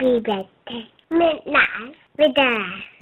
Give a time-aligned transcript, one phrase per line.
[0.00, 0.88] Happy birthday.
[1.10, 1.96] Midnight
[2.38, 2.98] us.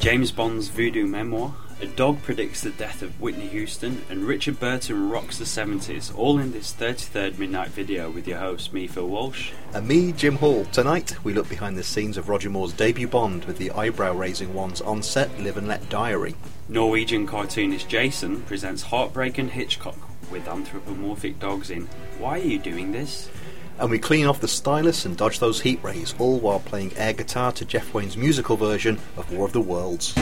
[0.00, 1.54] James Bond's voodoo memoir,
[1.84, 6.38] a dog predicts the death of Whitney Houston, and Richard Burton rocks the 70s, all
[6.38, 9.52] in this 33rd Midnight video with your host, me, Phil Walsh.
[9.74, 10.64] And me, Jim Hall.
[10.72, 14.54] Tonight, we look behind the scenes of Roger Moore's debut Bond with the eyebrow raising
[14.54, 16.34] one's on set Live and Let Diary.
[16.70, 19.98] Norwegian cartoonist Jason presents Heartbreak and Hitchcock
[20.30, 21.82] with anthropomorphic dogs in
[22.18, 23.28] Why Are You Doing This?
[23.78, 27.12] And we clean off the stylus and dodge those heat rays, all while playing air
[27.12, 30.14] guitar to Jeff Wayne's musical version of War of the Worlds.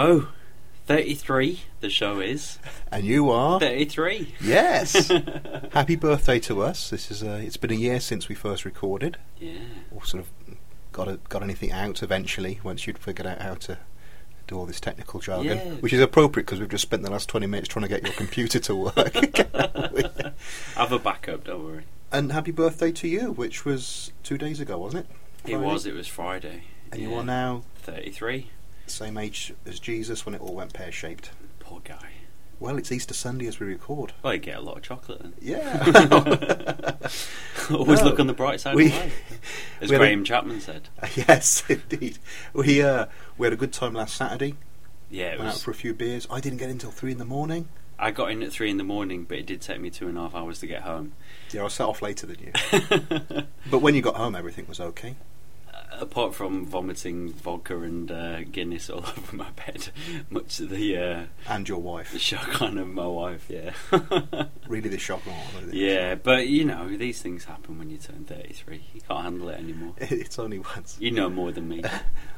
[0.00, 0.28] So,
[0.86, 2.58] 33, the show is.
[2.90, 3.60] And you are?
[3.60, 4.34] 33.
[4.40, 5.08] Yes!
[5.72, 6.88] Happy birthday to us.
[6.88, 9.18] This is uh, It's been a year since we first recorded.
[9.38, 9.58] Yeah.
[9.94, 10.30] Or sort of
[10.92, 13.76] got a, got anything out eventually once you'd figured out how to
[14.46, 15.64] do all this technical jargon, Yeah.
[15.80, 18.14] which is appropriate because we've just spent the last 20 minutes trying to get your
[18.14, 18.96] computer to work.
[19.54, 20.32] I
[20.76, 21.84] have a backup, don't worry.
[22.10, 25.06] and happy birthday to you, which was two days ago, wasn't
[25.44, 25.50] it?
[25.52, 26.62] It was, it was Friday.
[26.90, 28.48] And you are now 33.
[28.90, 31.30] The same age as Jesus when it all went pear shaped.
[31.58, 32.10] Poor guy.
[32.58, 34.12] Well, it's Easter Sunday as we record.
[34.22, 35.32] Well, you get a lot of chocolate then.
[35.40, 35.82] Yeah.
[37.70, 38.04] Always No.
[38.06, 39.22] look on the bright side We- of life.
[39.80, 40.88] As had a- Graham Chapman said.
[41.16, 42.18] yes, indeed.
[42.52, 43.06] We uh,
[43.38, 44.56] we had a good time last Saturday.
[45.10, 46.26] Yeah, it Went out for a few beers.
[46.30, 47.68] I didn't get in until three in the morning.
[47.98, 50.16] I got in at three in the morning, but it did take me two and
[50.18, 51.12] a half hours to get home.
[51.52, 52.52] Yeah, I set off later than you.
[53.70, 55.16] but when you got home, everything was okay.
[55.98, 59.88] Apart from vomiting vodka and uh, Guinness all over my bed,
[60.30, 62.12] much to the, uh, And your wife.
[62.12, 63.72] the shock on of my wife, yeah.
[64.68, 65.26] Really, the shock.
[65.26, 65.34] No,
[65.72, 68.82] yeah, but you know, these things happen when you turn 33.
[68.94, 69.94] You can't handle it anymore.
[70.00, 70.96] It's only once.
[71.00, 71.82] You know more than me.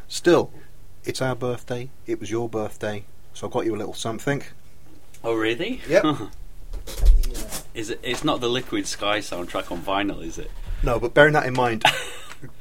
[0.08, 0.50] Still,
[1.04, 1.90] it's our birthday.
[2.06, 3.04] It was your birthday,
[3.34, 4.42] so I got you a little something.
[5.22, 5.80] Oh, really?
[5.88, 6.04] Yep.
[7.74, 8.00] is it?
[8.02, 10.50] It's not the Liquid Sky soundtrack on vinyl, is it?
[10.82, 11.84] No, but bearing that in mind,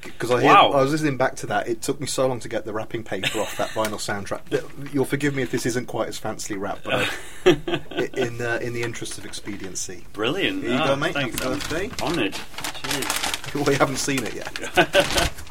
[0.03, 0.71] because I, Wow.
[0.71, 3.03] I was listening back to that, it took me so long to get the wrapping
[3.03, 4.93] paper off that vinyl soundtrack.
[4.93, 7.09] You'll forgive me if this isn't quite as fancily wrapped, but
[7.45, 10.63] I, in uh, in the interest of expediency, Brilliant.
[10.63, 11.13] Here you Ah, go, mate.
[11.13, 11.39] Thanks.
[11.41, 11.89] Happy birthday.
[12.01, 12.33] Honoured.
[12.83, 13.55] Cheers.
[13.55, 15.31] well, you haven't seen it yet.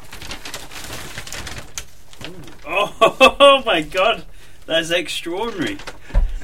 [2.73, 4.25] Oh, my god,
[4.65, 5.77] that's extraordinary.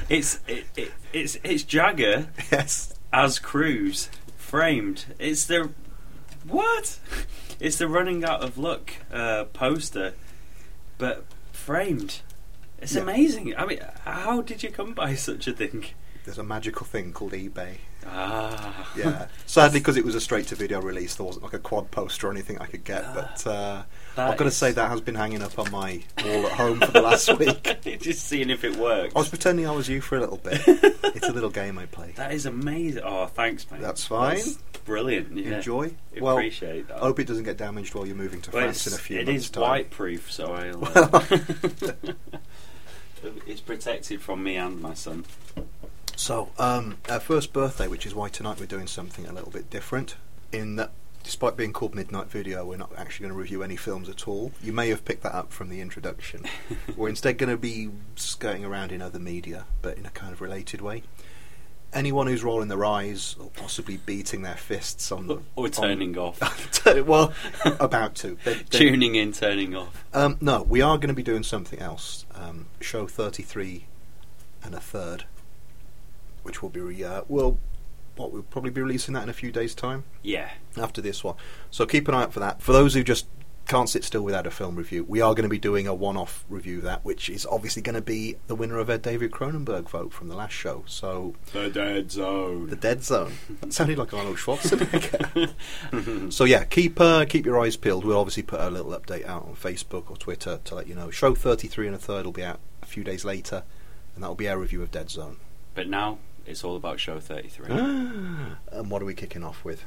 [0.08, 5.06] It's it, it, it's it's Jagger yes, as Cruz framed.
[5.18, 5.70] It's the
[6.48, 6.98] what?
[7.60, 10.14] It's the running out of luck uh, poster,
[10.96, 12.20] but framed.
[12.80, 13.02] It's Yeah.
[13.02, 13.54] amazing.
[13.56, 15.86] I mean, how did you come by such a thing?
[16.24, 17.76] there's a magical thing called eBay.
[18.06, 22.28] Ah, Yeah, sadly, because it was a straight-to-video release, there wasn't like a quad poster
[22.28, 23.14] or anything I could get.
[23.14, 23.82] But uh,
[24.18, 26.52] That I've got to is- say that has been hanging up on my wall at
[26.52, 27.78] home for the last week.
[28.00, 29.14] Just seeing if it works.
[29.14, 30.60] I was pretending I was you for a little bit.
[30.66, 32.12] it's a little game I play.
[32.16, 33.02] That is amazing.
[33.04, 33.80] Oh, thanks, mate.
[33.80, 34.40] That's fine.
[34.84, 35.36] brilliant.
[35.36, 35.58] Yeah.
[35.58, 35.92] Enjoy.
[36.20, 36.98] Well, appreciate that.
[36.98, 39.26] Hope it doesn't get damaged while you're moving to Well, France in a few it
[39.26, 39.62] months' is time.
[39.62, 40.84] white proof, so I'll.
[40.84, 41.22] Uh,
[43.46, 45.24] it's protected from me and my son.
[46.16, 49.70] So, um, our first birthday, which is why tonight we're doing something a little bit
[49.70, 50.16] different.
[50.52, 50.90] In that,
[51.28, 54.50] despite being called Midnight Video, we're not actually going to review any films at all.
[54.62, 56.46] You may have picked that up from the introduction.
[56.96, 60.40] we're instead going to be skirting around in other media, but in a kind of
[60.40, 61.02] related way.
[61.92, 66.16] Anyone who's rolling their eyes or possibly beating their fists on the Or on- turning
[66.16, 66.40] off.
[67.06, 67.34] well,
[67.78, 70.06] about to They- they- Tuning in, turning off.
[70.14, 72.24] Um, no, we are going to be doing something else.
[72.34, 73.84] Um, show 33
[74.64, 75.24] and a third,
[76.42, 77.58] which will be, re- uh, well,
[78.18, 80.50] what, we'll probably be releasing that in a few days' time Yeah.
[80.76, 81.36] after this one.
[81.70, 82.60] So keep an eye out for that.
[82.62, 83.26] For those who just
[83.66, 86.16] can't sit still without a film review, we are going to be doing a one
[86.16, 89.30] off review of that, which is obviously going to be the winner of a David
[89.30, 90.84] Cronenberg vote from the last show.
[90.86, 92.68] So, The Dead Zone.
[92.68, 93.34] The Dead Zone.
[93.60, 95.52] That sounded like Arnold Schwarzenegger.
[96.32, 98.04] so yeah, keep uh, keep your eyes peeled.
[98.06, 101.10] We'll obviously put a little update out on Facebook or Twitter to let you know.
[101.10, 103.64] Show 33 and a third will be out a few days later,
[104.14, 105.36] and that will be our review of Dead Zone.
[105.74, 107.66] But now it's all about show 33.
[108.72, 109.84] and what are we kicking off with?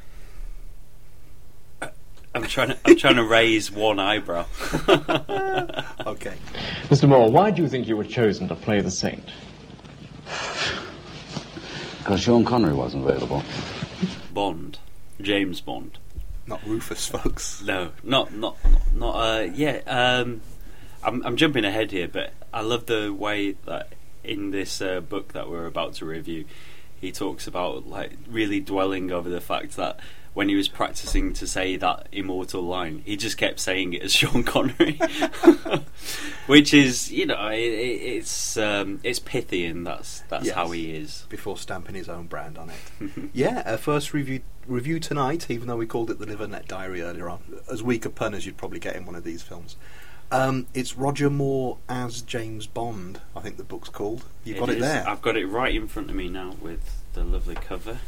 [2.34, 4.46] I'm trying to I'm trying to raise one eyebrow.
[6.06, 6.34] Okay.
[6.90, 7.08] Mr.
[7.08, 9.24] Moore, why do you think you were chosen to play the saint?
[12.00, 13.44] Because Sean Connery wasn't available.
[14.34, 14.80] Bond,
[15.22, 16.00] James Bond.
[16.48, 17.62] Not Rufus, folks.
[17.62, 18.58] No, not not
[18.94, 19.16] not.
[19.16, 20.42] Uh, yeah, um,
[21.04, 23.94] I'm I'm jumping ahead here, but I love the way that
[24.24, 26.46] in this uh, book that we're about to review,
[27.00, 30.00] he talks about like really dwelling over the fact that
[30.34, 34.14] when he was practicing to say that immortal line, he just kept saying it as
[34.16, 34.98] Sean Connery,
[36.48, 40.56] which is you know it, it, it's um, it's pithy and that's that's Yes.
[40.56, 41.26] how he is.
[41.30, 43.12] Before stamping his own brand on it.
[43.34, 46.68] yeah, our first review review tonight, even though we called it the Live and Let
[46.68, 47.40] Diary earlier on.
[47.72, 49.76] As weak a pun as you'd probably get in one of these films.
[50.32, 54.24] Um, it's Roger Moore as James Bond, I think the book's called.
[54.46, 54.82] You've got it is.
[54.82, 55.08] there.
[55.08, 58.00] I've got it right in front of me now with the lovely cover,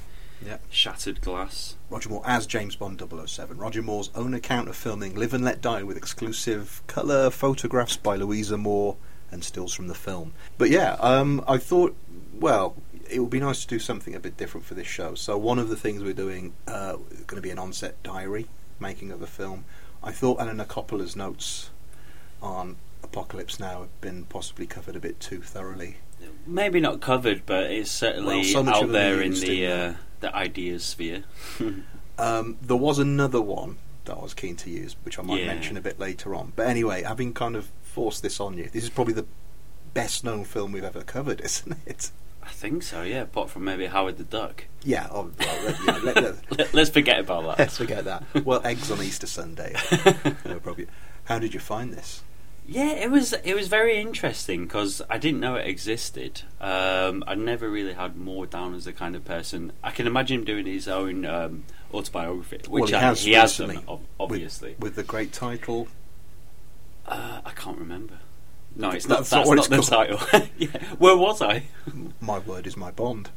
[0.45, 0.59] Yeah.
[0.69, 1.75] shattered glass.
[1.89, 3.57] Roger Moore as James Bond 007.
[3.57, 8.15] Roger Moore's own account of filming Live and Let Die with exclusive colour photographs by
[8.15, 8.95] Louisa Moore
[9.29, 10.31] and stills from the film.
[10.57, 11.93] But yeah, um, I thought,
[12.39, 12.75] well,
[13.09, 15.15] it would be nice to do something a bit different for this show.
[15.15, 18.47] So one of the things we're doing uh, going to be an on-set diary,
[18.79, 19.65] making of the film.
[20.01, 21.69] I thought Anna Coppola's notes
[22.43, 25.97] on Apocalypse Now have been possibly covered a bit too thoroughly.
[26.45, 30.83] Maybe not covered, but it's certainly Well, so out there in the uh, the ideas
[30.83, 31.23] sphere.
[32.15, 35.47] Um, there was another one that I was keen to use, which I might Yeah.
[35.47, 36.53] mention a bit later on.
[36.55, 39.25] But anyway, having kind of forced this on you, this is probably the
[39.95, 42.11] best known film we've ever covered, isn't it?
[42.43, 43.21] I think so, yeah.
[43.21, 44.65] Apart from maybe Howard the Duck.
[44.83, 47.57] Yeah, oh, well, yeah, let, let's forget about that.
[47.59, 48.23] let's forget that.
[48.45, 49.73] Well, eggs on Easter Sunday.
[50.45, 50.87] no problem.
[51.25, 52.21] How did you find this?
[52.65, 56.43] Yeah, it was it was very interesting because I didn't know it existed.
[56.61, 59.73] Um, I never really had Moore down as the kind of person.
[59.83, 63.33] I can imagine him doing his own um, autobiography, which well, he I- has, he
[63.33, 64.75] has done, recently, ob- with- obviously.
[64.79, 65.89] with, the great title.
[67.05, 68.19] uh, I can't remember.
[68.75, 69.45] No, it's That's not.
[69.45, 69.95] not That's what not it's the
[70.39, 70.49] title.
[70.57, 70.95] yeah.
[70.97, 71.63] Where was I?
[72.21, 73.29] My word is my bond.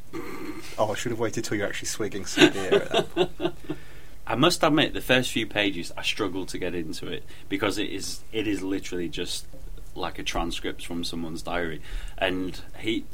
[0.79, 3.55] Oh, I should have waited till you're actually swigging some beer at that point.
[4.27, 7.89] I must admit, the first few pages, I struggled to get into it because it
[7.89, 9.47] is it is literally just
[9.95, 11.81] like a transcript from someone's diary,
[12.17, 13.05] and he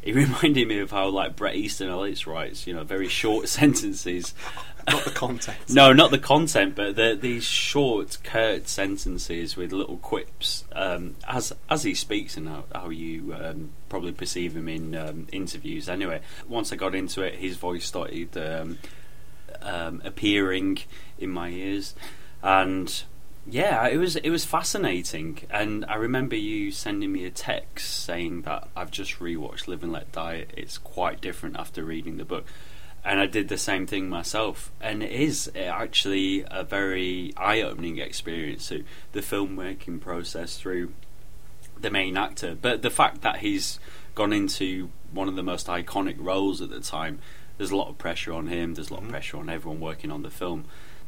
[0.00, 4.34] he reminded me of how like Bret Easton Ellis writes, you know, very short sentences.
[4.88, 5.58] Not the content.
[5.68, 11.52] No, not the content, but the, these short, curt sentences with little quips, um, as
[11.68, 15.88] as he speaks and how, how you um, probably perceive him in um, interviews.
[15.88, 18.36] Anyway, once I got into it, his voice started
[19.62, 20.78] um, appearing
[21.18, 21.94] in my ears,
[22.42, 23.04] and
[23.46, 25.40] yeah, it was it was fascinating.
[25.50, 29.92] And I remember you sending me a text saying that I've just rewatched Live and
[29.92, 30.46] Let Die.
[30.56, 32.46] It's quite different after reading the book
[33.04, 34.70] and I did the same thing myself.
[34.80, 40.92] And it is actually a very eye-opening experience to the filmmaking process through
[41.80, 42.56] the main actor.
[42.60, 43.80] But the fact that he's
[44.14, 47.18] gone into one of the most iconic roles at the time,
[47.58, 48.74] there's a lot of pressure on him.
[48.74, 50.64] There's a lot of pressure on everyone working on the film.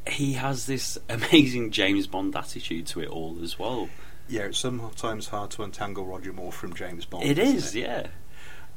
[0.08, 3.88] He has this amazing James Bond attitude to it all as well.
[4.28, 7.24] Yeah, it's sometimes hard to untangle Roger Moore from James Bond.
[7.24, 8.06] It is, yeah.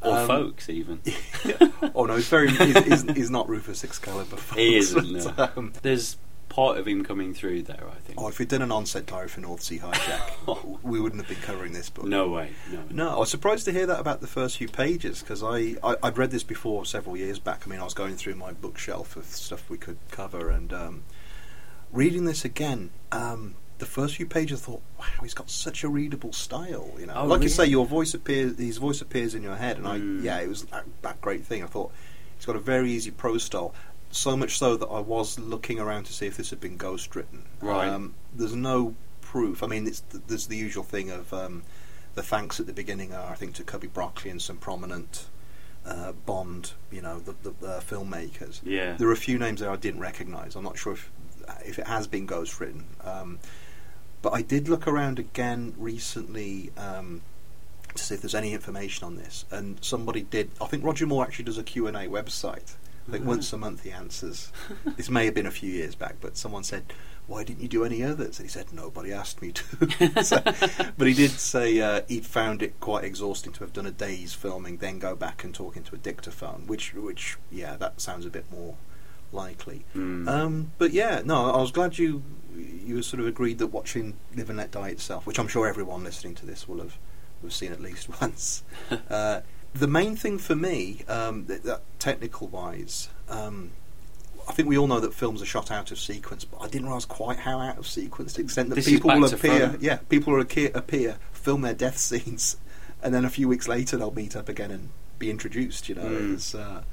[0.02, 1.02] Or Um, folks, even.
[1.96, 2.50] oh no, he's very.
[2.52, 4.36] He's, he's, he's not Rufus Excalibur.
[4.38, 5.36] Folks, he isn't.
[5.36, 5.62] but, No.
[5.62, 6.18] um, There's
[6.57, 8.19] part of him coming through there, I think.
[8.19, 11.43] oh, if we'd done an on-set diary for North Sea Hijack, we wouldn't have been
[11.46, 12.05] covering this book.
[12.05, 12.84] No way, no.
[12.89, 15.96] No, I was surprised to hear that about the first few pages because I, I
[16.03, 17.62] I'd read this before several years back.
[17.65, 21.03] I mean, I was going through my bookshelf of stuff we could cover, and um,
[21.91, 22.89] reading this again.
[23.12, 26.89] Um, the first few pages, I thought, wow, he's got such a readable style.
[27.00, 29.77] You know, Oh, like you say, your voice appears, his voice appears in your head,
[29.77, 30.20] and Mm.
[30.20, 31.62] I, yeah, it was that, that great thing.
[31.63, 31.91] I thought
[32.36, 33.75] he's got a very easy prose style.
[34.10, 37.16] So much so that I was looking around to see if this had been ghost
[37.16, 37.44] written.
[37.62, 37.90] Right.
[37.90, 39.62] Um, there's no proof.
[39.62, 41.64] I mean, it's there's the usual thing of um,
[42.16, 45.28] the thanks at the beginning are, I think, to Cubby Broccoli and some prominent
[45.86, 48.62] uh, Bond, you know, the, the uh, filmmakers.
[48.64, 48.96] Yeah.
[48.98, 50.56] There are a few names there I didn't recognise.
[50.56, 51.12] I'm not sure if
[51.66, 53.40] if it has been ghost written, um,
[54.22, 57.22] but I did look around again recently um,
[57.96, 60.52] to see if there's any information on this, and somebody did.
[60.60, 62.76] I think Roger Moore actually does a Q and A website.
[63.08, 64.52] I think once a month he answers.
[64.98, 66.84] this may have been a few years back, but someone said,
[67.26, 70.42] "Why didn't you do any others?" And he said, "Nobody asked me to." So-
[70.98, 74.34] but he did say uh, he'd found it quite exhausting to have done a day's
[74.34, 76.68] filming, then go back and talk into a dictaphone.
[76.68, 78.76] Which, which, yeah, that sounds a bit more
[79.32, 79.86] likely.
[79.96, 80.28] Mm.
[80.28, 82.24] Um, but yeah, no, I was glad you
[82.56, 86.04] you sort of agreed that watching Live and Let Die itself, which I'm sure everyone
[86.04, 86.98] listening to this will have,
[87.42, 88.64] will have seen at least once.
[89.10, 89.42] uh,
[89.79, 93.72] the main thing for me, um, th- that technical wise, um,
[94.48, 96.88] I think we all know that films are shot out of sequence, but I didn't
[96.88, 99.75] realise quite how out of sequence to the extent that This people will appear.
[99.81, 102.57] Yeah, people will appear, appear, film their death scenes,
[103.03, 105.89] and then a few weeks later they'll meet up again and be introduced.
[105.89, 106.34] You know, Mm.
[106.36, 106.84] it's, uh,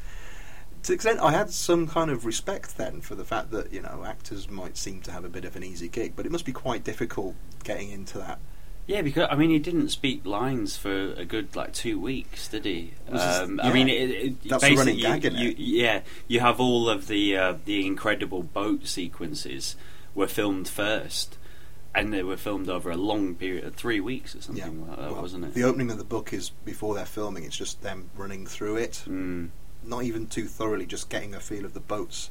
[0.82, 3.80] to the extent I had some kind of respect then for the fact that you
[3.80, 6.44] know actors might seem to have a bit of an easy gig, but it must
[6.44, 8.38] be quite difficult getting into that.
[8.86, 12.66] Yeah, because I mean, he didn't speak lines for a good like two weeks, did
[12.66, 12.92] he?
[13.08, 13.68] Um, yeah.
[13.68, 17.54] I mean, it, it, That's running gag, you, Yeah, you have all of the uh,
[17.64, 19.76] the incredible boat sequences
[20.14, 21.38] were filmed first,
[21.94, 25.12] and they were filmed over a long period, of three weeks or something like that,
[25.12, 25.54] well, wasn't it?
[25.54, 27.44] The opening of the book is before they're filming.
[27.44, 29.04] It's just them running through it.
[29.06, 29.48] Mm.
[29.82, 32.30] not even too thoroughly, just getting a feel of the boats.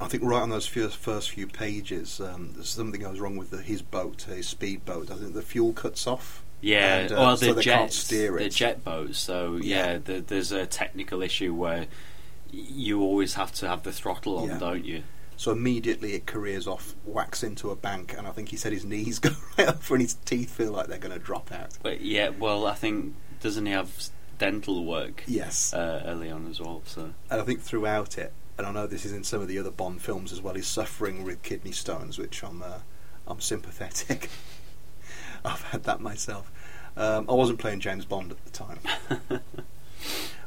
[0.00, 3.50] I think right on those first, first few pages, um, there's something goes wrong with
[3.50, 5.10] the, his boat, his speedboat.
[5.10, 6.42] I think the fuel cuts off.
[6.62, 9.18] Yeah, and, uh, well, so the can't jets, steer the jet boats.
[9.18, 9.98] So yeah, Yeah.
[9.98, 11.86] the, there's a technical issue where
[12.50, 14.58] you always have to have the throttle on, Yeah.
[14.58, 15.02] don't you?
[15.36, 18.84] So immediately it careers off, whacks into a bank, and I think he said his
[18.84, 21.78] knees go right up and his teeth feel like they're going to drop out.
[21.82, 23.90] But yeah, well, I think doesn't he have
[24.38, 25.24] dental work?
[25.26, 26.82] Yes, uh, early on as well.
[26.84, 29.58] So and I think throughout it, and I know this is in some of the
[29.58, 32.80] other Bond films as well, he's suffering with kidney stones, which I'm uh,
[33.26, 34.28] I'm sympathetic.
[35.44, 36.50] I've had that myself.
[36.96, 38.80] Um, I wasn't playing James Bond at the time.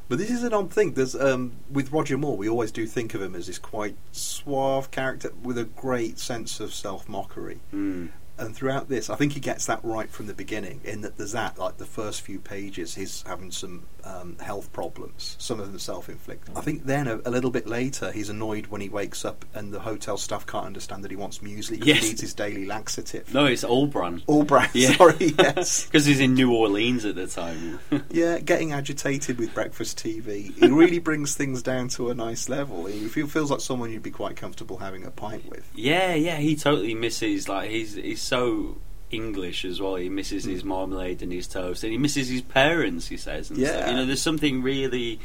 [0.10, 0.94] But this is an odd thing.
[0.94, 4.92] There's um, with Roger Moore, we always do think of him as this quite suave
[4.92, 7.60] character with a great sense of self mockery.
[7.74, 8.10] mm.
[8.38, 10.82] And throughout this, I think he gets that right from the beginning.
[10.84, 15.36] In that there's that, like the first few pages, he's having some um, health problems.
[15.40, 16.58] Some of them self-inflicted.
[16.58, 19.72] I think then a, a little bit later, he's annoyed when he wakes up and
[19.72, 22.02] the hotel staff can't understand that he wants muesli Yes.
[22.02, 23.32] he needs his daily laxative.
[23.34, 24.24] no, it's All-Bran.
[24.26, 24.94] All brand, Yeah.
[24.98, 25.86] sorry, yes.
[25.86, 27.80] because he's in New Orleans at the time.
[28.10, 30.56] Yeah, getting agitated with breakfast TV.
[30.62, 32.86] It really brings things down to a nice level.
[32.86, 35.68] He feel, feels like someone you'd be quite comfortable having a pint with.
[35.76, 38.78] yeah, yeah, he totally misses like he's he's so
[39.12, 39.96] English as well.
[39.96, 43.08] He misses his marmalade and his toast, and he misses his parents.
[43.08, 43.72] He says, and stuff.
[43.76, 43.90] Yeah.
[43.90, 45.20] you know, there's something really.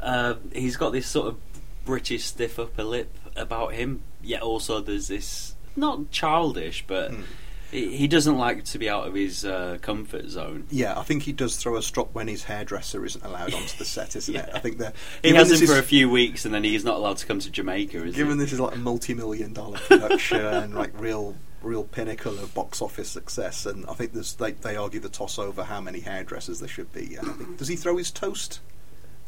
[0.00, 1.36] Uh, he's got this sort of
[1.84, 4.02] British stiff upper lip about him.
[4.22, 7.22] Yet also there's this not childish, but Hmm.
[7.70, 10.66] he, he doesn't like to be out of his uh, comfort zone.
[10.70, 13.84] Yeah, I think he does throw a strop when his hairdresser isn't allowed onto the
[13.84, 14.48] set, isn't it?
[14.54, 17.16] I think that He has him for a few weeks, and then he's not allowed
[17.18, 18.10] to come to Jamaica.
[18.10, 22.82] Given this is like a multi-million dollar production, and like real, real pinnacle of box
[22.82, 26.60] office success, and I think there's, they they argue the toss over how many hairdressers
[26.60, 27.16] there should be.
[27.16, 28.60] Think does he throw his toast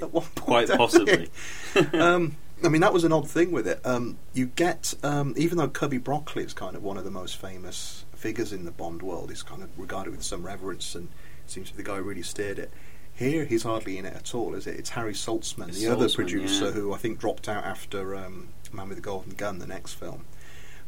[0.00, 0.68] at one point?
[0.68, 1.30] Quite possibly.
[1.92, 3.80] um, I mean, that was an odd thing with it.
[3.84, 7.36] Um, you get, um, even though Cubby Broccoli is kind of one of the most
[7.36, 11.08] famous figures in the Bond world, he's kind of regarded with some reverence, and
[11.46, 12.70] seems to be the guy who really steered it.
[13.14, 14.76] Here, he's hardly in it at all, is it?
[14.76, 16.70] It's Harry Saltzman, It's the other producer, yeah.
[16.72, 20.24] who I think dropped out after um, Man with the Golden Gun, the next film.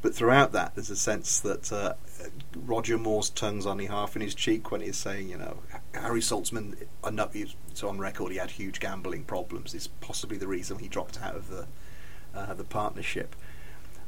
[0.03, 1.95] But throughout that, there's a sense that uh,
[2.55, 5.59] Roger Moore's tongue's only half in his cheek when he's saying, you know,
[5.95, 6.77] Harry Saltzman,
[7.71, 9.75] it's on record, he had huge gambling problems.
[9.75, 11.67] Is possibly the reason he dropped out of the
[12.35, 13.35] uh, the partnership.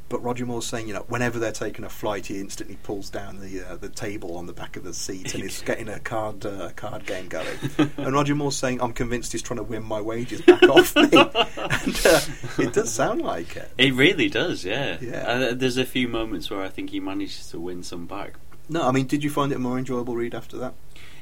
[0.09, 3.41] But Roger Moore's saying, you know, whenever they're taking a flight, he instantly pulls down
[3.41, 6.47] the uh, the table on the back of the seat and is getting a card
[6.47, 7.47] uh, card game going.
[7.99, 11.03] and Roger Moore's saying, I'm convinced he's trying to win my wages back off me.
[11.13, 12.21] and uh,
[12.59, 13.71] it does sound like it.
[13.77, 14.97] It really does, yeah.
[15.01, 15.29] Yeah.
[15.29, 18.35] Uh, there's a few moments where I think he manages to win some back.
[18.71, 20.75] No, I mean, did you find it a more enjoyable read after that?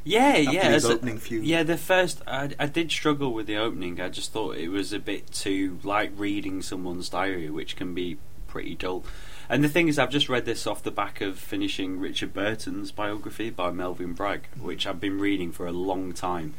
[0.04, 0.78] Yeah, After yeah.
[0.84, 4.00] opening few- Yeah, the first I, I did struggle with the opening.
[4.00, 8.18] I just thought it was a bit too like reading someone's diary, which can be
[8.56, 9.04] pretty dull.
[9.50, 12.90] And the thing is, I've just read this off the back of finishing Richard Burton's
[12.90, 16.54] biography by Melvin Bragg, which I've been reading for a long time,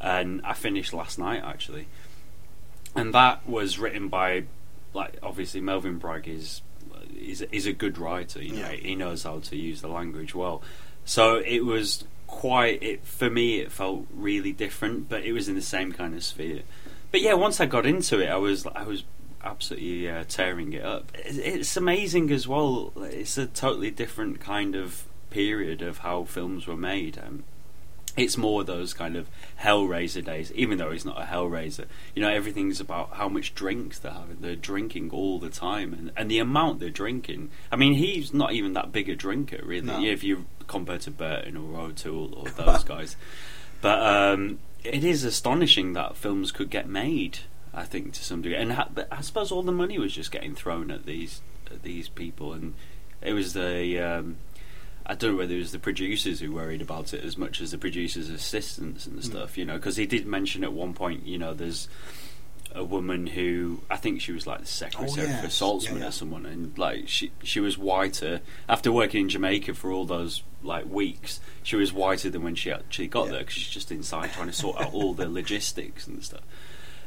[0.00, 1.88] and I finished last night actually.
[2.96, 4.44] And that was written by,
[4.94, 6.62] like, obviously Melvin Bragg is
[7.14, 8.42] is is a good writer.
[8.42, 8.76] You know, Yeah.
[8.76, 10.62] he knows how to use the language well.
[11.04, 13.58] So it was quite it for me.
[13.60, 16.62] It felt really different, but it was in the same kind of sphere.
[17.10, 19.04] But yeah, once I got into it, I was I was
[19.44, 21.12] absolutely uh, tearing it up.
[21.14, 22.92] It's amazing as well.
[22.96, 27.18] It's a totally different kind of period of how films were made.
[27.18, 27.44] Um,
[28.14, 29.26] it's more those kind of
[29.62, 31.86] Hellraiser days, even though he's not a Hellraiser.
[32.14, 34.36] You know, everything's about how much drinks they're having.
[34.42, 37.50] They're drinking all the time, and, and the amount they're drinking.
[37.70, 40.02] I mean, he's not even that big a drinker, really, No.
[40.02, 43.16] if you compare to Burton or O'Toole or those guys.
[43.80, 47.38] But um, it is astonishing that films could get made.
[47.74, 50.30] I think to some degree, and ha- but I suppose all the money was just
[50.30, 52.74] getting thrown at these at these people, and
[53.22, 54.36] it was the um,
[55.06, 57.70] I don't know whether it was the producers who worried about it as much as
[57.70, 61.38] the producers' assistants and stuff, you know, because he did mention at one point, you
[61.38, 61.88] know, there's
[62.74, 65.40] a woman who I think she was like the secretary Oh, yes.
[65.42, 66.08] for Saltzman Yeah, yeah.
[66.08, 70.42] or someone, and like she she was whiter after working in Jamaica for all those
[70.62, 71.40] like weeks.
[71.62, 73.30] She was whiter than when she actually got Yeah.
[73.32, 76.42] there because she's just inside trying to sort out all the logistics and stuff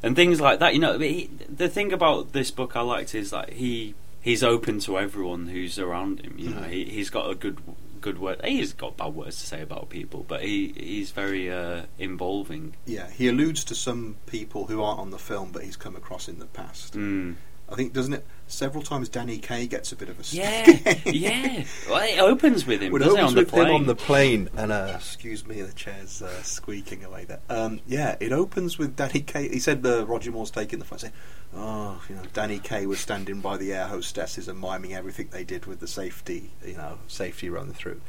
[0.06, 0.74] and things like that.
[0.74, 4.80] You know, he, the thing about this book I liked is that he he's open
[4.82, 6.36] to everyone who's around him.
[6.38, 6.70] You know, Mhm.
[6.70, 7.58] he he's got a good
[8.02, 8.40] good word.
[8.46, 12.76] He's got bad words to say about people, but he he's very uh, involving.
[12.86, 16.28] Yeah, he alludes to some people who aren't on the film, but he's come across
[16.28, 16.94] in the past.
[16.94, 17.36] Mm.
[17.68, 18.26] I think, doesn't it?
[18.48, 21.02] Several times Danny Kaye gets a bit of a Yeah, stick.
[21.06, 21.64] yeah.
[21.90, 23.68] Well, it opens with him, When it it, opens on the with plane?
[23.68, 27.40] him on the plane, and uh, excuse me, the chair's uh, squeaking away there.
[27.50, 29.50] Um, yeah, it opens with Danny Kaye.
[29.50, 31.14] He said uh, Roger Moore's taking the phone, saying,
[31.56, 35.44] "Oh, you know, Danny Kaye was standing by the air hostesses and miming everything they
[35.44, 38.00] did with the safety, you know, safety run through."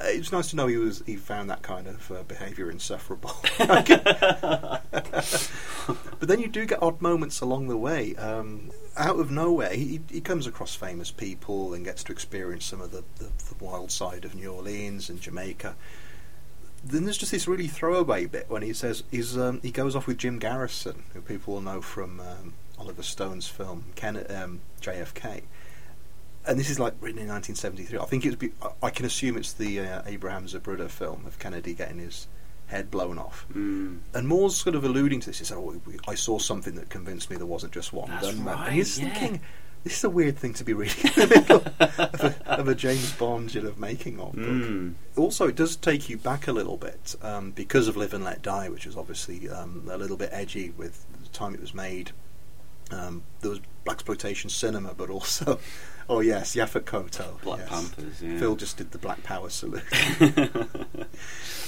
[0.00, 3.34] Uh, it's nice to know he was he found that kind of uh, behaviour insufferable.
[3.58, 4.82] but
[6.20, 8.14] then you do get odd moments along the way.
[8.16, 12.80] Um, out of nowhere, he, he comes across famous people and gets to experience some
[12.80, 15.74] of the, the, the wild side of New Orleans and Jamaica.
[16.84, 20.06] Then there's just this really throwaway bit when he says he's um, he goes off
[20.06, 25.42] with Jim Garrison, who people will know from um, Oliver Stone's film Ken, um, JFK.
[26.48, 27.98] And this is like written in 1973.
[27.98, 28.36] I think it's.
[28.36, 28.52] Be,
[28.82, 32.26] I- can assume it's the uh, Abraham Zapruder film of Kennedy getting his
[32.68, 33.46] head blown off.
[33.54, 33.98] Mm.
[34.14, 35.38] And Moore's sort of alluding to this.
[35.38, 38.28] He said, "Oh, we, I saw something that convinced me there wasn't just one That's
[38.28, 39.10] gunman." right, and he's yeah.
[39.10, 39.40] thinking,
[39.84, 41.64] "This is a weird thing to be reading in the middle
[41.98, 44.94] of, a, of a James Bond sort of making of book." Mm.
[45.16, 48.42] Also, it does take you back a little bit um, because of Live and Let
[48.42, 52.12] Die, which was obviously um, a little bit edgy with the time it was made.
[52.90, 55.58] Um, there was black exploitation cinema, but also,
[56.08, 57.68] oh yes, Yaphet Kotto, Black yes.
[57.68, 58.22] Panthers.
[58.22, 58.38] Yeah.
[58.38, 59.82] Phil just did the Black Power salute.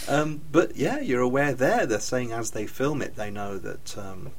[0.09, 1.87] Um, but yeah, you're aware there.
[1.87, 4.33] They're saying as they film it, they know that um,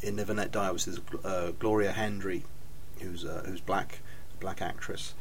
[0.00, 2.44] in Live and Let Die was this uh, Gloria Hendry,
[3.00, 3.98] who's uh, who's black,
[4.34, 5.14] a black actress,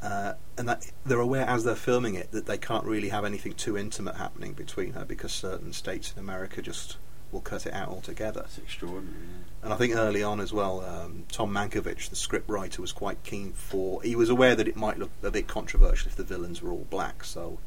[0.00, 3.52] uh, and that they're aware as they're filming it that they can't really have anything
[3.52, 6.96] too intimate happening between her because certain states in America just
[7.32, 8.40] will cut it out altogether.
[8.40, 9.16] That's extraordinary.
[9.62, 13.22] And I think early on as well, um, Tom Mankiewicz, the script writer, was quite
[13.24, 14.02] keen for.
[14.02, 16.86] He was aware that it might look a bit controversial if the villains were all
[16.90, 17.58] black, so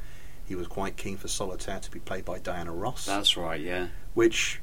[0.45, 3.59] he was quite keen for Solitaire to be played by Diana Ross, That's right.
[3.59, 3.87] Yeah.
[4.13, 4.61] which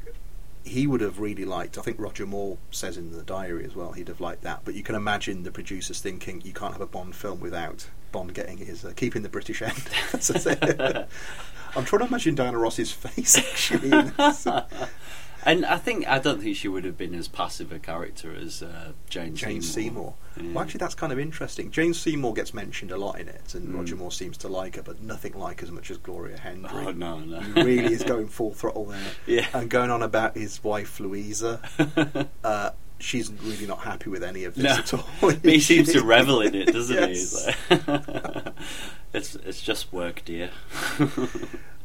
[0.65, 1.77] he would have really liked.
[1.77, 4.61] I think Roger Moore says in the diary as well he'd have liked that.
[4.65, 8.33] But you can imagine the producers thinking you can't have a Bond film without Bond
[8.35, 9.75] getting his uh, keeping the British end.
[11.75, 11.79] That's the thing.
[11.81, 14.11] I'm trying to imagine Diana Ross's face actually.
[15.45, 18.63] And I think I don't think she would have been as passive a character as
[18.63, 20.15] uh, Jane, Jane Seymour.
[20.41, 20.53] Yeah.
[20.53, 21.73] Well, actually, that's kind of interesting.
[21.73, 23.75] Jane Seymour gets mentioned a lot in it, and Mm.
[23.77, 26.71] Roger Moore seems to like her, but nothing like as much as Gloria Hendry.
[26.73, 27.41] Oh no, no.
[27.41, 29.49] He really is going full throttle there, Yeah.
[29.53, 31.61] and going on about his wife Louisa.
[32.45, 32.71] Uh,
[33.03, 34.71] she's really not happy with any of this No.
[34.73, 35.31] at all.
[35.43, 37.47] He seems to revel in it, doesn't Yes.
[37.69, 37.75] he?
[37.75, 38.47] Like-
[39.13, 40.51] it's it's just work, dear.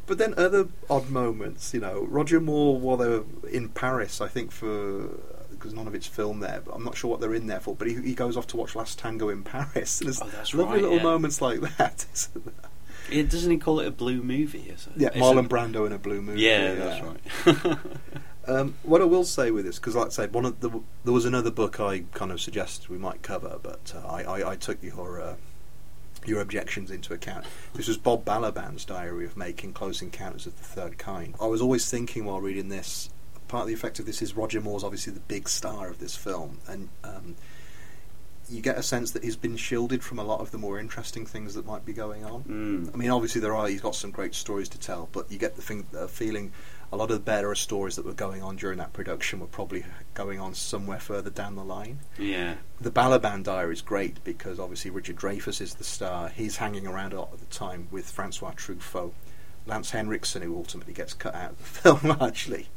[0.06, 4.30] But then other odd moments, you know, Roger Moore while they were in Paris, I
[4.30, 5.10] think for
[5.50, 7.76] because none of it's filmed there, but I'm not sure what they're in there for.
[7.76, 10.00] But he, he goes off to watch Last Tango in Paris.
[10.00, 11.04] And there's Oh, that's lovely right, little yeah.
[11.04, 12.06] moments like that.
[13.12, 14.70] Yeah, doesn't he call it a blue movie?
[14.70, 14.88] It?
[14.96, 16.42] yeah, Marlon Brando in a blue movie.
[16.42, 17.78] Yeah, that's right.
[18.48, 20.70] Um, what I will say with this, because like I said, one of the
[21.04, 24.52] there was another book I kind of suggested we might cover, but uh, I, I,
[24.52, 25.36] I took your uh,
[26.26, 27.46] your objections into account.
[27.74, 31.36] This was Bob Balaban's diary of making Close Encounters of the Third Kind.
[31.42, 33.10] I was always thinking while reading this,
[33.48, 36.16] part of the effect of this is Roger Moore's obviously the big star of this
[36.16, 37.36] film, and um,
[38.50, 41.26] you get a sense that he's been shielded from a lot of the more interesting
[41.26, 42.44] things that might be going on.
[42.44, 42.94] Mm.
[42.94, 43.68] I mean, obviously there are.
[43.68, 46.52] He's got some great stories to tell, but you get the thing, uh, feeling
[46.92, 49.86] a lot of the better stories that were going on during that production were probably
[50.14, 52.00] going on somewhere further down the line.
[52.18, 52.56] Yeah.
[52.80, 56.30] The Balaban Diary is great because obviously Richard Dreyfuss is the star.
[56.30, 59.12] He's hanging around a lot of the time with Francois Truffaut,
[59.66, 62.68] Lance Henriksen, who ultimately gets cut out of the film actually.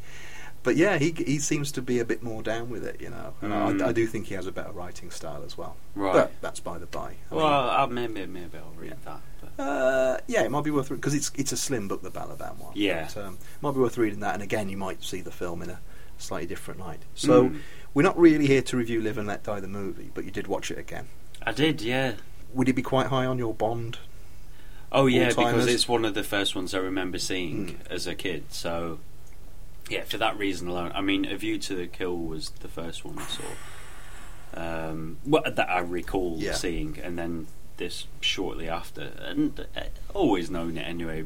[0.62, 3.32] But yeah, he he seems to be a bit more down with it, you know.
[3.40, 3.82] And Mm.
[3.82, 5.76] I, I do think he has a better writing style as well.
[5.94, 6.12] Right.
[6.12, 7.14] But that's by the by.
[7.30, 9.20] I Well, uh, maybe maybe I'll read that.
[9.58, 12.72] Uh, yeah, it might be worth because it's it's a slim book, the Balaban one.
[12.74, 13.08] Yeah.
[13.14, 15.70] but, um, might be worth reading that, and again, you might see the film in
[15.70, 15.80] a
[16.18, 17.00] slightly different light.
[17.14, 17.60] So Mm.
[17.94, 20.46] we're not really here to review Live and Let Die the movie, but you did
[20.46, 21.08] watch it again.
[21.42, 22.14] I did, yeah.
[22.52, 23.96] Would it be quite high on your Bond?
[24.92, 27.76] Oh yeah, because it's one of the first ones I remember seeing Mm.
[27.90, 28.44] as a kid.
[28.50, 28.98] So
[29.90, 30.92] yeah, for that reason alone.
[30.94, 33.44] I mean, A View to the Kill was the first one I saw.
[34.54, 36.54] Um, well, that I recall Yeah.
[36.54, 39.80] seeing, and then this shortly after, and uh,
[40.14, 41.24] always known it anyway,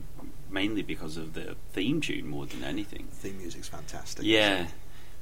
[0.51, 3.09] mainly because of the theme tune more than anything.
[3.13, 4.25] Theme music's fantastic.
[4.25, 4.67] Yeah,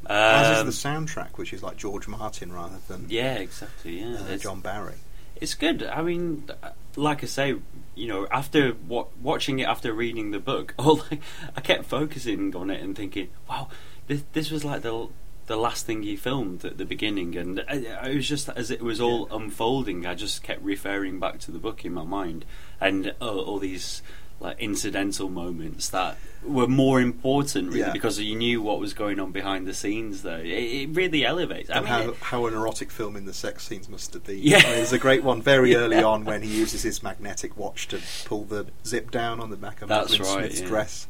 [0.06, 4.00] As Um, is the soundtrack, which is like George Martin rather than yeah, exactly.
[4.00, 4.96] Yeah, uh, John Barry.
[5.36, 5.82] It's good.
[5.84, 6.48] I mean,
[6.96, 7.54] like I say,
[7.94, 11.18] you know, after wa- watching it, after reading the book, all I,
[11.56, 13.68] I kept focusing on it and thinking, wow,
[14.06, 15.08] this, this was like the
[15.46, 18.80] the last thing he filmed at the beginning, and I, I was just as it
[18.80, 22.44] was all unfolding, I just kept referring back to the book in my mind,
[22.80, 24.02] and uh, all these
[24.40, 27.92] like incidental moments that were more important, really, Yeah.
[27.92, 30.22] because you knew what was going on behind the scenes.
[30.22, 31.70] Though it, it really elevates.
[31.70, 34.24] I and mean, how, it- how an erotic film in the sex scenes must have
[34.24, 34.38] been.
[34.42, 34.58] Yeah.
[34.58, 35.78] I mean, there's a great one very Yeah.
[35.78, 39.56] early on when he uses his magnetic watch to pull the zip down on the
[39.56, 40.66] back of That's Madeline right, Smith's yeah.
[40.68, 41.06] dress.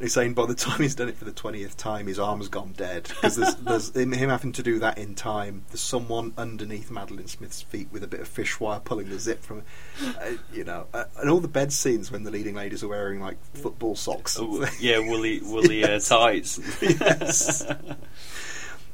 [0.00, 2.72] He's saying by the time he's done it for the twentieth time, his arm's gone
[2.76, 3.54] dead because there's,
[3.90, 5.64] there's him, him having to do that in time.
[5.70, 9.42] There's someone underneath Madeline Smith's feet with a bit of fish wire pulling the zip
[9.42, 9.62] from,
[10.04, 13.20] uh, you know, uh, and all the bed scenes when the leading ladies are wearing
[13.20, 14.36] like football socks.
[14.40, 16.10] Oh, yeah, woolly woolly Yes.
[16.10, 16.58] uh, tights.
[16.82, 17.58] yes.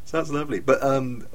[0.04, 0.60] So that's lovely.
[0.60, 1.26] But um,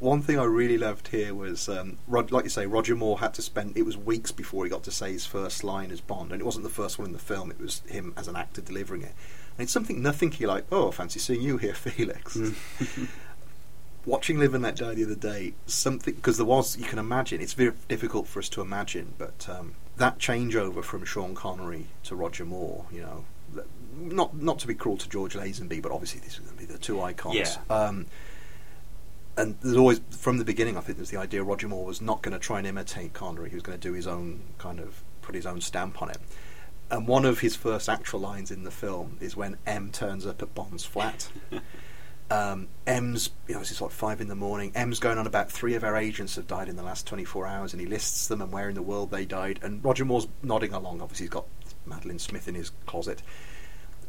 [0.00, 3.34] one thing I really loved here was, um, Rod, like you say, Roger Moore had
[3.34, 3.76] to spend.
[3.76, 6.44] It was weeks before he got to say his first line as Bond, and it
[6.44, 7.50] wasn't the first one in the film.
[7.50, 9.14] It was him as an actor delivering it,
[9.56, 10.66] and it's something nothing he like.
[10.70, 12.38] Oh, fancy seeing you here, Felix.
[14.06, 17.40] Watching Live and Let Die the other day, something because there was you can imagine
[17.40, 22.14] it's very difficult for us to imagine, but um, that changeover from Sean Connery to
[22.14, 23.24] Roger Moore, you know,
[23.94, 26.66] not not to be cruel to George Lazenby, but obviously these are going to be
[26.66, 27.36] the two icons.
[27.36, 27.74] Yeah.
[27.74, 28.06] Um,
[29.36, 32.22] and there's always from the beginning, I think there's the idea Roger Moore was not
[32.22, 33.50] going to try and imitate Connery.
[33.50, 36.18] He was going to do his own kind of put his own stamp on it.
[36.90, 40.42] And one of his first actual lines in the film is when M turns up
[40.42, 41.28] at Bond's flat.
[42.30, 44.70] um, M's, you know, it's like five in the morning.
[44.74, 47.72] M's going on about three of our agents have died in the last 24 hours,
[47.72, 49.58] and he lists them and where in the world they died.
[49.62, 51.00] And Roger Moore's nodding along.
[51.00, 51.46] Obviously, he's got
[51.86, 53.22] Madeline Smith in his closet.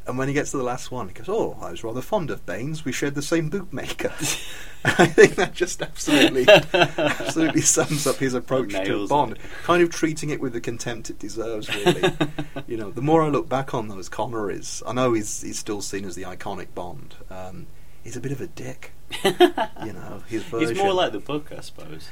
[0.08, 2.30] And when he gets to the last one, he goes, "Oh, I was rather fond
[2.30, 2.86] of Baines.
[2.86, 4.12] We shared the same bootmaker."
[4.86, 9.32] I think that just absolutely, absolutely sums up his approach to Bond.
[9.34, 9.39] it.
[9.63, 11.74] Kind of treating it with the contempt it deserves.
[11.74, 12.13] Really,
[12.68, 12.91] you know.
[12.91, 16.13] The more I look back on those Connerys, I know he's he's still seen as
[16.13, 17.15] the iconic Bond.
[17.32, 17.65] Um,
[18.04, 18.91] he's a bit of a dick.
[19.24, 20.70] you know, his version.
[20.70, 22.10] He's more like the book, I suppose.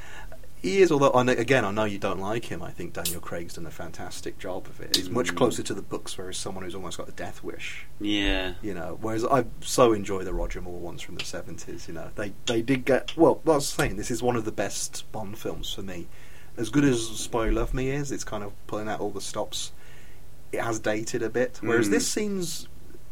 [0.64, 2.62] He is, although I know, again, I know you don't like him.
[2.62, 4.96] I think Daniel Craig's done a fantastic job of it.
[4.96, 5.36] He's much Mm.
[5.36, 7.84] closer to the books, whereas someone who's almost got a death wish.
[8.00, 8.54] Yeah.
[8.62, 11.86] You know, whereas I so enjoy the Roger Moore ones from the seventies.
[11.86, 13.40] You know, they they did get well.
[13.46, 16.06] I was saying this is one of the best Bond films for me.
[16.56, 19.72] As good as Spy Love Me is, it's kind of pulling out all the stops.
[20.50, 21.90] It has dated a bit, whereas Mm.
[21.90, 22.68] this seems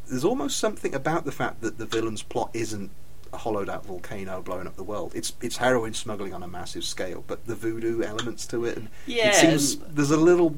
[0.08, 2.90] there's almost something about the fact that the villain's plot isn't
[3.32, 5.12] a hollowed out volcano blowing up the world.
[5.14, 8.88] It's it's heroin smuggling on a massive scale, but the voodoo elements to it, and
[9.06, 10.56] Yeah, it seems there's a little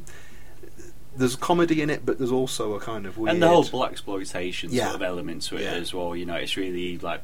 [1.17, 3.93] there's comedy in it, but there's also a kind of weird And the whole black
[3.93, 4.85] exploitation Yeah.
[4.87, 5.71] sort of element to it Yeah.
[5.75, 6.17] as well.
[6.17, 7.23] You know, it's really like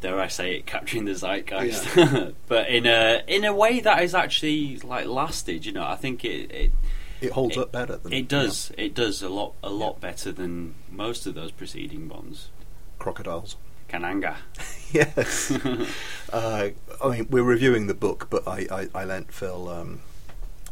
[0.00, 2.30] dare I say it, capturing the zeitgeist, Yeah.
[2.46, 5.66] but in a in a way that is actually like lasted.
[5.66, 6.72] You know, I think it it,
[7.20, 10.30] It holds It- up better than it does it does a lot a lot better
[10.30, 12.50] than most of those preceding bonds.
[13.00, 13.56] crocodiles.
[13.88, 14.36] Kananga.
[14.92, 15.50] yes.
[16.32, 16.70] uh,
[17.02, 20.00] I mean, we're reviewing the book, but I, I, I lent Phil um,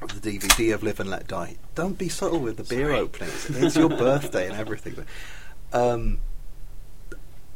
[0.01, 1.57] the DVD of Live and Let Die.
[1.75, 2.98] Don't be subtle with the beer Sorry.
[2.98, 3.51] openings.
[3.51, 5.05] It's your birthday and everything.
[5.75, 6.18] Um,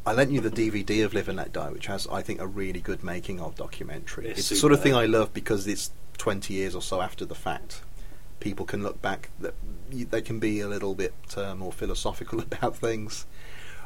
[0.07, 2.47] I lent you the DVD of Live and Let Die, which has, I think, a
[2.47, 4.29] really good making of documentary.
[4.29, 4.95] It's It's, the sort of thing.
[4.95, 7.83] I love because it's 20 years or so after the fact.
[8.41, 9.53] People can look back, that
[9.91, 13.27] they can be a little bit uh, more philosophical about things.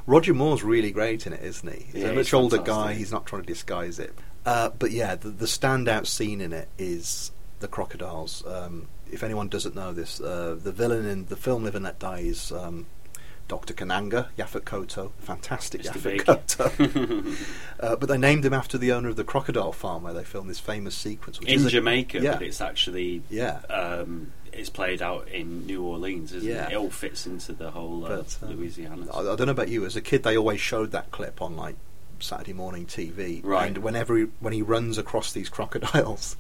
[0.07, 1.85] Roger Moore's really great in it, isn't he?
[1.85, 2.95] He's Yeah, a he's much older guy.
[2.95, 4.15] He's not trying to disguise it.
[4.47, 8.45] Uh, but yeah, the, the standout scene in it is the crocodiles.
[8.47, 11.99] Um, if anyone doesn't know this, uh, the villain in the film Live and Let
[11.99, 12.87] Die is um,
[13.49, 13.75] Dr.
[13.75, 15.11] Kananga, Yaphet Kotto.
[15.19, 15.93] Fantastic Mr.
[15.93, 17.37] Yaphet Kotto.
[17.81, 20.49] uh, but they named him after the owner of the crocodile farm where they filmed
[20.49, 21.39] this famous sequence.
[21.41, 22.33] Which in Jamaica, yeah.
[22.35, 23.59] but it's actually Yeah.
[23.69, 26.67] um, it's played out in New Orleans, isn't Yeah.
[26.67, 26.73] it?
[26.73, 29.07] It all fits into the whole uh, But, um, Louisiana.
[29.13, 29.85] I, I don't know about you.
[29.87, 31.77] As a kid, they always showed that clip on like
[32.19, 33.41] Saturday morning TV.
[33.45, 33.69] Right.
[33.69, 36.37] And whenever he, when he runs across these crocodiles,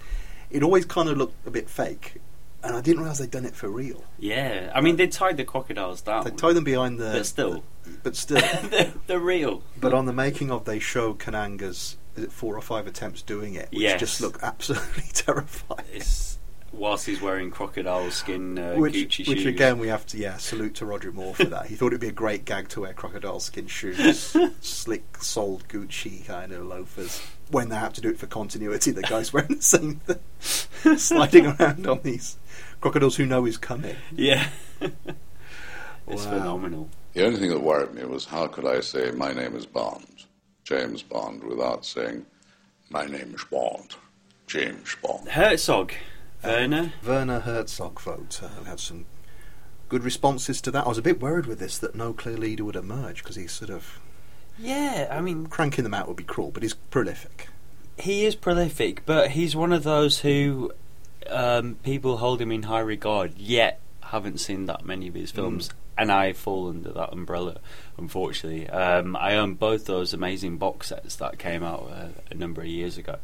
[0.50, 2.14] it always kind of looked a bit fake.
[2.62, 4.04] And I didn't realise they'd done it for real.
[4.18, 7.10] yeah, I mean they tied the crocodiles down, They tie them behind the.
[7.12, 7.64] but still,
[8.02, 8.40] But still.
[8.70, 9.62] they're, they're real.
[9.80, 13.54] but on the making of, they show Kananga's is it four or five attempts doing
[13.54, 13.98] it, which Yes.
[14.00, 15.86] just look absolutely terrifying.
[15.90, 16.29] It's
[16.72, 19.46] whilst he's wearing crocodile skin uh, which, Gucci which shoes.
[19.46, 21.66] again, we have to yeah salute to Roger Moore for that.
[21.66, 26.24] He thought it'd be a great gag to wear crocodile skin shoes, slick soled Gucci
[26.26, 27.20] kind of loafers.
[27.50, 30.18] When they have to do it for continuity, the guy's wearing the same thing,
[30.98, 32.36] sliding around on these
[32.80, 33.96] crocodiles who know he's coming.
[34.14, 34.48] yeah,
[34.80, 36.30] it's Wow.
[36.30, 36.88] phenomenal.
[37.12, 40.06] The only thing that worried me was how could I say my name is Bond?
[40.62, 42.24] James Bond without saying,
[42.90, 43.96] My name is Bond.
[44.46, 45.28] James Bond.
[45.28, 45.92] Herzog,
[46.44, 46.92] Werner.
[47.06, 48.40] Werner Herzog vote.
[48.42, 49.06] Uh, we had some
[49.88, 50.84] good responses to that.
[50.86, 53.52] I was a bit worried with this that no clear leader would emerge because he's
[53.52, 54.00] sort of
[54.58, 57.48] Yeah, I mean, cranking them out would be cruel, but he's prolific.
[57.98, 60.72] he is prolific, but he's one of those who
[61.28, 65.70] um, people hold him in high regard, yet haven't seen that many of his films.
[66.00, 67.58] And I fall under that umbrella,
[67.98, 68.70] unfortunately.
[68.70, 72.68] Um, I own both those amazing box sets that came out uh, a number of
[72.68, 73.16] years ago,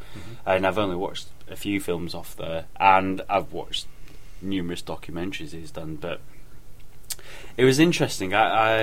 [0.45, 3.87] and I've only watched a few films off there, and I've watched
[4.43, 5.97] numerous documentaries he's done.
[5.97, 6.21] But
[7.57, 8.35] it was interesting.
[8.35, 8.83] I, I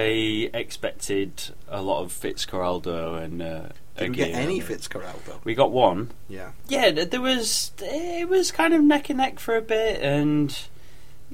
[0.55, 3.41] expected a lot of Fitzcarraldo and.
[3.43, 5.43] Uh, Did we get any Fitzcarraldo?
[5.43, 6.09] We got one.
[6.27, 6.53] Yeah.
[6.67, 7.73] Yeah, there was.
[7.79, 10.57] It was kind of neck and neck for a bit, and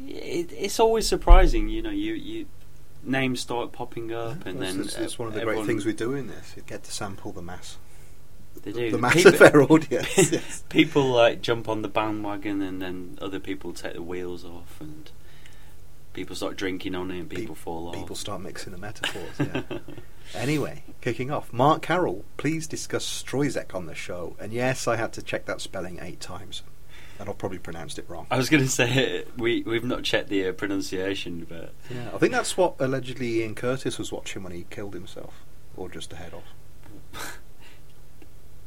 [0.07, 1.67] it, it's always surprising.
[1.69, 2.45] You know, you you
[3.03, 5.93] names start popping up, and then it's, it's uh, one of the great things we
[5.93, 6.53] do in this.
[6.55, 7.77] You get to sample the mass,
[8.63, 8.91] they do.
[8.91, 10.17] the mass People- of our audience.
[10.31, 10.63] yes.
[10.69, 15.11] people like jump on the bandwagon, and then other people take the wheels off, and
[16.13, 17.95] people start drinking on it, and people Pe- fall off.
[17.95, 19.39] People start mixing the metaphors.
[19.39, 19.79] Yeah.
[20.33, 21.53] anyway, kicking off.
[21.53, 24.35] Mark Carroll, please discuss Stroszek on the show.
[24.39, 26.63] And yes, I had to check that spelling eight times,
[27.19, 28.25] and I've probably pronounced it wrong.
[28.31, 32.17] I was going to say we we've not checked the uh, pronunciation, but Yeah, I
[32.17, 35.33] think that's what allegedly Ian Curtis was watching when he killed himself,
[35.75, 36.43] or just ahead of.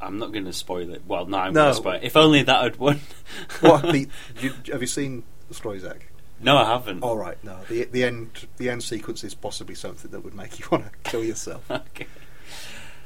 [0.01, 1.03] I'm not going to spoil it.
[1.07, 1.63] Well, no, I'm No.
[1.63, 2.03] going to spoil it.
[2.03, 3.01] If only that had won.
[3.61, 3.83] What?
[3.83, 4.09] the,
[4.41, 6.01] you, have you seen Stroszek?
[6.41, 7.03] no, I haven't.
[7.05, 7.59] All right, no.
[7.69, 11.11] The the end the end sequence is possibly something that would make you want to
[11.11, 11.71] kill yourself.
[11.71, 12.07] okay.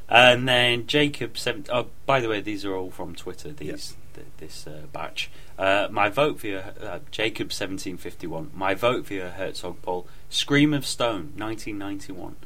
[0.08, 1.64] And then Jacob seven.
[1.72, 3.50] Oh, by the way, these are all from Twitter.
[3.52, 5.30] These th- this uh, batch.
[5.58, 8.50] Uh, my vote for your, uh, Jacob seventeen fifty one.
[8.54, 10.06] My vote for your Herzog poll.
[10.30, 12.36] Scream of Stone, nineteen ninety one.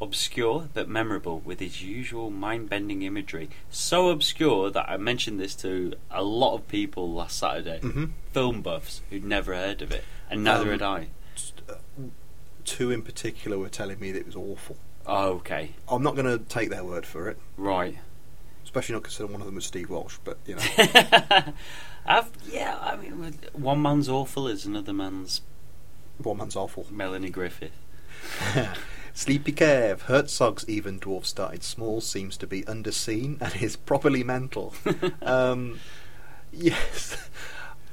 [0.00, 3.50] Obscure but memorable with his usual mind bending imagery.
[3.68, 7.80] So obscure that I mentioned this to a lot of people last Saturday.
[7.82, 8.10] Mhm.
[8.32, 11.08] Film buffs who'd never heard of it, and neither Um, had I.
[12.64, 14.76] Two in particular were telling me that it was awful.
[15.08, 17.96] Oh, okay, I'm not going to take their word for it, right.
[18.62, 20.18] especially not considering one of them was Steve Walsh.
[20.22, 20.62] But you know,
[22.06, 25.40] I've, yeah, I mean, one man's awful is another man's
[26.18, 26.86] one man's awful.
[26.90, 27.72] Melanie Griffith.
[29.14, 34.74] Sleepy Kev, Herzog's even dwarf started small, seems to be underseen and is properly mental.
[35.22, 35.80] um,
[36.52, 37.28] yes,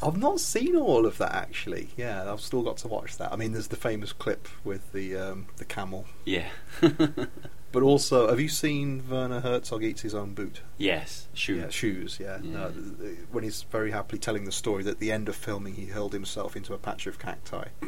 [0.05, 1.89] I've not seen all of that actually.
[1.97, 3.31] Yeah, I've still got to watch that.
[3.33, 6.49] I mean, there's the famous clip with the um, the camel, Yeah.
[7.71, 10.61] but also, have you seen Werner Herzog eats his own boot?
[10.77, 11.57] yes, shoot.
[11.57, 12.19] Yeah, shoes.
[12.21, 12.51] Yeah, Yeah.
[12.53, 12.67] No,
[13.31, 16.13] when he's very happily telling the story that at the end of filming he hurled
[16.13, 17.65] himself into a patch of cacti.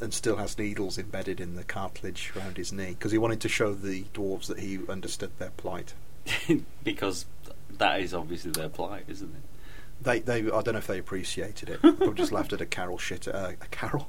[0.00, 3.48] And still has needles embedded in the cartilage around his knee because he wanted to
[3.48, 5.94] show the dwarves that he understood their plight.
[6.84, 7.26] because
[7.78, 9.42] that is obviously their plight, isn't it?
[10.00, 11.80] They, they, I don't know if they appreciated it.
[11.82, 13.26] They probably just laughed at a carol shit.
[13.28, 14.08] Uh, a carol.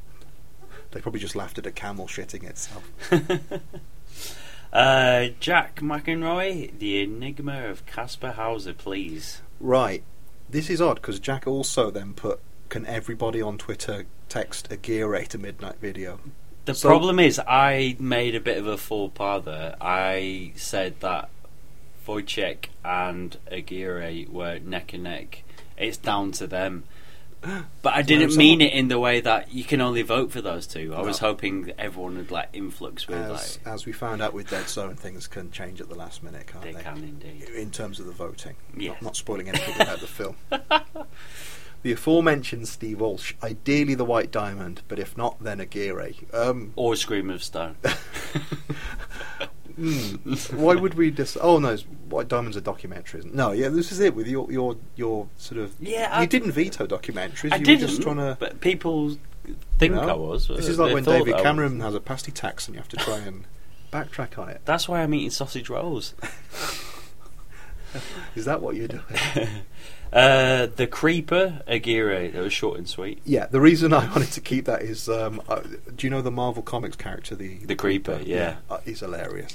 [0.92, 2.84] They probably just laughed at a camel shitting itself.
[4.72, 9.42] Uh, Jack McEnroy, The Enigma of Kaspar Hauser, please.
[9.60, 10.04] Right.
[10.48, 15.40] This is odd because Jack also then put, "Can everybody on Twitter text Aguirre to
[15.40, 16.20] midnight video?"
[16.66, 19.76] The So- problem is, I made a bit of a faux pas there.
[19.82, 21.30] I said that
[22.06, 25.44] Woyzeck and Aguirre were neck and neck.
[25.80, 26.84] It's down to them.
[27.82, 30.68] But I didn't mean it in the way that you can only vote for those
[30.68, 30.94] two.
[30.94, 31.30] I was No.
[31.30, 34.68] hoping that everyone would like influx with As, like as we found out with Dead
[34.68, 36.84] Zone, things can change at the last minute, can't they they?
[36.84, 37.48] can indeed.
[37.56, 38.56] In terms of the voting.
[38.76, 38.96] Yes.
[38.96, 40.36] Not, not spoiling anything about the film.
[41.82, 46.14] The aforementioned Steve Walsh, ideally the White Diamond, but if not, then Aguirre.
[46.34, 47.78] Um, Or Scream of Stone.
[49.80, 51.38] hmm, why would we just?
[51.42, 51.76] Oh no,
[52.10, 53.20] White Diamond's a documentary.
[53.20, 53.36] Isn't it?
[53.36, 55.74] No, yeah, this is it with your your your sort of.
[55.80, 57.54] Yeah, you I- didn't veto documentaries.
[57.54, 58.38] I you didn't, were just trying to.
[58.40, 59.18] but people
[59.78, 60.48] think you know, I was.
[60.48, 61.38] This is like when David.
[61.38, 63.46] Cameron has a pasty tax, and you have to try and
[63.92, 64.62] backtrack on it.
[64.66, 66.14] That's why I'm eating sausage rolls.
[68.36, 69.04] Is that what you're doing?
[70.12, 72.32] Uh, the Creeper, Aguirre.
[72.32, 73.22] That was short and sweet.
[73.26, 75.62] Yeah, the reason I wanted to keep that is, um, uh,
[75.96, 78.58] do you know the Marvel Comics character, the The Creeper, yeah.
[78.70, 79.54] uh, he's hilarious.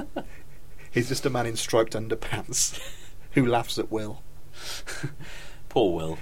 [0.90, 2.80] he's just a man in striped underpants
[3.32, 4.22] who laughs at Will.
[5.68, 6.18] Poor Will.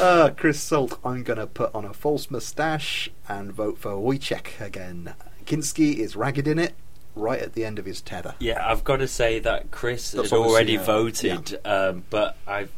[0.00, 5.14] Uh, Chris Salt, I'm gonna put on a false moustache and vote for Woyzeck again.
[5.44, 6.74] Kinski is ragged in it,
[7.18, 8.34] right at the end of his tether.
[8.38, 12.68] Yeah, I've got to say that Chris That's had already voted, um, but I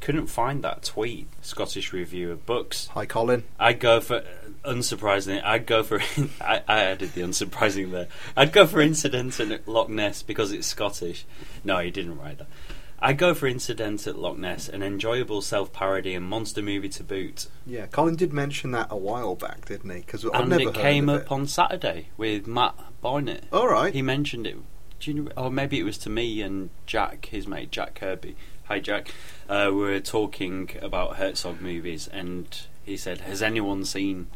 [0.00, 1.28] couldn't find that tweet.
[1.42, 2.88] Scottish review of books.
[2.94, 3.44] Hi, Colin.
[3.58, 4.22] I'd go for
[4.64, 5.42] unsurprisingly.
[5.42, 6.00] I'd go for.
[6.40, 8.08] I, I added the unsurprising there.
[8.36, 11.24] I'd go for incident at Loch Ness because it's Scottish.
[11.64, 12.48] No, he didn't write that.
[12.98, 17.46] I'd go for incident at Loch Ness, an enjoyable self-parody and monster movie to boot.
[17.66, 20.00] Yeah, Colin did mention that a while back, didn't he?
[20.00, 21.30] Because I've and never it came up it.
[21.30, 23.44] on Saturday with Matt Barnett.
[23.52, 23.92] All right.
[23.92, 24.56] He mentioned it.
[24.98, 28.34] Do you know, or maybe it was to me and Jack, his mate Jack Kirby.
[28.64, 29.08] Hi, Jack.
[29.48, 32.46] Uh, we were talking about Herzog movies, and
[32.84, 34.28] he said, "Has anyone seen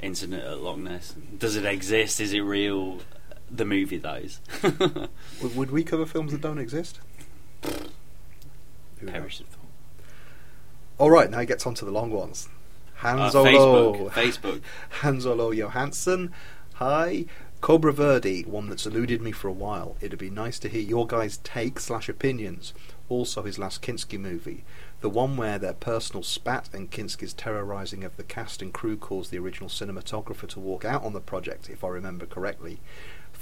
[0.00, 1.14] Incident at Loch Ness?
[1.38, 2.20] Does it exist?
[2.20, 2.98] Is it real?
[3.50, 4.40] The movie, that is."
[5.56, 6.98] Would we cover films that don't exist?
[9.06, 9.58] Perish of thought.
[10.98, 12.48] All right, now he gets on to the long ones.
[13.02, 14.10] Uh, Hans Facebook.
[14.10, 14.60] Facebook.
[15.00, 16.32] Hans Olo Johansson.
[16.74, 17.26] Hi.
[17.60, 19.96] Cobra Verde, one that's eluded me for a while.
[20.00, 22.74] It'd be nice to hear your guys' take slash opinions.
[23.08, 24.64] Also, his last Kinski movie,
[25.00, 29.30] the one where their personal spat and Kinski's terrorising of the cast and crew caused
[29.30, 32.80] the original cinematographer to walk out on the project, if I remember correctly.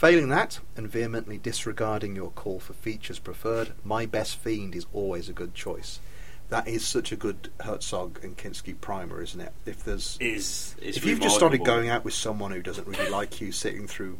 [0.00, 5.28] Failing that, and vehemently disregarding your call for features preferred, My Best Fiend is always
[5.28, 6.00] a good choice.
[6.48, 9.52] That is such a good Herzog and Kinski primer, isn't it?
[9.66, 13.42] If there's Is if you've just started going out with someone who doesn't really like
[13.42, 14.16] you, sitting through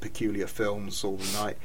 [0.00, 1.56] peculiar films all the night,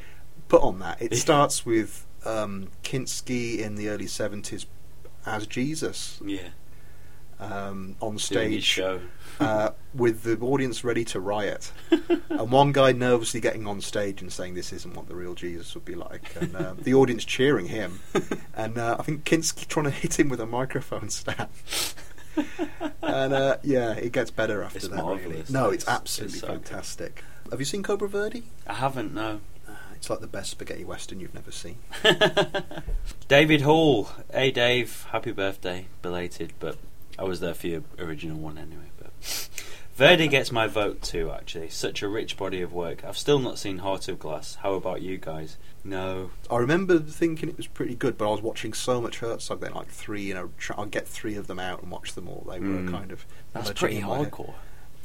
[0.48, 1.02] put on that.
[1.02, 4.67] It starts with um, Kinski in the early seventies
[5.26, 6.48] as Jesus yeah,
[7.41, 9.02] um, on stage show.
[9.39, 11.71] Uh, with the audience ready to riot,
[12.30, 15.73] and one guy nervously getting on stage and saying this isn't what the real Jesus
[15.75, 17.99] would be like, and uh, the audience cheering him,
[18.56, 21.47] and uh, I think Kinski trying to hit him with a microphone stand.
[23.02, 25.04] and uh, yeah, it gets better after It's that.
[25.04, 25.43] Really.
[25.49, 26.65] No, it's It's- absolutely it's so good.
[26.65, 27.23] fantastic.
[27.52, 28.43] Have you seen Cobra Verde?
[28.67, 29.41] I haven't no.
[29.67, 31.78] Uh, it's like the best spaghetti western you've never seen.
[33.28, 34.10] David Hall.
[34.32, 36.78] Hey Dave, happy birthday, belated, but
[37.17, 38.88] I was there for your original one anyway.
[39.95, 41.29] Verde gets my vote too.
[41.32, 43.03] Actually, such a rich body of work.
[43.03, 44.55] I've still not seen Heart of Glass.
[44.62, 45.58] How about you guys?
[45.84, 46.32] No.
[46.49, 49.73] I remember thinking it was pretty good, but I was watching so much Herzog then,
[49.73, 52.45] like three, you know, try, I'll get three of them out and watch them all.
[52.49, 52.91] They were Mm.
[52.91, 54.32] kind of That's pretty in my head.
[54.32, 54.53] hardcore.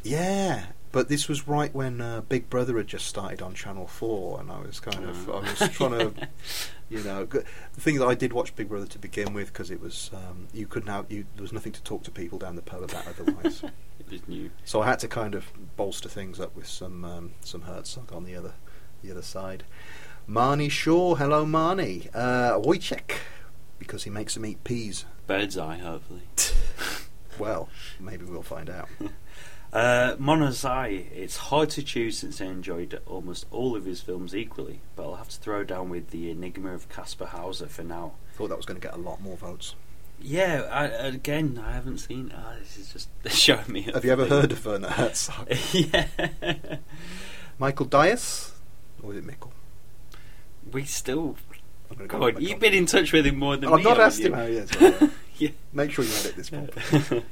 [0.05, 4.39] Yeah, but this was right when uh, Big Brother had just started on Channel Four,
[4.41, 6.29] and I was kind of I was trying to,
[6.89, 7.41] you know, g-
[7.75, 10.47] the thing that I did watch Big Brother to begin with because it was um,
[10.55, 13.07] you couldn't have you there was nothing to talk to people down the pub about
[13.09, 13.63] otherwise,
[14.01, 14.51] It was new.
[14.65, 18.25] so I had to kind of bolster things up with some um, some Herzog on
[18.25, 18.55] the other
[19.03, 19.65] the other side.
[20.29, 23.17] Marnie Shaw, hello Marnie, uh, Woyzeck,
[23.79, 25.05] because he makes them eat peas.
[25.27, 26.23] Bird's eye, hopefully.
[27.37, 28.89] Well, maybe we'll find out.
[29.75, 34.79] Uh, Monozai, it's hard to choose since I enjoyed almost all of his films equally,
[34.95, 38.13] but I'll have to throw down with The Enigma of Kaspar Hauser for now.
[38.35, 39.75] Thought that was going to get a lot more votes.
[40.21, 42.33] Yeah, I, again, I haven't seen.
[42.37, 43.83] Ah, this is just showing me.
[43.83, 45.53] Have you ever heard of Werner Herzog?
[45.73, 46.07] yeah,
[47.59, 48.53] Michael Dias?
[49.03, 49.53] Or is it Mickle?
[50.71, 51.37] we still.
[51.99, 53.83] Go God, you've been in touch with him more than I've me.
[53.83, 54.27] not haven't asked you?
[54.27, 54.81] him how he is.
[55.03, 55.11] right?
[55.37, 55.49] yeah.
[55.73, 57.25] Make sure you edit this properly.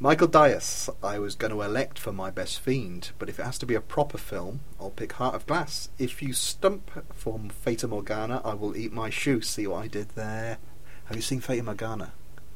[0.00, 3.58] Michael Dias, I was going to elect for my best fiend, but if it has
[3.58, 5.88] to be a proper film, I'll pick Heart of Glass.
[5.98, 9.40] If you stump from Fata Morgana, I will eat my shoe.
[9.40, 10.58] See what I did there?
[11.06, 12.12] Have you seen Fata Morgana?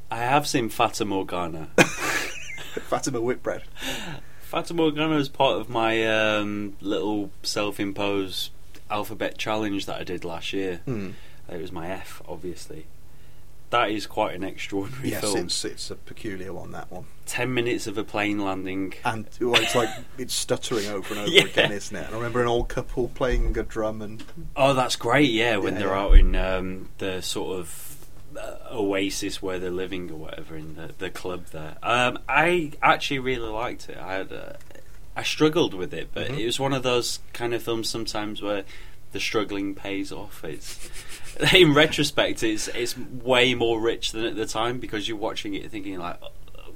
[0.09, 1.71] I have seen Fata Morgana.
[1.77, 3.65] Fatima Whitbread.
[4.43, 8.53] Fata Morgana is part of my um, little self-imposed
[8.89, 10.83] alphabet challenge that I did last year.
[10.85, 11.11] Hmm.
[11.49, 12.87] It was my F, obviously.
[13.73, 15.39] That is quite an extraordinary Yes, film.
[15.47, 17.07] it's, it's a peculiar one, that one.
[17.27, 18.93] Ten minutes of a plane landing.
[19.05, 21.45] And well, it's like it's stuttering over and over Yeah.
[21.45, 22.05] again, isn't it?
[22.07, 24.23] And I remember an old couple playing a drum and
[24.55, 25.31] Oh, that's great!
[25.31, 26.01] Yeah, when Yeah, they're yeah.
[26.01, 27.97] out in um, the sort of
[28.39, 31.77] uh, oasis where they're living or whatever in the, the club there.
[31.83, 33.97] Um, I actually really liked it.
[33.97, 34.53] I had uh,
[35.17, 36.39] I struggled with it, but Mhm.
[36.41, 38.65] it was one of those kind of films sometimes where
[39.13, 40.43] the struggling pays off.
[40.45, 40.79] It's
[41.55, 45.71] in retrospect, it's it's way more rich than at the time because you're watching it
[45.71, 46.71] thinking like, "Uh,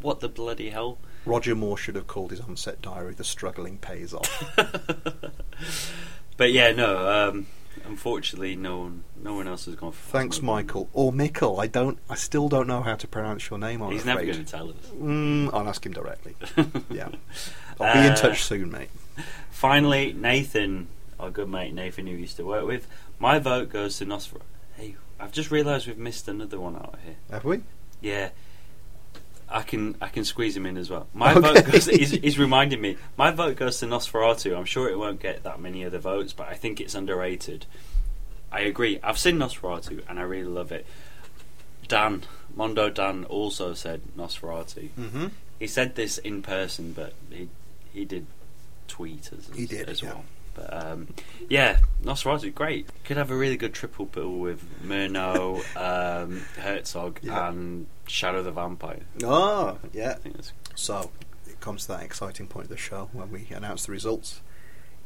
[0.00, 0.98] what the bloody hell.
[1.26, 4.58] Roger Moore should have called his on-set diary "The Struggling Pays Off."
[6.36, 7.28] But yeah, no.
[7.28, 7.46] Um,
[7.84, 9.92] unfortunately, no one, no one else has gone.
[9.92, 10.40] For Thanks.
[10.40, 11.60] Michael or Mickle.
[11.60, 11.98] I don't.
[12.08, 13.82] I still don't know how to pronounce your name.
[13.82, 14.76] I'm He's never going to tell us.
[14.98, 16.34] Mm, I'll ask him directly.
[16.90, 17.08] yeah,
[17.78, 18.88] I'll be in Uh, touch soon, mate.
[19.50, 20.88] Finally, Nathan,
[21.18, 22.86] our good mate Nathan, who used to work with.
[23.20, 24.40] My vote goes to Nosferatu.
[24.76, 27.16] Hey, I've just realised we've missed another one out here.
[27.30, 27.60] Have we?
[28.00, 28.30] Yeah,
[29.48, 31.06] I can I can squeeze him in as well.
[31.12, 31.40] My Okay.
[31.60, 31.86] vote goes.
[31.86, 32.96] He's, he's reminding me.
[33.18, 34.56] My vote goes to Nosferatu.
[34.56, 37.66] I'm sure it won't get that many other votes, but I think it's underrated.
[38.50, 38.98] I agree.
[39.02, 40.86] I've seen Nosferatu and I really love it.
[41.86, 42.22] Dan
[42.56, 44.88] Mondo Dan also said Nosferatu.
[44.98, 45.26] Mm-hmm.
[45.58, 47.48] He said this in person, but he
[47.92, 48.26] he did
[48.88, 50.14] tweet as, He did, as yeah.
[50.14, 50.24] well.
[50.54, 51.08] But um,
[51.48, 52.88] yeah, Nosferatu, great.
[53.04, 55.58] Could have a really good triple bill with Murnau,
[56.24, 57.48] um, Herzog, Yeah.
[57.48, 59.00] and Shadow the Vampire.
[59.24, 60.10] Oh, yeah.
[60.10, 61.10] I think that's So
[61.46, 64.40] it comes to that exciting point of the show when we announce the results.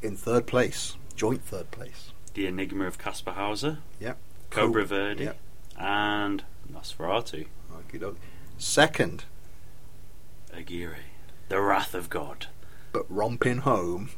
[0.02, 2.10] In third place, joint third place.
[2.34, 4.18] the Enigma of Kaspar Hauser, Yep.
[4.50, 5.36] Cobra Co- Verde, Yep.
[5.78, 6.42] and
[6.72, 8.18] Nosferatu, Okey-doke.
[8.58, 9.24] Second,
[10.52, 10.98] Aguirre,
[11.48, 12.46] The Wrath of God,
[12.92, 14.10] but romping home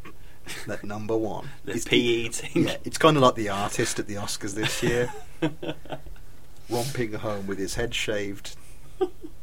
[0.68, 1.48] at number one.
[1.64, 2.68] the It's- pea eating.
[2.68, 5.12] Yeah, it's kind of like the artist at the Oscars this year,
[6.70, 8.56] romping home with his head shaved,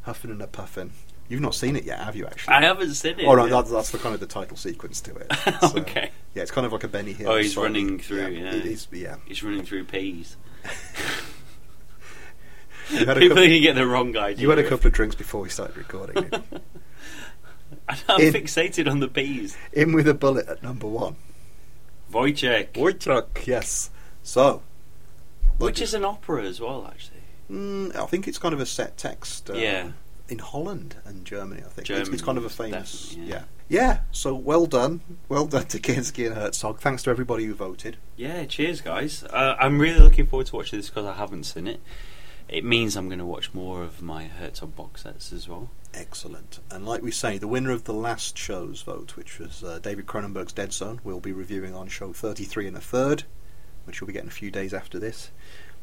[0.02, 0.92] huffing and a puffing.
[1.28, 2.26] You've not seen it yet, have you?
[2.26, 3.26] Actually, I haven't seen it.
[3.26, 3.56] All right, yet.
[3.56, 5.32] that's, that's the kind of the title sequence to it.
[5.60, 6.10] So, uh, Okay.
[6.34, 7.30] Yeah, it's kind of like a Benny Hill.
[7.30, 8.54] Oh, he's slightly- running through, yeah.
[8.54, 9.16] it is, yeah.
[9.24, 10.36] He's running through peas.
[12.90, 14.42] You had a People couple, can get the wrong idea.
[14.42, 16.30] you had a couple of drinks before we started recording.
[17.88, 18.04] didn't?
[18.08, 19.56] I'm in- fixated on the bees.
[19.72, 21.16] In with a bullet at number one.
[22.12, 23.90] Woyzeck, Woyzeck, yes.
[24.22, 24.62] So,
[25.58, 27.18] which is an opera as well, actually.
[27.50, 29.50] Mm, I think it's kind of a set text.
[29.50, 29.90] Uh, Yeah.
[30.26, 31.90] In Holland and Germany, I think.
[31.90, 33.14] It's, it's kind of a famous.
[33.14, 33.24] Yeah.
[33.26, 33.42] yeah.
[33.68, 33.98] yeah.
[34.10, 35.02] So well done.
[35.28, 36.80] Well done to Kinski and Herzog.
[36.80, 37.98] Thanks to everybody who voted.
[38.16, 39.22] Yeah, cheers, guys.
[39.24, 41.80] Uh, I'm really looking forward to watching this because I haven't seen it.
[42.48, 45.68] It means I'm going to watch more of my Herzog box sets as well.
[45.94, 46.58] Excellent.
[46.70, 50.06] And like we say, the winner of the last show's vote, which was uh, David
[50.06, 53.22] Cronenberg's Dead Zone, we'll be reviewing on show 33 and a third,
[53.84, 55.30] which will be getting a few days after this.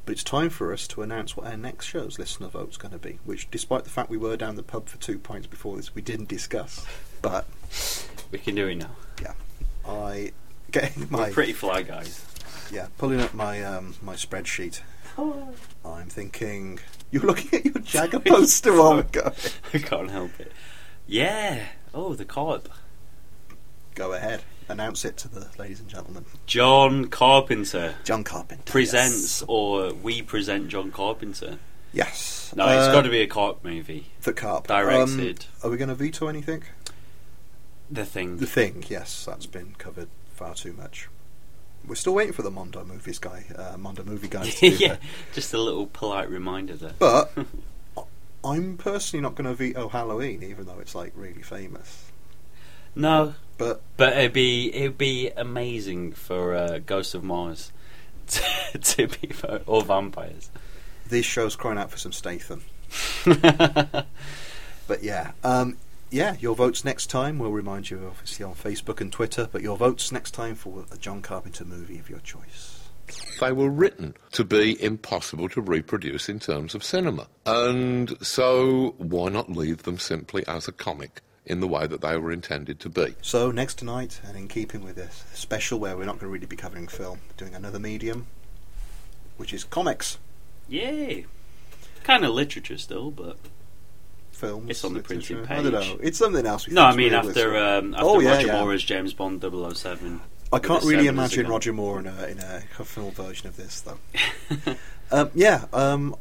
[0.05, 2.97] But it's time for us to announce what our next show's listener vote's going to
[2.97, 5.93] be, which, despite the fact we were down the pub for two pints before this,
[5.95, 6.85] we didn't discuss.
[7.21, 7.45] But
[8.31, 8.91] We can do it now.
[9.21, 9.33] yeah,
[9.87, 10.31] I
[10.71, 12.25] getting my We're pretty fly guys.
[12.71, 14.81] yeah pulling up my um, my spreadsheet.
[15.17, 16.79] I'm thinking
[17.11, 19.33] you're looking at your Jagger poster while we're going.
[19.73, 20.51] I can't help it.
[21.07, 21.65] Yeah.
[21.93, 22.69] Oh, the carp.
[23.95, 26.23] Go ahead, announce it to the ladies and gentlemen.
[26.45, 31.59] John Carpenter John Carpenter presents, or we present John Carpenter.
[31.93, 32.53] Yes.
[32.55, 34.07] No, it's Uh, got to be a carp movie.
[34.21, 35.45] the carp directed.
[35.61, 36.63] Um, are we going to veto anything?
[37.89, 38.37] The thing.
[38.37, 41.09] The thing, yes, that's been covered far too much.
[41.87, 44.55] We're still waiting for the Mondo movies guy, uh, Mondo movie guys.
[44.59, 44.97] To yeah,
[45.33, 46.93] just a little polite reminder there.
[46.99, 47.31] But
[48.43, 52.11] I'm personally not going to veto Halloween, even though it's like really famous.
[52.95, 57.71] No, But but it'd be it'd be amazing for uh, Ghost of Mars
[58.27, 58.43] to,
[58.79, 60.49] to be for, or vampires.
[61.07, 62.63] this show's crying out for some Statham.
[64.87, 65.77] But yeah, um,
[66.11, 67.39] yeah, your votes next time.
[67.39, 69.47] We'll remind you, obviously, on Facebook and Twitter.
[69.51, 72.89] But your votes next time for a John Carpenter movie of your choice.
[73.39, 77.27] They were written to be impossible to reproduce in terms of cinema.
[77.45, 82.17] And so why not leave them simply as a comic in the way that they
[82.17, 83.15] were intended to be?
[83.21, 86.45] So next tonight, and in keeping with this special where we're not going to really
[86.45, 88.27] be covering film, doing another medium,
[89.37, 90.17] which is comics,
[90.69, 91.25] Yay!
[92.03, 93.37] Kind of literature still, but
[94.41, 94.69] films.
[94.69, 95.97] It's on the printed I don't know.
[96.01, 96.67] It's something else.
[96.67, 98.59] We no, I mean after um, after Oh, yeah, Roger yeah.
[98.59, 100.19] Moore as James Bond 007.
[100.51, 101.47] I can't really a imagine.
[101.47, 103.99] Roger Moore in a in a film version of this though.
[105.11, 106.15] um, yeah, um,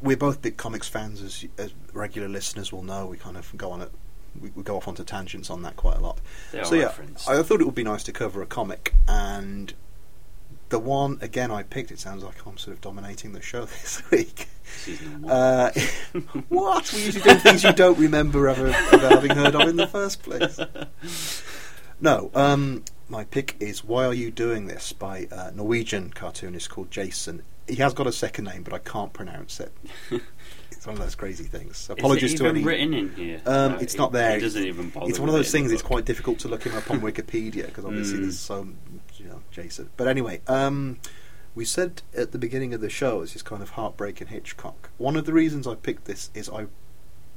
[0.00, 3.06] we're both big comics fans, as, as regular listeners will know.
[3.06, 3.90] We kind of go on it.
[4.40, 6.18] We, we go off onto tangents on that quite a lot.
[6.52, 7.28] They so yeah, referenced.
[7.28, 9.74] I thought it would be nice to cover a comic, and
[10.68, 11.90] the one again I picked.
[11.90, 14.48] It sounds like I'm sort of dominating the show this week.
[15.26, 15.70] Uh,
[16.48, 16.92] what?
[16.92, 20.22] We usually do things you don't remember ever, ever having heard of in the first
[20.22, 20.58] place.
[22.00, 26.90] No, um, my pick is "Why Are You Doing This" by a Norwegian cartoonist called
[26.90, 27.42] Jason.
[27.68, 29.72] He has got a second name, but I can't pronounce it.
[30.70, 31.88] it's one of those crazy things.
[31.88, 32.64] Apologies to even any.
[32.64, 33.40] written in here?
[33.46, 34.36] Um, No, it's it- not there.
[34.36, 35.08] It doesn't even bother.
[35.08, 35.72] It's one of those things.
[35.72, 38.22] It's quite difficult to look him up on Wikipedia because obviously Mm.
[38.22, 38.68] there's so
[39.16, 39.88] you know Jason.
[39.96, 40.98] But anyway, um,
[41.54, 44.90] we said at the beginning of the show it's this kind of heartbreaking Hitchcock.
[44.98, 46.66] One of the reasons I picked this is I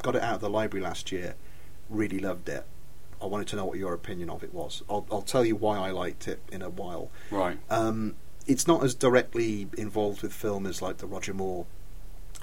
[0.03, 1.35] got it out of the library last year.
[1.89, 2.65] Really loved it.
[3.21, 4.83] I wanted to know what your opinion of it was.
[4.89, 7.09] I'll, I'll tell you why I liked it in a while.
[7.31, 7.57] Right.
[7.69, 8.15] Um,
[8.47, 11.65] it's not as directly involved with film as like the Roger Moore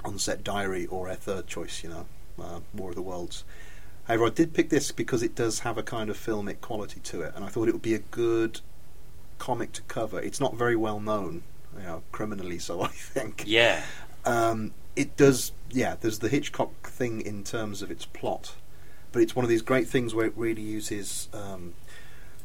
[0.03, 2.05] on-set diary or a third choice, you know,
[2.41, 3.43] uh, War of the Worlds.
[4.05, 7.21] However, I did pick this because it does have a kind of filmic quality to
[7.23, 8.61] it, and I thought it would be a good
[9.39, 10.19] comic to cover.
[10.19, 11.41] It's not very well known,
[11.75, 13.43] you know, criminally so, I think.
[13.47, 13.81] Yeah.
[14.25, 15.95] Um, it does, yeah.
[15.99, 18.55] There's the Hitchcock thing in terms of its plot,
[19.11, 21.73] but it's one of these great things where it really uses um,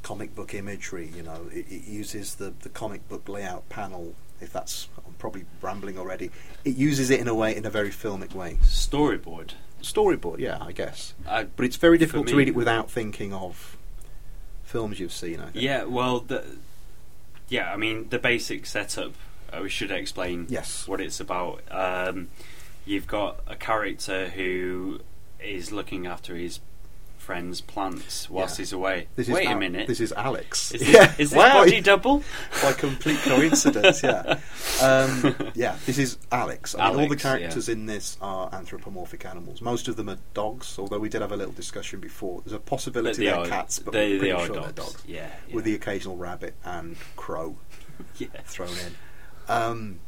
[0.02, 1.10] comic book imagery.
[1.14, 4.88] You know, it, it uses the the comic book layout panel, if that's
[5.18, 6.30] probably rambling already.
[6.64, 8.58] It uses it in a way, in a very filmic way.
[8.62, 9.52] Storyboard.
[9.82, 11.14] Storyboard, yeah, I guess.
[11.26, 13.76] I, But it's very difficult to read it without thinking of
[14.64, 15.40] films you've seen.
[15.40, 15.56] I think.
[15.56, 16.44] yeah, well, the,
[17.48, 19.12] yeah, I mean the basic setup.
[19.52, 20.86] Uh, we should explain Yes.
[20.86, 21.62] what it's about.
[21.70, 22.28] Um,
[22.86, 25.00] you've got a character who
[25.42, 26.60] is looking after his
[27.30, 28.62] friend's plants whilst Yeah.
[28.62, 29.06] he's away.
[29.14, 29.86] This is Wait a Al- minute.
[29.86, 30.72] This is Alex.
[30.72, 31.62] is, this, is this wow.
[31.62, 32.24] body double?
[32.62, 34.40] by complete coincidence, yeah.
[34.82, 36.74] Um, yeah, this is Alex.
[36.74, 39.60] I mean, all the Alex, characters in this are anthropomorphic animals.
[39.62, 42.40] Most of them are dogs, although we did have a little discussion before.
[42.40, 44.54] There's a But possibility they they're are cats, but they, we're pretty they are sure
[44.56, 44.66] dogs.
[44.66, 45.02] they're dogs.
[45.06, 45.54] Yeah, yeah.
[45.54, 47.58] With the occasional rabbit and crow
[48.18, 48.26] yeah.
[48.44, 48.94] thrown in.
[49.48, 50.00] Um,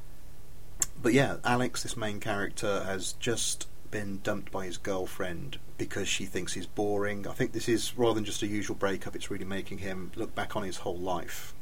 [1.01, 5.59] but yeah, Alex, this main character, has just been dumped by his girlfriend
[5.89, 7.27] because she thinks he's boring.
[7.27, 10.35] I think this is rather than just a usual breakup, it's really making him look
[10.35, 11.55] back on his whole life.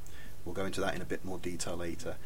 [0.45, 2.17] We'll go into that in a bit more detail later.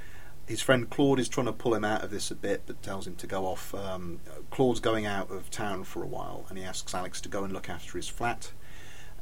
[0.46, 3.06] His friend Claude is trying to pull him out of this a bit, but tells
[3.06, 3.74] him to go off.
[3.74, 4.20] Um,
[4.50, 7.52] Claude's going out of town for a while, and he asks Alex to go and
[7.52, 8.52] look after his flat.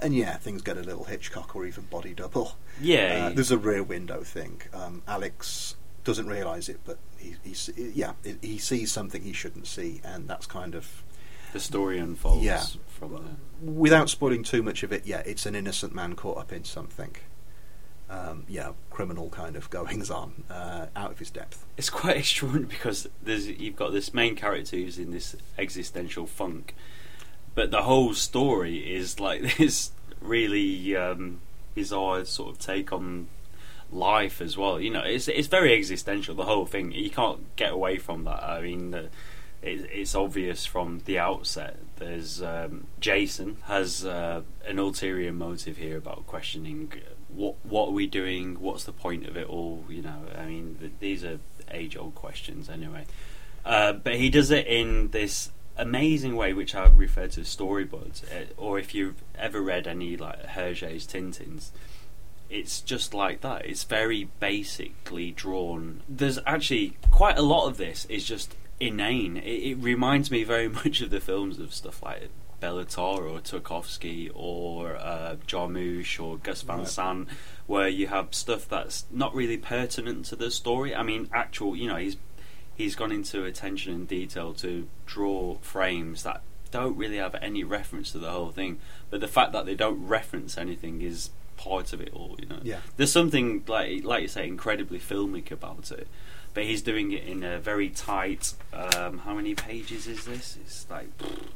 [0.00, 2.56] And yeah, things get a little Hitchcock or even body double.
[2.80, 4.62] Yeah, Uh, there's a rear window thing.
[4.74, 7.54] Um, Alex doesn't realise it, but he, he
[7.94, 11.04] yeah he- he sees something he shouldn't see, and that's kind of
[11.52, 12.62] the story unfolds Yeah.
[12.88, 13.70] from there.
[13.72, 15.06] without spoiling too much of it.
[15.06, 17.14] Yeah, it's an innocent man caught up in something.
[18.10, 21.64] Um, yeah, criminal kind of goings on, uh, out of his depth.
[21.76, 26.74] It's quite extraordinary because there's you've got this main character who's in this existential funk,
[27.54, 31.40] but the whole story is like this really um,
[31.74, 33.28] bizarre sort of take on
[33.90, 34.78] life as well.
[34.80, 36.34] You know, it's it's very existential.
[36.34, 38.42] The whole thing you can't get away from that.
[38.42, 39.08] I mean,
[39.62, 41.78] it, it's obvious from the outset.
[41.96, 47.92] There's um, Jason has uh, an ulterior motive here about questioning uh, what what are
[47.92, 48.60] we doing?
[48.60, 49.84] What's the point of it all?
[49.88, 51.38] You know, I mean, th- these are
[51.70, 53.06] age old questions anyway.
[53.64, 58.24] Uh, but he does it in this amazing way, which I refer to as storyboards.
[58.24, 61.70] Uh, or if you've ever read any like Hergé's Tintins,
[62.50, 63.64] it's just like that.
[63.64, 66.02] It's very basically drawn.
[66.08, 68.56] There's actually quite a lot of this is just
[68.86, 69.36] inane.
[69.36, 72.28] It, it reminds me very much of the films of stuff like
[72.60, 76.88] Béla Tarr or Tarkovsky or uh, Jarmusch or Gus Van Right.
[76.88, 77.28] Sant,
[77.66, 80.94] where you have stuff that's not really pertinent to the story.
[80.94, 82.16] I mean, actual, you know, he's
[82.74, 88.12] he's gone into attention and detail to draw frames that don't really have any reference
[88.12, 88.78] to the whole thing.
[89.10, 92.36] But the fact that they don't reference anything is part of it all.
[92.40, 92.78] You know, Yeah.
[92.96, 96.06] there's something like like you say, incredibly filmic about it.
[96.54, 98.52] But he's doing it in a very tight.
[98.74, 100.58] Um, how many pages is this?
[100.60, 101.08] It's like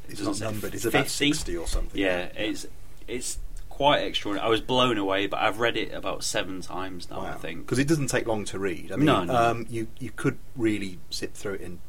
[0.09, 0.73] It's doesn't numbered.
[0.73, 1.33] It's about 50?
[1.33, 1.99] sixty or something.
[1.99, 2.65] Yeah, it's
[3.07, 3.37] it's
[3.69, 4.47] quite extraordinary.
[4.47, 7.21] I was blown away, but I've read it about seven times now.
[7.21, 8.91] I think because it doesn't take long to read.
[8.91, 9.35] I mean, No, no.
[9.35, 11.79] Um, you you could really sit through it in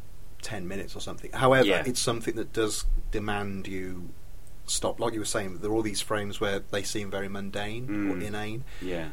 [0.42, 1.32] ten minutes or something.
[1.32, 1.82] However, Yeah.
[1.86, 4.10] it's something that does demand you
[4.66, 5.00] stop.
[5.00, 8.16] Like you were saying, there are all these frames where they seem very mundane or
[8.16, 8.22] Mm.
[8.22, 8.64] inane.
[8.82, 9.08] yeah,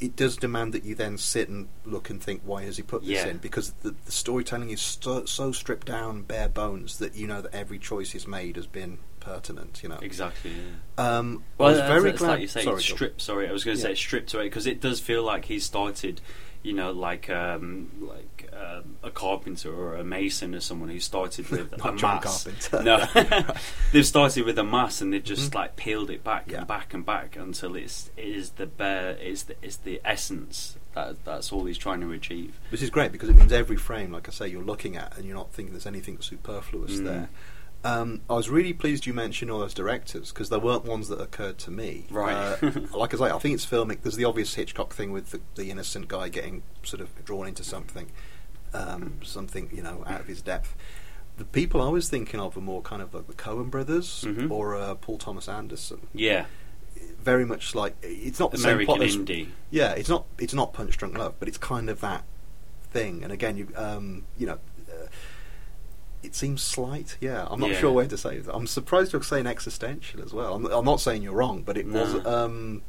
[0.00, 3.02] It does demand that you then sit and look and think, why has he put
[3.02, 3.28] this Yeah.
[3.28, 3.38] in?
[3.38, 7.54] Because the, the storytelling is so, so stripped down, bare bones that you know that
[7.54, 9.80] every choice he's made has been pertinent.
[9.82, 9.98] You know.
[10.02, 10.50] exactly.
[10.50, 11.18] Yeah.
[11.18, 12.28] Um, Well, I was that's- very that's glad.
[12.30, 13.20] like you say, sorry, stripped.
[13.22, 13.90] Sorry, I was going to Yeah.
[13.90, 16.20] say stripped away because it does feel like he started,
[16.64, 21.48] you know, like um, like um, a carpenter or a mason or someone who started
[21.50, 22.44] with a John mass.
[22.44, 22.82] Carpenter.
[22.82, 23.54] No,
[23.92, 25.54] they've started with a mass and they've just Mhm.
[25.56, 26.58] like peeled it back Yeah.
[26.58, 30.76] and back and back until it's it is the bare it's the, it's the essence
[30.94, 32.58] that that's all he's trying to achieve.
[32.70, 35.26] This is great because it means every frame, like I say, you're looking at and
[35.26, 37.04] you're not thinking there's anything superfluous Mm.
[37.04, 37.28] there.
[37.86, 41.20] Um, I was really pleased you mentioned all those directors because there weren't ones that
[41.20, 42.06] occurred to me.
[42.08, 42.32] Right.
[42.62, 44.00] Uh, like I say, I think it's filmic.
[44.02, 47.62] There's the obvious Hitchcock thing with the, the innocent guy getting sort of drawn into
[47.62, 48.10] something,
[48.74, 50.74] um, something you know out of his depth.
[51.36, 54.50] The people I was thinking of were more kind of like the Coen brothers Mhm.
[54.50, 56.06] or uh, Paul Thomas Anderson.
[56.14, 56.46] Yeah,
[57.20, 59.16] Very much like it's not the same plot as
[59.70, 62.24] yeah, it's not it's not Punch Drunk Love, but it's kind of that
[62.90, 63.24] thing.
[63.24, 64.58] And again, you um, you know,
[64.88, 65.06] uh,
[66.22, 67.16] it seems slight.
[67.20, 67.80] Yeah, I'm not Yeah.
[67.80, 68.54] sure where to say that.
[68.54, 70.54] I'm surprised you're saying existential as well.
[70.54, 72.82] I'm, I'm not saying you're wrong, but it was um,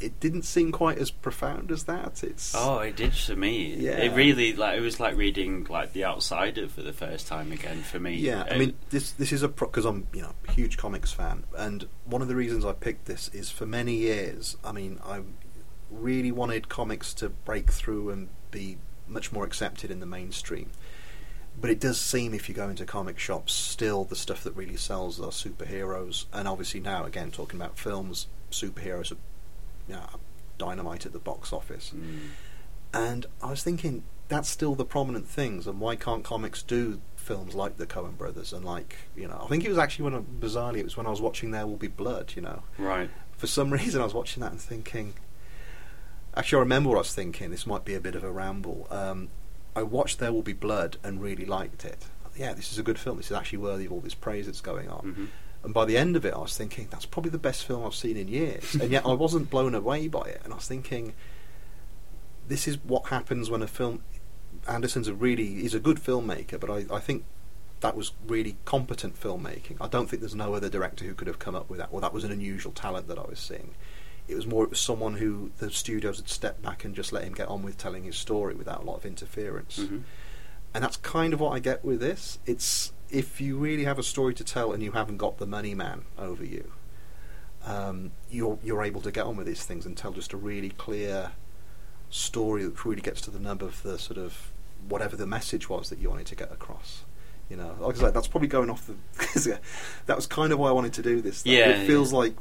[0.00, 2.22] it didn't seem quite as profound as that.
[2.22, 3.74] It's Oh, it did to me.
[3.74, 3.98] Yeah.
[3.98, 7.82] It really like it was like reading like The Outsider for the first time again
[7.82, 8.14] for me.
[8.14, 11.44] Yeah, I mean this this is a because I'm you know a huge comics fan,
[11.56, 14.56] and one of the reasons I picked this is for many years.
[14.64, 15.22] I mean, I
[15.90, 20.70] really wanted comics to break through and be much more accepted in the mainstream.
[21.60, 24.76] But it does seem, if you go into comic shops, still the stuff that really
[24.76, 29.16] sells are superheroes, and obviously now again talking about films, superheroes are
[29.88, 30.06] you know,
[30.58, 31.92] dynamite at the box office.
[31.94, 32.18] Mm.
[32.92, 37.54] And I was thinking, that's still the prominent things, and why can't comics do films
[37.54, 39.40] like the Coen Brothers and like you know?
[39.44, 41.66] I think it was actually when I, bizarrely it was when I was watching There
[41.66, 42.32] Will Be Blood.
[42.36, 43.10] You know, Right.
[43.36, 45.14] for some reason I was watching that and thinking.
[46.36, 47.50] Actually, I remember what I was thinking.
[47.50, 48.86] This might be a bit of a ramble.
[48.90, 49.28] Um,
[49.74, 52.06] I watched There Will Be Blood and really liked it.
[52.36, 53.16] Yeah, this is a good film.
[53.16, 55.02] This is actually worthy of all this praise that's going on.
[55.14, 55.28] Mhm.
[55.64, 57.94] And by the end of it, I was thinking that's probably the best film I've
[57.94, 58.74] seen in years.
[58.76, 60.40] and yet I wasn't blown away by it.
[60.44, 61.14] And I was thinking,
[62.46, 64.02] this is what happens when a film.
[64.66, 67.24] Anderson's a really he's a good filmmaker, but I, I think
[67.80, 69.76] that was really competent filmmaking.
[69.80, 71.92] I don't think there's no other director who could have come up with that.
[71.92, 73.74] Well, that was an unusual talent that I was seeing.
[74.26, 77.24] It was more it was someone who the studios had stepped back and just let
[77.24, 79.78] him get on with telling his story without a lot of interference.
[79.78, 80.02] Mhm.
[80.74, 82.38] And that's kind of what I get with this.
[82.46, 85.74] It's if you really have a story to tell and you haven't got the money
[85.74, 86.72] man over you,
[87.64, 90.70] um, you're you're able to get on with these things and tell just a really
[90.70, 91.32] clear
[92.10, 94.50] story that really gets to the nub of the sort of
[94.88, 97.04] whatever the message was that you wanted to get across.
[97.50, 99.58] You know, like I said, that's probably going off the.
[100.06, 101.42] that was kind of why I wanted to do this.
[101.42, 101.50] though.
[101.50, 102.18] Yeah, it feels yeah.
[102.18, 102.34] like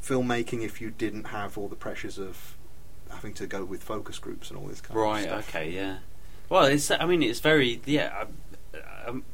[0.00, 2.56] filmmaking if you didn't have all the pressures of
[3.10, 5.26] having to go with focus groups and all this kind Right.
[5.26, 5.54] of stuff.
[5.54, 5.62] Right.
[5.62, 5.70] Okay.
[5.72, 5.96] Yeah.
[6.48, 6.90] Well, it's.
[6.92, 7.80] I mean, it's very.
[7.86, 8.24] Yeah.
[8.74, 9.24] I, um,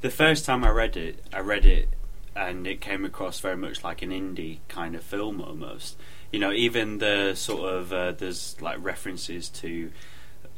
[0.00, 1.88] the first time I read it, I read it,
[2.34, 5.96] and it came across very much like an indie kind of film almost.
[6.32, 9.90] You know, even the sort of uh, there's like references to.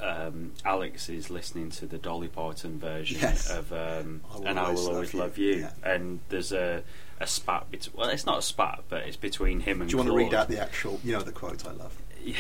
[0.01, 3.51] Um, Alex is listening to the Dolly Parton version Yes.
[3.51, 5.71] of um, I Will "And I Always Will Love Always You." Love You," Yeah.
[5.83, 6.85] and there's a
[7.19, 7.69] a spat.
[7.73, 9.91] Bet- well, it's not a spat, but it's between him and.
[9.91, 11.97] Do you want to read out the actual, you know, the quote I love?
[12.23, 12.37] Yeah.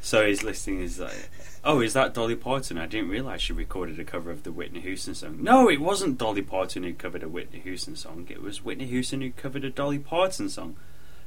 [0.00, 0.80] So he's listening.
[0.80, 1.28] He's like,
[1.62, 2.78] "Oh, is that Dolly Parton?
[2.78, 6.18] I didn't realize she recorded a cover of the Whitney Houston song." No, it wasn't
[6.18, 8.26] Dolly Parton who covered a Whitney Houston song.
[8.30, 10.76] It was Whitney Houston who covered a Dolly Parton song.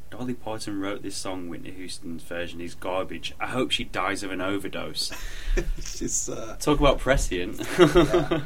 [0.09, 1.49] Dolly Parton wrote this song.
[1.49, 3.33] Whitney Houston's version is garbage.
[3.39, 5.11] I hope she dies of an overdose.
[6.29, 7.61] uh, Talk about prescient.
[7.79, 8.41] Yeah.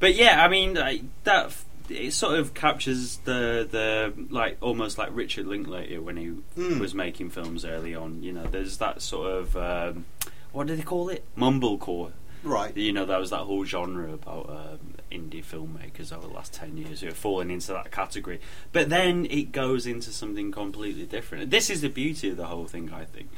[0.00, 1.54] but yeah, I mean like, that.
[1.88, 6.80] It sort of captures the the like almost like Richard Linklater when he Mm.
[6.80, 8.22] was making films early on.
[8.22, 10.06] You know, there's that sort of um,
[10.52, 11.24] what do they call it?
[11.36, 12.12] Mumblecore.
[12.42, 12.76] right.
[12.76, 14.78] You know, that was that whole genre about um,
[15.10, 18.40] indie filmmakers over the last 10 years who have fallen into that category.
[18.72, 21.50] But then it goes into something completely different.
[21.50, 23.30] This is the beauty of the whole thing, I think,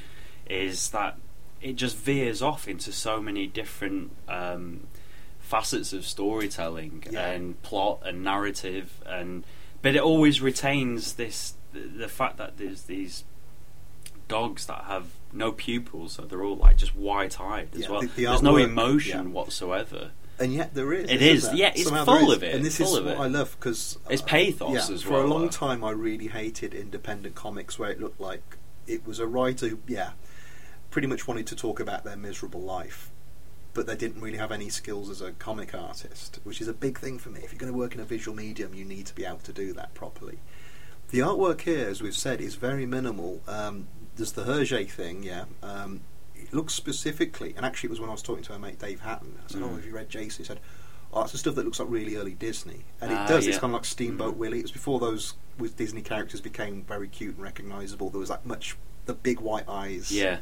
[0.49, 1.19] is that
[1.63, 4.87] it just veers off into so many different um,
[5.47, 7.27] facets of storytelling Yeah.
[7.31, 9.45] and plot and narrative and
[9.83, 13.25] but it always retains this the, the fact that there's these
[14.29, 18.07] dogs that have no pupils so they're all like just wide-eyed as Yeah, well the-
[18.09, 19.33] the there's no emotion yeah.
[19.33, 21.09] whatsoever And yet there is.
[21.11, 21.59] It isn't there?
[21.59, 23.19] yeah, it's Somehow full of it, And this is what it.
[23.19, 26.27] I love because It's pathos yeah, as for well, a long uh, time, I really
[26.29, 28.43] hated independent comics where it looked like
[28.87, 30.11] it was a writer who, yeah,
[30.91, 33.11] pretty much wanted to talk about their miserable life,
[33.77, 36.99] but they didn't really have any skills as a comic artist, which is a big
[36.99, 37.41] thing for me.
[37.45, 39.53] If you're going to work in a visual medium, you need to be able to
[39.53, 40.39] do that properly.
[41.11, 43.43] The artwork here, as we've said, is very minimal.
[43.47, 45.45] Um, there's the Hergé thing, yeah.
[45.63, 46.01] Um,
[46.35, 49.01] it looks specifically, and actually, it was when I was talking to my mate Dave
[49.01, 49.39] Hatton.
[49.45, 49.77] I said, "Oh, Mm.
[49.77, 50.61] have you read Jason?" He said,
[51.13, 53.47] "Oh, it's the stuff that looks like really early Disney," and Ah, it does.
[53.47, 54.39] It's kind of like Steamboat Mm.
[54.39, 54.59] Willie.
[54.61, 58.11] It was before those with Disney characters became very cute and recognisable.
[58.11, 60.39] There was that much the big white eyes, yeah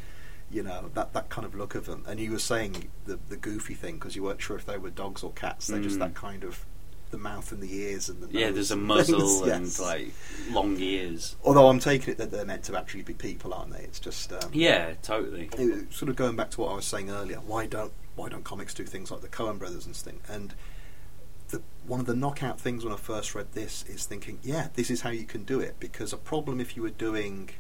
[0.55, 2.05] you know, that that kind of look of them.
[2.07, 4.91] And you were saying the the goofy thing because you weren't sure if they were
[4.91, 5.67] dogs or cats.
[5.67, 6.01] They're just Mm.
[6.01, 6.65] that kind of
[7.11, 10.13] the mouth and the ears and the yeah there's a muzzle things, and like
[10.51, 13.81] long ears Although I'm taking it that they're meant to actually be people, aren't they?
[13.85, 17.11] It's just um, yeah totally it- sort of going back to what I was saying
[17.11, 17.39] earlier.
[17.39, 20.21] Why don't why don't comics do things like the Coen Brothers and thing?
[20.29, 20.55] And
[21.51, 24.91] the, one of the knockout things when I first read this is thinking, yeah, this
[24.91, 25.77] is how you can do it.
[25.79, 27.51] Because a problem if you were doing,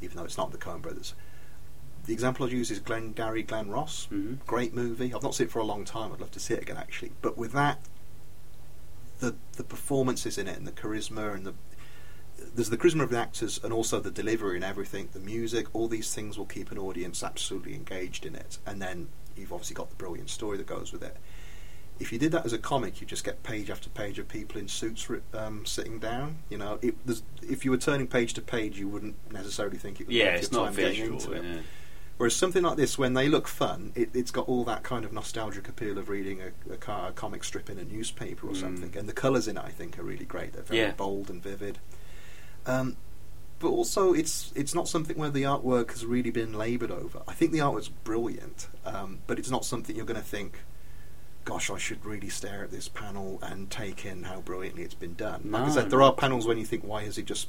[0.00, 1.14] even though it's not the Coen Brothers,
[2.06, 4.08] the example I'd use is Glengarry Glen Ross.
[4.12, 4.38] Mhm.
[4.46, 5.12] Great movie.
[5.14, 6.12] I've not seen it for a long time.
[6.12, 7.12] I'd love to see it again actually.
[7.22, 7.78] But with that,
[9.20, 11.54] the the performances in it and the charisma and the
[12.54, 15.88] there's the charisma of the actors and also the delivery and everything, the music, all
[15.88, 18.58] these things will keep an audience absolutely engaged in it.
[18.66, 21.16] And then you've obviously got the brilliant story that goes with it.
[22.00, 24.60] If you did that as a comic, you'd just get page after page of people
[24.60, 26.38] in suits um, sitting down.
[26.50, 30.00] You know, it, there's- if you were turning page to page, you wouldn't necessarily think
[30.00, 30.08] it.
[30.08, 31.44] Would yeah it's not getting visual into it.
[31.44, 31.60] yeah.
[32.16, 35.12] Whereas something like this, when they look fun, it, it's got all that kind of
[35.12, 38.60] nostalgic appeal of reading a, a, car, a comic strip in a newspaper or Mm.
[38.60, 38.96] something.
[38.96, 40.52] And the colours in it, I think, are really great.
[40.52, 40.92] They're very Yeah.
[40.92, 41.78] bold and vivid.
[42.66, 42.96] Um,
[43.58, 47.22] but also, it's it's not something where the artwork has really been laboured over.
[47.26, 50.60] I think the artwork's brilliant, um, but it's not something you're going to think,
[51.44, 55.14] "Gosh, I should really stare at this panel and take in how brilliantly it's been
[55.14, 57.48] done." like I said, there are panels when you think, "Why has he just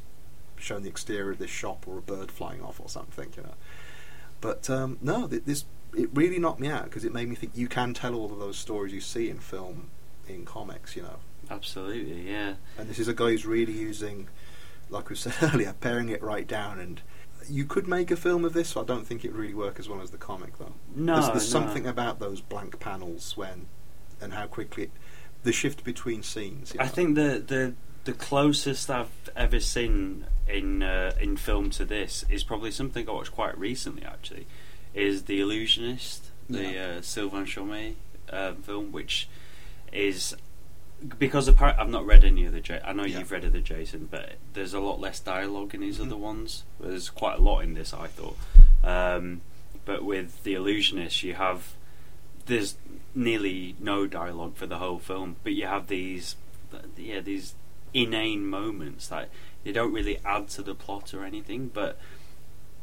[0.58, 3.54] shown the exterior of this shop or a bird flying off or something?" You know.
[4.46, 5.66] But um, no, th- this
[5.96, 8.40] it really knocked me out because it made me think you can tell all of
[8.40, 9.90] those stories you see in film
[10.28, 11.18] in comics, you know.
[11.50, 12.56] Absolutely, yeah.
[12.78, 14.28] And this is a guy who's really using,
[14.90, 16.80] like we said earlier, paring it right down.
[16.80, 17.02] And
[17.48, 18.70] you could make a film of this.
[18.70, 20.74] So I don't think it would really work as well as the comic, though.
[20.96, 21.60] No, there's, there's no.
[21.62, 23.68] something about those blank panels when
[24.22, 24.92] and how quickly it,
[25.44, 26.74] the shift between scenes.
[26.74, 27.74] you I think the the
[28.06, 33.12] the closest I've ever seen in uh, in film to this is probably something I
[33.12, 34.04] watched quite recently.
[34.04, 34.48] Actually,
[34.94, 36.86] is the Illusionist, the Yeah.
[36.98, 37.96] uh, Sylvain Chomet
[38.32, 39.28] um, film, which
[39.92, 40.36] is
[41.20, 42.62] because apparently I've not read any of the.
[42.62, 43.20] J- I know Yeah.
[43.20, 46.06] you've read of the Jason, but there's a lot less dialogue in these Mhm.
[46.08, 46.64] other ones.
[46.80, 48.38] There's quite a lot in this, I thought.
[48.84, 49.42] Um,
[49.84, 51.74] but with the Illusionist, you have
[52.48, 52.76] there's
[53.16, 56.36] nearly no dialogue for the whole film, but you have these,
[56.96, 57.56] yeah, these
[57.96, 59.30] inane moments that
[59.64, 61.98] they don't really add to the plot or anything, but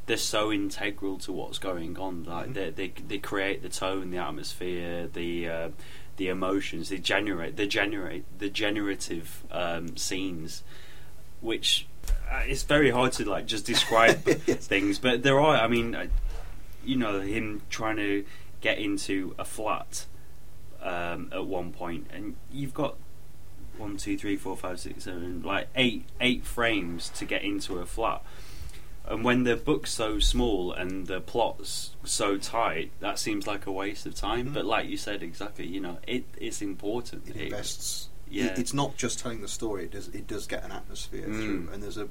[0.06, 2.24] they're so integral to what's going on.
[2.24, 2.54] Like Mhm.
[2.54, 5.68] they, they they create the tone, the atmosphere, the uh,
[6.16, 6.88] the emotions.
[6.88, 10.64] They generate they generate the generative um, scenes,
[11.40, 11.86] which
[12.30, 14.98] uh, it's very hard to like just describe things.
[14.98, 16.06] But there are, I mean, uh,
[16.84, 18.24] you know, him trying to
[18.60, 20.06] get into a flat
[20.82, 22.96] um, at one point, and you've got
[23.78, 27.86] one, two, three, four, five, six, seven, like eight eight frames to get into a
[27.86, 28.22] flat.
[29.04, 33.72] And when the book's so small and the plot's so tight, that seems like a
[33.72, 34.50] waste of time.
[34.50, 34.54] Mhm.
[34.54, 37.28] But like you said, exactly, you know, it it's important.
[37.28, 38.08] it It- invests.
[38.30, 38.46] yeah.
[38.46, 39.84] it- it's not just telling the story.
[39.84, 40.08] It does.
[40.08, 41.42] It does get an atmosphere Mm.
[41.42, 41.68] through.
[41.72, 42.08] And there's a,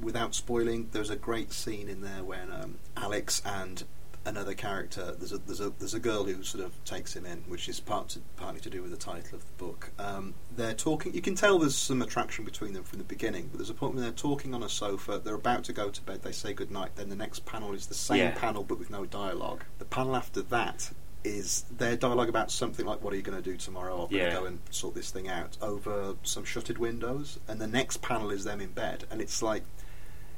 [0.00, 3.84] without spoiling, there's a great scene in there when um, Alex and
[4.24, 5.14] another character.
[5.18, 7.80] There's a there's a there's a girl who sort of takes him in, which is
[7.80, 9.90] part to, partly to do with the title of the book.
[9.98, 11.14] Um, they're talking.
[11.14, 13.48] You can tell there's some attraction between them from the beginning.
[13.50, 15.20] But there's a point when they're talking on a sofa.
[15.22, 16.22] They're about to go to bed.
[16.22, 16.96] They say goodnight.
[16.96, 18.30] Then the next panel is the same Yeah.
[18.32, 19.64] panel but with no dialogue.
[19.78, 20.90] The panel after that
[21.24, 24.02] is their dialogue about something like what are you going to do tomorrow?
[24.04, 27.38] I'm going to go and sort this thing out over some shuttered windows.
[27.46, 29.62] And the next panel is them in bed, and it's like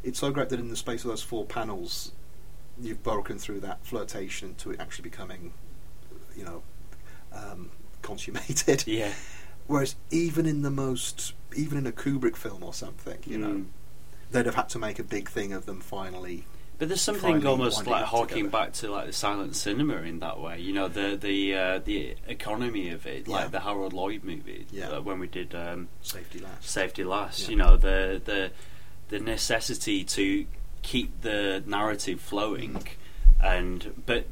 [0.02, 2.12] it's so great that in the space of those four panels,
[2.80, 5.52] you've broken through that flirtation to it actually becoming,
[6.36, 6.62] you know,
[7.32, 7.70] um,
[8.02, 8.84] consummated.
[8.86, 9.12] yeah,
[9.66, 13.66] Whereas even in the most, even in a Kubrick film or something, you know, Mm.
[14.30, 16.44] they'd have had to make a big thing of them finally.
[16.76, 20.58] But there's something almost like harking back to like the silent cinema in that way.
[20.60, 23.36] You know, the the uh, the economy of it, Yeah.
[23.36, 24.66] like the Harold Lloyd movie.
[24.72, 24.88] Yeah.
[24.90, 26.68] uh, when we did um, Safety last.
[26.68, 27.42] Safety Last.
[27.42, 27.50] Yeah.
[27.50, 28.50] You know, the the
[29.08, 30.46] the necessity to
[30.84, 32.86] keep the narrative flowing,
[33.42, 34.26] and but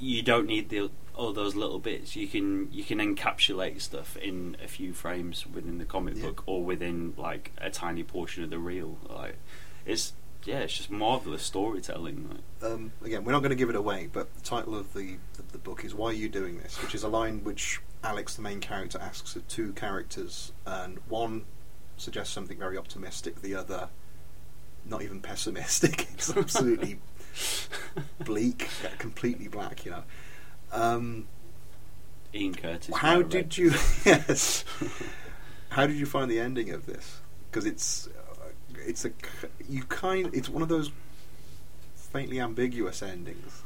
[0.00, 2.14] you don't need the all those little bits.
[2.16, 6.26] You can you can encapsulate stuff in a few frames within the comic Yeah.
[6.26, 8.96] book or within like a tiny portion of the reel.
[9.08, 9.36] Like
[9.84, 10.12] it's
[10.44, 12.30] yeah, it's just marvelous storytelling.
[12.62, 12.70] Like.
[12.72, 15.42] um, again, we're not going to give it away, but the title of the, the,
[15.52, 18.42] the book is "Why Are You Doing This," which is a line which Alex, the
[18.42, 21.44] main character, asks of two characters, and one
[21.96, 23.88] suggests something very optimistic, the other
[24.88, 26.08] not even pessimistic.
[26.14, 26.98] it's absolutely
[28.24, 28.68] bleak,
[28.98, 29.84] completely black.
[29.84, 30.02] You know.
[30.72, 31.26] Um,
[32.34, 32.94] Ian Curtis.
[32.96, 33.70] how did you?
[34.04, 34.64] yes.
[35.70, 37.20] How did you find the ending of this?
[37.50, 38.48] Because it's uh,
[38.86, 39.10] it's a
[39.68, 40.90] you kind it's one of those
[41.96, 43.62] faintly ambiguous endings.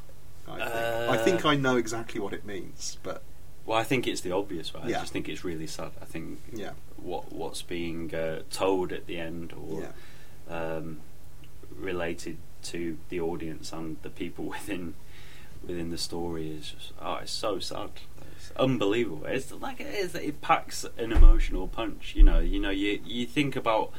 [0.49, 0.71] I think.
[0.71, 3.23] I Uh, think I know exactly what it means, but
[3.65, 4.85] Well, I think it's the obvious, right?
[4.85, 5.93] I just think it's really sad.
[6.01, 9.83] I think yeah, what what's being uh, told at the end or
[10.49, 11.01] yeah, um,
[11.79, 14.95] related to the audience and the people within
[15.67, 17.91] within the story is just oh, it's so sad.
[18.37, 19.27] It's unbelievable.
[19.27, 20.15] It's like it is.
[20.15, 22.15] It packs an emotional punch.
[22.17, 22.39] You know.
[22.41, 22.71] You know.
[22.71, 23.93] You you think about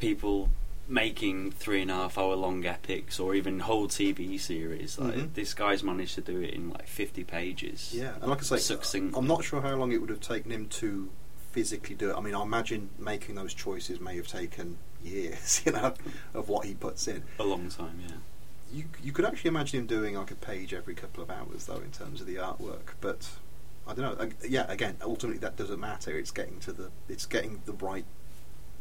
[0.00, 0.50] people
[0.90, 4.98] making three and a half hour long epics or even whole TV series.
[4.98, 5.34] Like Mhm.
[5.34, 7.92] this guy's managed to do it in like fifty pages.
[7.94, 8.14] yeah.
[8.20, 9.14] And like I say, Succinct.
[9.16, 11.10] I'm not sure how long it would have taken him to
[11.52, 12.14] physically do it.
[12.16, 15.94] I mean, I imagine making those choices may have taken years, you know,
[16.34, 17.22] of what he puts in.
[17.38, 18.00] A long time.
[18.06, 18.14] Yeah.
[18.70, 21.76] You you could actually imagine him doing like a page every couple of hours, though,
[21.78, 22.94] in terms of the artwork.
[23.00, 23.28] But
[23.86, 24.28] I don't know.
[24.46, 26.16] Yeah, again, ultimately that doesn't matter.
[26.18, 28.04] It's getting to the it's getting the right,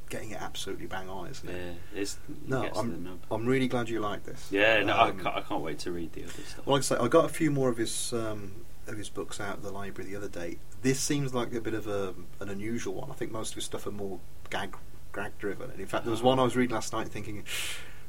[0.10, 1.56] getting it absolutely bang on, isn't it?
[1.94, 3.20] Yeah, it's, it No, gets to the I'm.
[3.32, 4.48] I'm really glad you like this.
[4.52, 6.66] Yeah, no, I, Um, can't, I can't wait to read the other stuff.
[6.66, 8.52] Well, like I say, I got a few more of his um,
[8.88, 10.58] of his books out of the library the other day.
[10.82, 13.10] This seems like a bit of a, an unusual one.
[13.10, 14.76] I think most of his stuff are more gag
[15.18, 15.72] gag driven.
[15.72, 17.44] And in fact, there was one I was reading last night thinking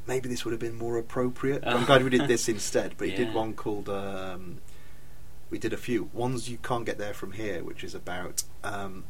[0.06, 1.62] maybe this would have been more appropriate.
[1.66, 2.94] I'm glad we did this instead.
[2.96, 3.88] But he did one called.
[3.88, 4.58] Um,
[5.50, 6.10] we did a few.
[6.12, 9.04] One's you can't get there from here, which is about um,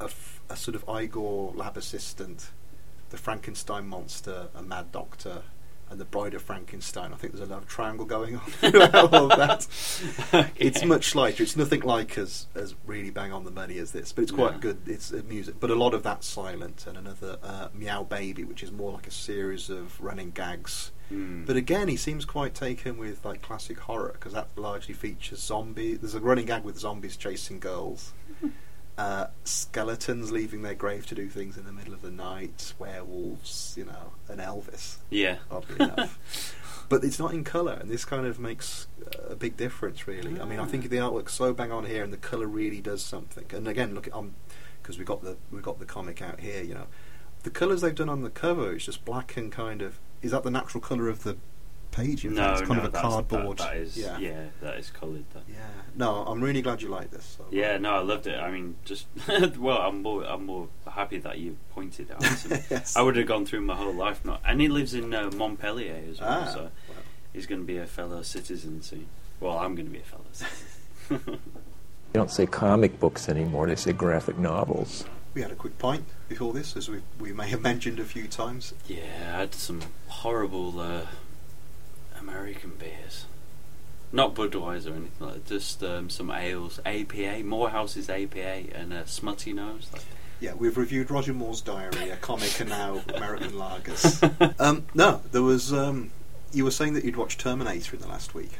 [0.00, 2.50] a, f- a sort of Igor lab assistant,
[3.10, 5.42] the Frankenstein monster, a mad doctor,
[5.88, 7.12] and the Bride of Frankenstein.
[7.12, 9.66] I think there's a love triangle going on throughout all of that.
[10.56, 11.42] It's much lighter.
[11.44, 14.54] It's nothing like as as really bang on the money as this, but it's quite
[14.54, 14.58] Yeah.
[14.60, 14.78] good.
[14.86, 18.62] It's uh, music, but a lot of that's silent, and another uh, Meow Baby, which
[18.62, 20.90] is more like a series of running gags.
[21.12, 21.46] Mm.
[21.46, 25.94] But again, he seems quite taken with like classic horror because that largely features zombie.
[25.94, 28.12] There's a running gag with zombies chasing girls,
[28.98, 33.74] uh, skeletons leaving their grave to do things in the middle of the night, werewolves,
[33.76, 34.96] you know, and Elvis.
[35.10, 35.36] yeah.
[35.50, 36.54] Oddly enough,
[36.88, 38.86] but it's not in colour, and this kind of makes
[39.28, 40.06] a big difference.
[40.06, 42.80] Really, I mean, I think the artwork's so bang on here, and the colour really
[42.80, 43.44] does something.
[43.50, 44.34] And again, look at um,
[44.82, 46.86] because we got the we got the comic out here, you know,
[47.42, 48.72] the colours they've done on the cover.
[48.72, 49.98] It's just black and kind of.
[50.22, 51.36] Is that the natural colour of the
[51.96, 52.24] page?
[52.24, 52.46] In fact?
[52.46, 53.58] No, it's kind no, of a cardboard.
[53.58, 54.18] That, that is, yeah.
[54.18, 54.44] yeah.
[54.60, 55.24] that is coloured.
[55.48, 55.54] Yeah.
[55.96, 57.36] No, I'm really glad you like this.
[57.38, 57.46] So.
[57.50, 58.38] Yeah, no, I loved it.
[58.38, 59.06] I mean, just
[59.58, 62.22] well, I'm more, I'm more happy that you pointed out.
[62.70, 62.96] Yes.
[62.96, 64.40] I would have gone through my whole life not.
[64.44, 66.98] And he lives in uh, Montpellier as well, Ah, so well.
[67.32, 69.06] he's going to be a fellow citizen soon.
[69.40, 71.40] Well, I'm going to be a fellow citizen.
[72.12, 75.04] They don't say comic books anymore, they say graphic novels.
[75.34, 78.26] We had a quick pint before this, as we we may have mentioned a few
[78.26, 78.72] times.
[78.86, 81.02] yeah, I had some horrible uh,
[82.20, 83.26] American beers.
[84.12, 89.02] Not Budweiser or anything like that, just um, some ales, APA, Morehouse's APA, and a
[89.02, 89.86] Smuttynose.
[90.38, 94.54] Yeah, we've reviewed Roger Moore's Diary, a comic, and now American Lagers.
[94.60, 95.72] Um, no, there was.
[95.72, 96.10] Um,
[96.52, 98.52] you were saying that you'd watched Terminator in the last week.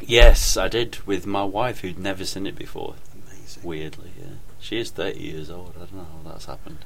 [0.00, 2.94] Yes, I did with my wife who'd never seen it before.
[3.14, 3.62] Amazing.
[3.62, 4.34] Weirdly, yeah.
[4.60, 5.74] She is 30 years old.
[5.76, 6.78] I don't know how that's happened.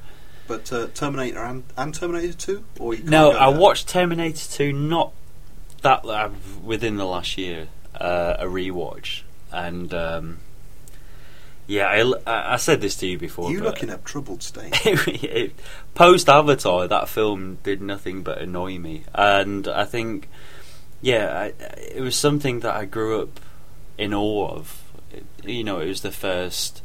[0.47, 2.65] But uh, Terminator and, and Terminator 2?
[2.79, 5.13] Or you No, I watched Terminator 2 not
[5.83, 6.31] that uh,
[6.63, 9.23] within the last year, uh, a rewatch.
[9.53, 10.39] And um,
[11.67, 11.87] yeah,
[12.27, 13.51] I, I said this to you before.
[13.51, 15.53] You looking up troubled state.
[15.95, 20.29] Post Avatar, that film did nothing but annoy me, and I think,
[21.01, 21.47] yeah, I,
[21.79, 23.41] it was something that I grew up
[23.99, 24.83] in awe of.
[25.13, 26.83] It, you know, it was the first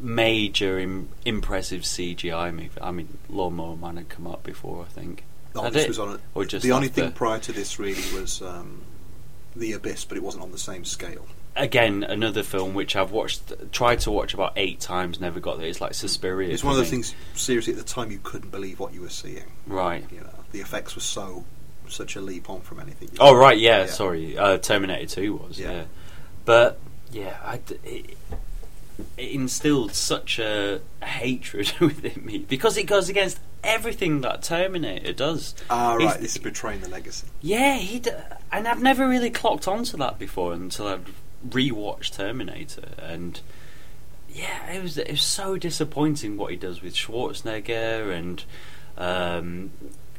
[0.00, 2.80] major Im- impressive CGI movie.
[2.80, 5.24] I mean, Lawnmower Man had come up before, I think.
[5.66, 8.42] Oh, this was on a, Or just the only thing prior to this really was
[8.42, 8.82] um,
[9.56, 11.26] The Abyss, but it wasn't on the same scale.
[11.56, 15.66] Again, another film which I've watched, tried to watch about eight times, never got there.
[15.66, 16.50] It's like Suspiria.
[16.50, 19.08] It's one of those things, seriously, at the time you couldn't believe what you were
[19.08, 19.50] seeing.
[19.66, 20.04] Right.
[20.12, 21.44] You know, the effects were so
[21.88, 23.08] such a leap on from anything.
[23.18, 23.80] Oh right, yeah.
[23.80, 23.86] Yeah.
[23.86, 25.72] Sorry, uh, Terminator Two was Yeah.
[25.72, 25.84] yeah.
[26.44, 26.78] But
[27.10, 28.18] yeah, I d it,
[29.16, 35.12] it instilled such a, a hatred within me because it goes against everything that Terminator
[35.12, 35.54] does.
[35.70, 37.26] Ah, He's- right, this is betraying the legacy.
[37.40, 38.10] Yeah, he d-
[38.52, 41.12] and I've never really clocked onto that before until I've
[41.48, 43.40] rewatched Terminator, and
[44.32, 48.44] yeah, it was it was so disappointing what he does with Schwarzenegger and
[48.96, 49.70] um,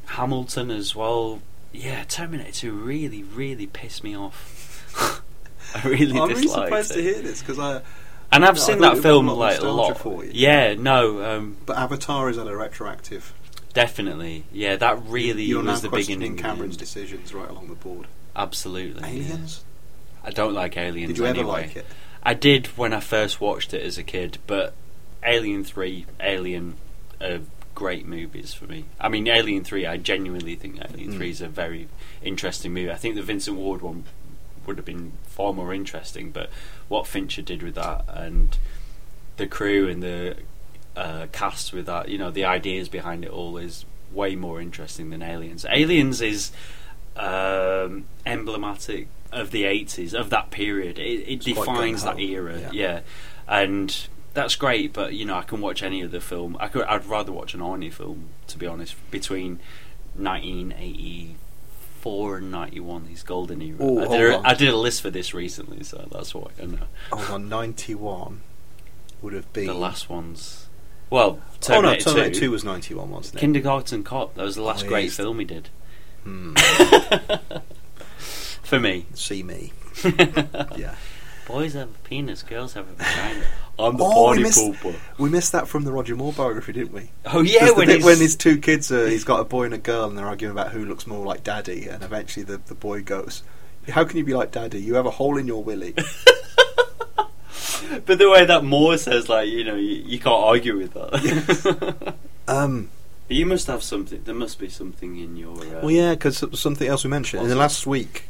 [0.06, 1.42] Hamilton as well.
[1.72, 5.22] Yeah, Terminator 2 really, really pissed me off.
[5.76, 6.22] I really dislike it.
[6.22, 6.96] I'm really surprised it.
[6.96, 7.82] to hear this because I.
[8.32, 9.98] And I've No, seen that film a lot like a lot.
[9.98, 10.32] for you.
[10.34, 13.34] Yeah, no, um, But Avatar is a retroactive.
[13.74, 14.44] definitely.
[14.52, 16.40] Yeah, that really You're now was the questioning beginning.
[16.40, 16.80] of Cameron's end.
[16.80, 18.08] decisions right along the board.
[18.36, 19.02] Absolutely.
[19.02, 19.08] yeah.
[19.34, 19.64] Aliens?
[20.24, 21.10] I don't like Aliens.
[21.10, 21.52] Did you ever anyway.
[21.68, 21.86] like it?
[22.22, 24.74] I did when I first watched it as a kid, but
[25.24, 26.76] Alien Three, Alien,
[27.22, 27.40] are
[27.74, 28.86] great movies for me.
[29.00, 31.18] I mean, Alien Three, I genuinely think Alien Mm.
[31.18, 31.88] Three is a very
[32.22, 32.92] interesting movie.
[32.92, 34.04] I think the Vincent Ward one
[34.66, 36.50] would have been far more interesting, but
[36.90, 38.58] what Fincher did with that and
[39.38, 40.36] the crew and the
[40.96, 45.12] uh, cast with that, you know, the ideas behind it all is way more interesting
[45.12, 45.66] than Aliens.
[45.70, 46.52] Aliens is
[47.16, 51.00] um, emblematic of the 80s, of that period.
[51.00, 52.70] It, it defines that era, yeah.
[52.74, 53.00] yeah.
[53.48, 56.58] And that's great, but you know, I can watch any other film.
[56.60, 59.60] I could, I'd rather watch an Arnie film, to be honest, between
[62.06, 63.78] 1984 and 91, his golden era.
[63.80, 66.78] Oh, I, did a, did a list for this recently, so that's why I know.
[67.12, 68.42] Hold on, 91
[69.22, 69.68] would have been.
[69.68, 70.68] The last ones.
[71.10, 73.40] Well, oh no, Terminator, Terminator 2, 2 was 91, wasn't it?
[73.40, 74.36] Kindergarten Cop.
[74.36, 75.70] That was the last Oh, great film he did.
[76.24, 76.54] Hmm.
[78.18, 79.08] For me.
[79.16, 79.74] See me.
[80.78, 80.96] yeah.
[81.48, 83.44] Boys have a penis, girls have a vagina.
[83.80, 84.96] I'm the Oh, we missed, pooper.
[85.18, 87.10] we missed that from the Roger Moore biography, didn't we?
[87.26, 90.06] Oh yeah, when, when his two kids, are, he's got a boy and a girl,
[90.06, 93.44] and they're arguing about who looks more like daddy, and eventually the, the boy goes,
[93.88, 94.82] How can you be like daddy?
[94.82, 95.94] You have a hole in your willy.
[98.06, 102.16] but the way that Moore says, like you know, you, you can't argue with that.
[102.48, 102.90] um,
[103.30, 104.24] you must have something.
[104.24, 105.56] There must be something in your.
[105.58, 107.44] Uh, well, yeah, because something else we mentioned.
[107.44, 108.30] In the last week,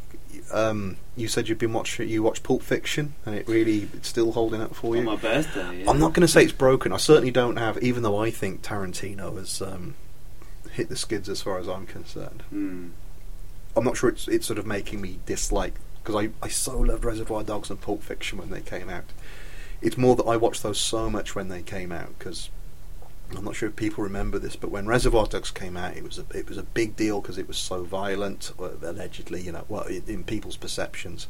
[0.51, 4.31] um, you said you've been watching, you watched Pulp Fiction, and it really, it's still
[4.31, 5.03] holding up for on you.
[5.03, 5.79] my birthday.
[5.79, 5.89] Yeah.
[5.89, 6.93] I'm not going to say it's broken.
[6.93, 9.95] I certainly don't have, even though I think Tarantino has um,
[10.71, 12.43] hit the skids as far as I'm concerned.
[12.49, 12.89] Hmm.
[13.75, 17.05] I'm not sure it's it's sort of making me dislike because I I so loved
[17.05, 19.05] Reservoir Dogs and Pulp Fiction when they came out.
[19.81, 22.49] It's more that I watched those so much when they came out because
[23.35, 26.17] I'm not sure if people remember this, but when Reservoir Dogs came out, it was
[26.17, 29.83] a it was a big deal because it was so violent, allegedly, you know, well,
[29.83, 31.27] in, in people's perceptions.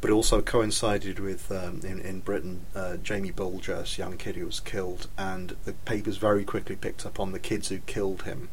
[0.00, 4.36] But it also coincided with um, in in Britain, uh, Jamie Bulger, this young kid
[4.36, 8.22] who was killed, and the papers very quickly picked up on the kids who killed
[8.22, 8.48] him.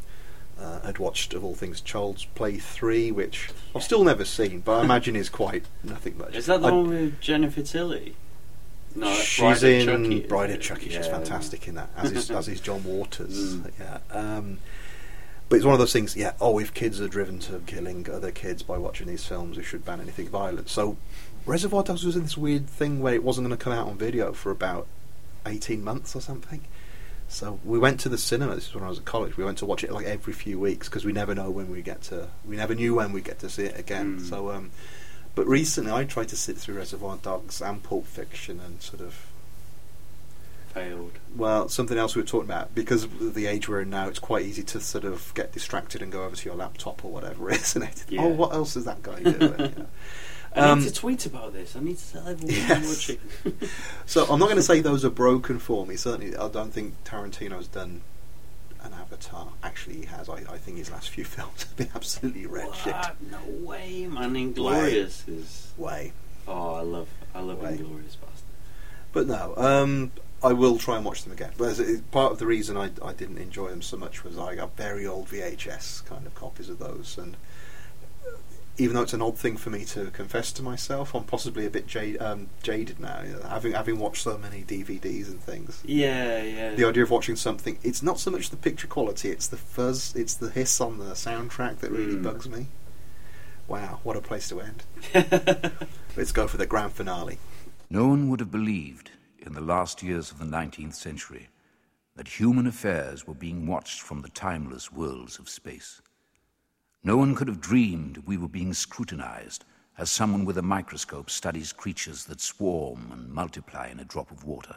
[0.60, 4.80] Uh, had watched of all things Child's Play three, which I've still never seen, but
[4.80, 6.36] I imagine is quite nothing much.
[6.36, 8.16] Is that the I- one with Jennifer Tilly?
[8.96, 10.62] No, She's Bride in Chucky, Bride of?
[10.62, 10.86] Chucky.
[10.89, 11.12] She's Yeah.
[11.12, 13.56] fantastic in that, as is, as is John Waters.
[13.56, 13.72] Mm.
[13.80, 13.98] Yeah.
[14.12, 14.58] Um,
[15.50, 16.16] but it's one of those things.
[16.16, 16.34] Yeah.
[16.42, 19.86] Oh, if kids are driven to killing other kids by watching these films, we should
[19.86, 20.70] ban anything violent.
[20.70, 20.98] So,
[21.46, 23.98] Reservoir Dogs was in this weird thing where it wasn't going to come out on
[23.98, 24.88] video for about
[25.46, 26.62] eighteen months or something.
[27.28, 28.56] So we went to the cinema.
[28.56, 29.38] This is when I was at college.
[29.38, 31.82] We went to watch it like every few weeks because we never know when we
[31.82, 32.28] get to.
[32.46, 34.20] We never knew when we get to see it again.
[34.20, 34.30] Mm.
[34.30, 34.72] So, um,
[35.36, 39.28] but recently I tried to sit through Reservoir Dogs and Pulp Fiction and sort of
[40.74, 41.12] Failed.
[41.36, 44.20] well, something else we were talking about because of the age we're in now, it's
[44.20, 47.52] quite easy to sort of get distracted and go over to your laptop or whatever,
[47.52, 48.06] isn't it?
[48.08, 48.22] Yeah.
[48.24, 49.40] Oh, what else is that guy doing?
[50.54, 50.62] Know.
[50.64, 51.76] I Um, need to tweet about this.
[51.78, 52.72] I need to tell everyone Yes.
[52.72, 52.88] I'm
[53.54, 53.70] watching.
[54.06, 55.96] So I'm not going to say those are broken for me.
[55.96, 58.02] Certainly, I don't think Tarantino's done
[58.84, 59.48] an Avatar.
[59.64, 60.28] Actually, he has.
[60.28, 62.96] I, I think his last few films have been absolutely red shit.
[63.82, 64.36] Way, man.
[64.36, 65.72] Inglorious is.
[65.78, 66.14] Way.
[66.48, 67.72] Oh, I love, I love Way.
[67.78, 68.46] Inglorious Bastard.
[69.14, 70.12] But no, um,
[70.44, 71.52] I will try and watch them again.
[71.58, 74.56] But it, part of the reason I, I didn't enjoy them so much was I
[74.56, 77.36] got very old VHS kind of copies of those, and
[78.78, 81.70] even though it's an odd thing for me to confess to myself, I'm possibly a
[81.70, 85.82] bit jade, um, jaded now, you know, having having watched so many DVDs and things.
[85.86, 86.76] Yeah, yeah.
[86.76, 90.16] The idea of watching something, it's not so much the picture quality, it's the fuzz,
[90.16, 92.24] it's the hiss on the soundtrack that really Mm.
[92.24, 92.68] bugs me.
[93.72, 94.84] Wow, what a place to end.
[96.17, 97.38] Let's go for the grand finale.
[97.89, 101.47] No one would have believed in the last years of the 19th century
[102.17, 106.01] that human affairs were being watched from the timeless worlds of space.
[107.01, 109.63] No one could have dreamed we were being scrutinized
[109.97, 114.43] as someone with a microscope studies creatures that swarm and multiply in a drop of
[114.43, 114.76] water.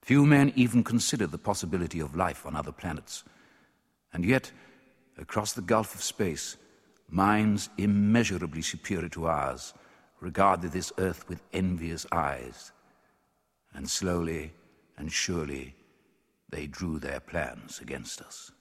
[0.00, 3.24] Few men even considered the possibility of life on other planets.
[4.10, 4.52] And yet,
[5.18, 6.56] across the gulf of space,
[7.12, 9.74] minds immeasurably superior to ours
[10.20, 12.72] regarded this earth with envious eyes.
[13.74, 14.52] And slowly
[14.96, 15.74] and surely,
[16.48, 18.52] they drew their plans against us.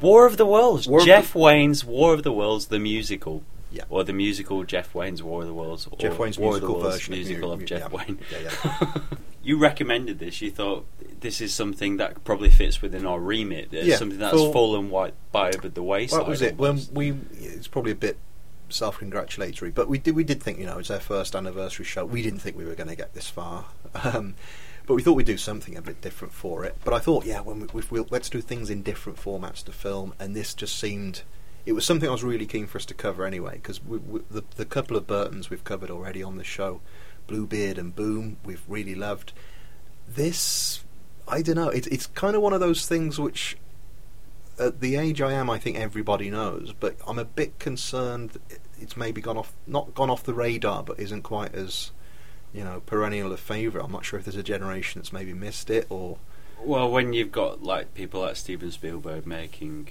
[0.00, 0.86] War of the Worlds.
[0.88, 3.42] War Jeff Wayne's War of the Worlds, the musical.
[3.70, 3.84] Yeah.
[3.90, 5.86] Or the musical Jeff Wayne's War of the Worlds.
[5.90, 7.80] Or Jeff Wayne's War of the musical Worlds, version of musical mu- of mu- Jeff
[7.80, 7.88] yeah.
[7.96, 8.18] Wayne.
[8.32, 8.38] Yeah,
[8.80, 8.94] yeah.
[9.40, 10.42] You recommended this.
[10.42, 10.84] You thought
[11.20, 13.68] this is something that probably fits within our remit.
[13.72, 16.18] It's Yeah, something that's full- fallen white by over the wayside.
[16.18, 16.58] What was it?
[16.58, 18.18] When we, it's probably a bit
[18.68, 22.04] self-congratulatory, but we did we did think you know it's our first anniversary show.
[22.04, 23.64] We didn't think we were going to get this far,
[24.04, 24.34] um,
[24.88, 26.74] but we thought we'd do something a bit different for it.
[26.82, 29.72] But I thought, yeah, when we, if we'll, let's do things in different formats to
[29.72, 31.22] film, and this just seemed.
[31.66, 34.20] It was something I was really keen for us to cover anyway, because we, we,
[34.30, 36.80] the, the couple of Burtons we've covered already on the show,
[37.26, 39.34] Bluebeard and Boom, we've really loved.
[40.08, 40.82] This,
[41.28, 43.58] I don't know, it, it's kind of one of those things which
[44.58, 48.38] at the age I am, I think everybody knows, but I'm a bit concerned
[48.80, 51.92] it's maybe gone off, not gone off the radar, but isn't quite as,
[52.52, 53.84] you know, perennial a favourite.
[53.84, 56.18] I'm not sure if there's a generation that's maybe missed it or,
[56.62, 59.88] Well, when you've got like people like Steven Spielberg making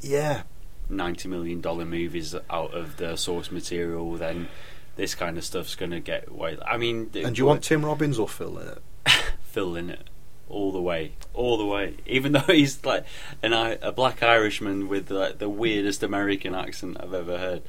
[0.00, 0.42] yeah,
[0.88, 4.48] ninety million dollar movies out of the source material, then
[4.96, 6.58] this kind of stuff's going to get way.
[6.66, 8.80] I mean, And do you want Tim Robbins or Phil Lynott?
[9.42, 10.06] Phil Lynott
[10.48, 11.94] all the way, all the way.
[12.06, 13.04] Even though he's like
[13.42, 17.62] an I- a black Irishman with like the weirdest American accent I've ever heard.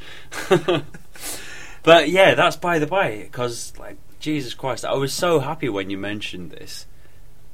[1.83, 3.17] but yeah, that's by the by.
[3.17, 6.85] Because like Jesus Christ, I was so happy when you mentioned this,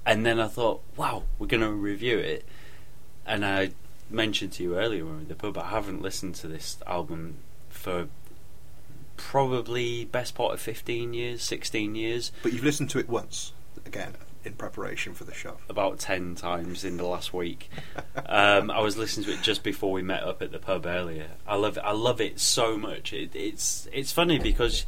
[0.06, 2.46] and then I thought, wow, we're going to review it.
[3.26, 3.72] And I
[4.10, 6.78] mentioned to you earlier when we were at the pub, I haven't listened to this
[6.86, 7.38] album
[7.70, 8.10] for
[9.16, 12.34] probably best part of 15 years, 16 years.
[12.44, 13.54] But you've listened to it once,
[13.86, 15.58] again, in preparation for the show.
[15.70, 17.70] about 10 times in the last week.
[18.26, 21.28] um, I was listening to it just before we met up at the pub earlier.
[21.48, 21.84] I love it.
[21.86, 23.14] I love it so much.
[23.14, 24.86] It, it's it's funny because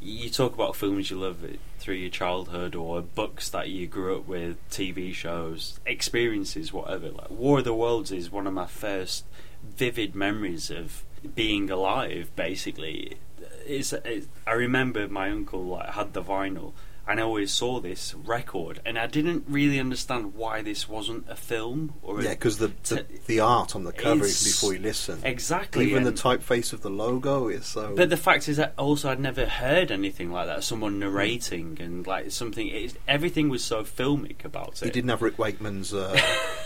[0.00, 1.44] you talk about films you love
[1.78, 7.10] through your childhood or books that you grew up with, TV shows, experiences, whatever.
[7.10, 9.24] Like War of the Worlds is one of my first
[9.62, 12.30] vivid memories of being alive.
[12.34, 13.18] Basically,
[13.66, 16.72] it's, it's, I remember my uncle like had the vinyl,
[17.10, 21.36] and I always saw this record, and I didn't really understand why this wasn't a
[21.36, 24.78] film or Yeah, because the, the t- the art on the cover is before you
[24.80, 25.20] listen.
[25.24, 27.94] exactly, Even the typeface of the logo is so.
[27.96, 30.64] But the fact is that also I'd never heard anything like that.
[30.64, 32.68] Someone narrating and like something.
[32.68, 34.84] It, everything was so filmic about it.
[34.86, 36.18] he didn't have Rick Wakeman's uh,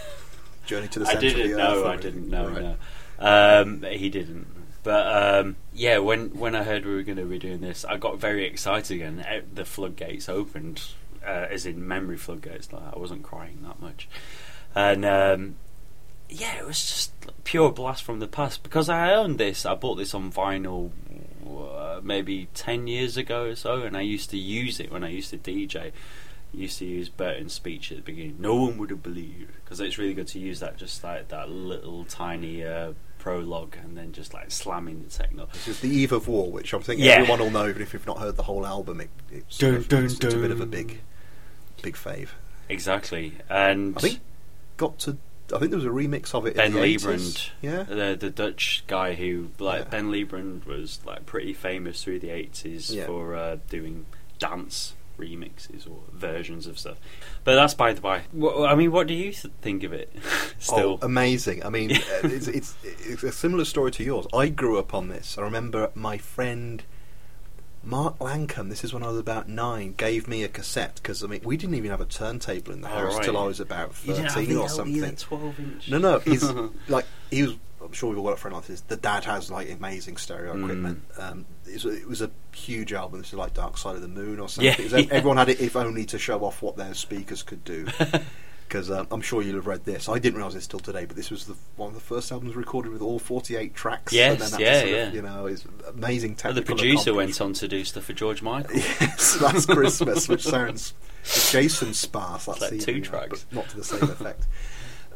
[0.67, 1.81] Journey to the I Centre of didn't the know.
[1.85, 2.49] Earth I didn't know.
[2.49, 2.77] Right.
[3.21, 4.47] No, um, he didn't.
[4.85, 7.97] But um, yeah, when when I heard we were going to be doing this, I
[7.97, 9.01] got very excited.
[9.01, 10.82] Eh, The floodgates opened,
[11.26, 12.70] uh, as in memory floodgates.
[12.72, 14.09] Like I wasn't crying that much,
[14.74, 15.55] and um,
[16.28, 17.12] yeah, it was just
[17.45, 18.62] pure blast from the past.
[18.62, 20.91] Because I owned this, I bought this on vinyl
[21.49, 25.09] uh, maybe ten years ago or so, and I used to use it when I
[25.09, 25.93] used to DJ.
[26.53, 28.37] Used to use Burton's speech at the beginning.
[28.39, 31.51] No one would have believed because it's really good to use that, just like that
[31.51, 32.93] little tiny uh,
[33.25, 35.49] prologue, and then just like slamming the techno.
[35.55, 37.12] This is the Eve of War, which I'm thinking Yeah.
[37.12, 39.01] everyone will know, even if you've not heard the whole album.
[39.01, 41.01] It, it's, Dun, dun, it's, it's a bit of a big,
[41.81, 42.29] big fave.
[42.68, 44.20] Exactly, and I think
[44.77, 45.16] got to.
[45.55, 46.57] I think there was a remix of it.
[46.57, 47.51] Ben in the Liebrand, 80s.
[47.62, 47.83] Yeah.
[47.85, 49.89] the the Dutch guy who like Yeah.
[49.89, 53.07] Ben Liebrand was like pretty famous through the eighties Yeah.
[53.07, 54.05] for uh, doing
[54.39, 56.99] dance remixes or versions of stuff.
[57.45, 58.23] But that's by the by.
[58.33, 60.15] Wha- I mean, what do you th- think of it?
[60.59, 61.65] Still, Oh, amazing!
[61.65, 64.27] I mean, uh, it's, it's it's a similar story to yours.
[64.35, 65.37] I grew up on this.
[65.39, 66.83] I remember my friend
[67.83, 68.71] Mark Lankham.
[68.71, 69.95] This is when I was about nine.
[69.97, 72.89] Gave me a cassette because I mean, we didn't even have a turntable in the
[72.89, 73.25] Oh, house right.
[73.25, 75.01] till I was about you didn't have thirteen the or LE, something.
[75.01, 75.91] the twelve inch.
[75.91, 76.43] No, no, he's
[76.89, 77.55] like he was.
[77.95, 78.81] Sure we've all got a friend like this.
[78.83, 80.63] The dad has like amazing stereo Mm.
[80.65, 81.03] equipment.
[81.19, 83.21] Um, it, was, it was a huge album.
[83.21, 84.67] This is like Dark Side of the Moon or something.
[84.73, 85.13] Yeah, It was ev- yeah.
[85.15, 87.87] Everyone had it if only to show off what their speakers could do.
[88.67, 90.09] Because um, I'm sure you'll have read this.
[90.09, 92.57] I didn't realise this till today, but this was the, one of the first albums
[92.57, 94.13] recorded with all 48 tracks.
[94.13, 95.13] Yes, and then that yeah, sort of, yeah.
[95.13, 98.75] you know, it's amazing technical the producer went on to do stuff for George Michael.
[99.01, 100.95] Yes, that's Christmas, which sounds
[101.51, 102.47] Jason sparse.
[102.47, 103.45] That's like the- two you know, tracks.
[103.51, 104.47] but not to the same effect.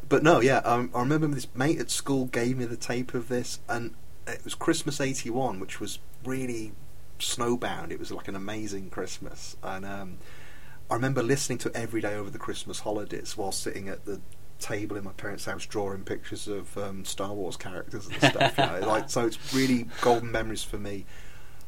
[0.09, 3.29] But no, yeah, um, I remember this mate at school gave me the tape of
[3.29, 3.93] this, and
[4.27, 6.73] it was Christmas '81, which was really
[7.19, 7.91] snowbound.
[7.91, 10.17] It was like an amazing Christmas, and um,
[10.89, 14.19] I remember listening to it every day over the Christmas holidays while sitting at the
[14.57, 18.57] table in my parents' house drawing pictures of um, Star Wars characters and stuff.
[18.57, 21.05] you know, like so, it's really golden memories for me.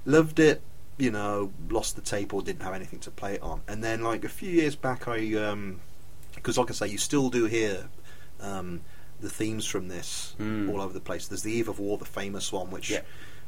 [0.04, 0.64] Loved it,
[0.98, 1.54] you know.
[1.70, 4.30] Lost the tape or didn't have anything to play it on, and then like a
[4.30, 5.80] few years back, I um,
[6.34, 7.88] because like I say, you still do hear
[8.42, 8.82] um,
[9.20, 10.70] the themes from this Mm.
[10.74, 11.28] all over the place.
[11.28, 13.02] There's the Eve of War, the famous one, which Yeah.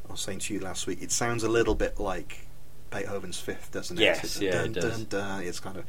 [0.08, 1.02] I was saying to you last week.
[1.02, 2.48] It sounds a little bit like
[2.92, 4.04] Beethoven's Fifth, doesn't it?
[4.04, 5.04] Yes, It's yeah, dun, it does.
[5.06, 5.44] dun, dun.
[5.44, 5.86] It's kind of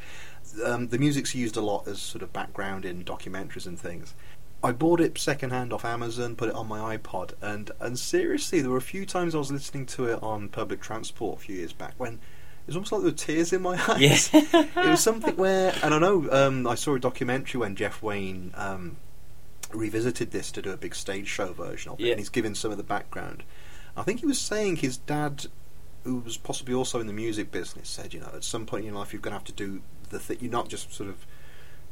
[0.65, 4.15] um, the music's used a lot as sort of background in documentaries and things.
[4.63, 8.71] I bought it secondhand off Amazon, put it on my iPod, and and seriously, there
[8.71, 11.73] were a few times I was listening to it on public transport a few years
[11.75, 12.21] back when
[12.67, 14.31] it was almost like there were tears in my eyes.
[14.33, 14.43] Yeah.
[14.53, 18.53] it was something where, and I know um, I saw a documentary when Jeff Wayne
[18.57, 18.97] um,
[19.73, 22.11] revisited this to do a big stage show version of it, Yeah.
[22.13, 23.43] and he's given some of the background.
[23.97, 25.47] I think he was saying his dad,
[26.05, 28.93] who was possibly also in the music business, said, you know, at some point in
[28.93, 30.39] your life you're going to have to do the thing.
[30.41, 31.27] You're not just sort of,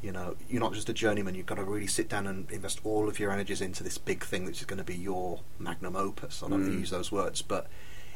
[0.02, 1.34] you know, you're not just a journeyman.
[1.34, 4.24] You've got to really sit down and invest all of your energies into this big
[4.24, 6.42] thing which is going to be your magnum opus.
[6.42, 6.80] I don't Mm.
[6.80, 7.68] use those words, but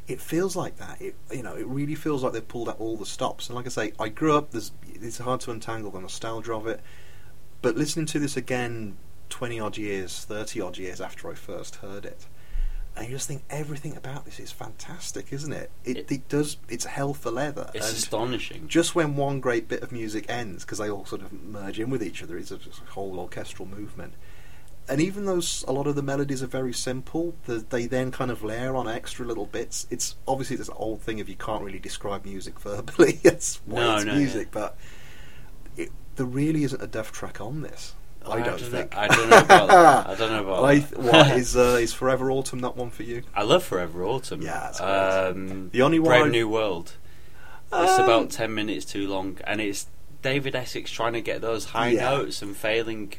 [0.09, 1.01] it feels like that.
[1.01, 3.49] It you know, it really feels like they've pulled out all the stops.
[3.49, 4.51] And like I say, I grew up.
[4.51, 6.81] There's it's hard to untangle the nostalgia of it,
[7.63, 8.97] but listening to this again,
[9.29, 12.27] twenty odd years, thirty odd years after I first heard it,
[12.97, 15.71] and you just think everything about this is fantastic, isn't it?
[15.85, 16.57] It, It- it does.
[16.69, 17.69] It's hell for leather.
[17.75, 18.69] It's and astonishing.
[18.69, 21.91] just when one great bit of music ends, because they all sort of merge in
[21.91, 24.15] with each other, it's a, it's a whole orchestral movement.
[24.89, 28.31] And even though a lot of the melodies are very simple, the, they then kind
[28.31, 29.87] of layer on extra little bits.
[29.91, 33.19] It's obviously this old thing of you can't really describe music verbally.
[33.25, 34.77] it's why No, it's no, music, but
[35.77, 37.95] it, there really isn't a Duff track on this.
[38.25, 38.97] I, don't, know- think.
[38.97, 40.07] I don't know about that.
[40.09, 40.89] I don't know about I that.
[40.89, 43.23] th- what is uh, is Forever Autumn not one for you?
[43.35, 44.43] I love Forever Autumn.
[44.43, 46.95] Yeah, um, The only one Brave I- New World.
[47.73, 49.87] It's Um, about ten minutes too long, and it's
[50.23, 52.11] David Essex trying to get those high Yeah.
[52.11, 53.15] notes and failing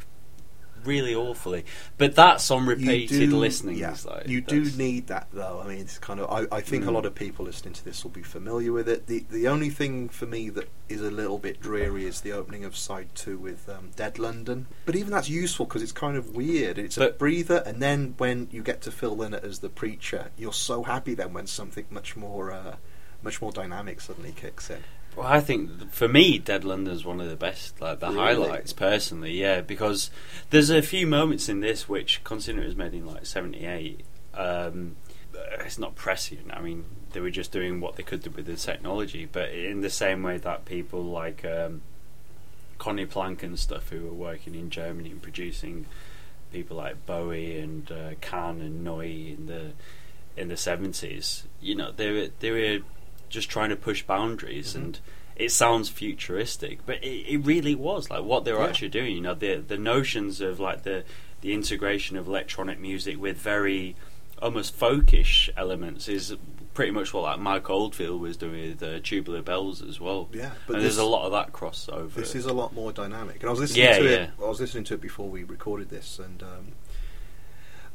[0.86, 1.66] really awfully.
[1.98, 3.78] But that's on repeated listening.
[3.78, 5.62] Yeah, like, you do need that though.
[5.64, 6.30] I mean, it's kind of.
[6.30, 6.94] I, I think a Mm.
[6.94, 9.08] lot of people listening to this will be familiar with it.
[9.08, 12.64] The the only thing for me that is a little bit dreary is the opening
[12.64, 14.68] of side two with um, Dead London.
[14.86, 16.78] But even that's useful because it's kind of weird.
[16.78, 20.54] It's a breather, and then when you get to Phil Lynott as the preacher, you're
[20.54, 22.52] so happy then when something much more.
[22.52, 22.76] Uh,
[23.24, 24.78] much more dynamic suddenly kicks in.
[25.18, 28.19] Well, I think for me, Dead London's one of the best, like the Really?
[28.19, 29.31] highlights personally.
[29.31, 30.11] Yeah, because
[30.52, 34.02] there's a few moments in this which, considering it was made in like '78,
[34.35, 34.95] um,
[35.35, 36.52] uh, it's not prescient.
[36.53, 39.81] I mean, they were just doing what they could do with the technology, but in
[39.81, 41.81] the same way that people like um,
[42.77, 45.88] Conny Plank and stuff who were working in Germany and producing
[46.53, 49.02] people like Bowie and uh, Can and Neu
[49.35, 49.72] in the
[50.39, 51.45] in the seventies.
[51.60, 52.80] You know, they were they were
[53.30, 54.84] just trying to push boundaries, Mm-hmm.
[54.84, 54.99] and
[55.36, 58.68] it sounds futuristic, but it, it really was like what they were Yeah.
[58.70, 59.16] actually doing.
[59.16, 61.04] You know, the the notions of like the
[61.41, 63.95] the integration of electronic music with very
[64.41, 66.36] almost folkish elements is
[66.74, 70.30] pretty much what like Mike Oldfield was doing with uh, Tubular Bells as well.
[70.34, 72.14] Yeah, but and there's a lot of that crossover.
[72.14, 73.38] This is a lot more dynamic.
[73.41, 74.10] And I was listening Yeah, to yeah.
[74.24, 74.30] it.
[74.41, 76.68] I was listening to it before we recorded this, and um,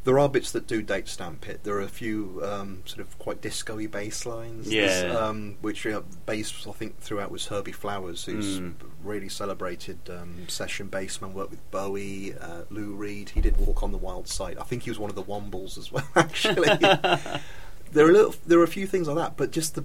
[0.05, 1.63] there are bits that do date stamp it.
[1.63, 4.69] There are a few um, sort of quite disco-y bass lines.
[4.73, 5.17] Yeah.
[5.17, 8.75] um, which uh, bass I think throughout was Herbie Flowers, who's Mm.
[9.05, 11.33] really celebrated um, session bassman.
[11.33, 13.31] Worked with Bowie, uh, Lou Reed.
[13.31, 14.59] He did Walk on the Wild Side.
[14.59, 16.07] I think he was one of the Wombles as well.
[16.17, 19.85] Actually, there are a little, there are a few things like that, but just the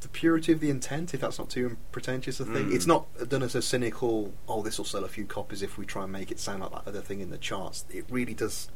[0.00, 2.66] the purity of the intent, if that's not too pretentious a thing.
[2.68, 2.72] Mm.
[2.76, 5.84] It's not done as a cynical, oh, this will sell a few copies if we
[5.84, 7.84] try and make it sound like that other thing in the charts.
[7.90, 8.68] It really does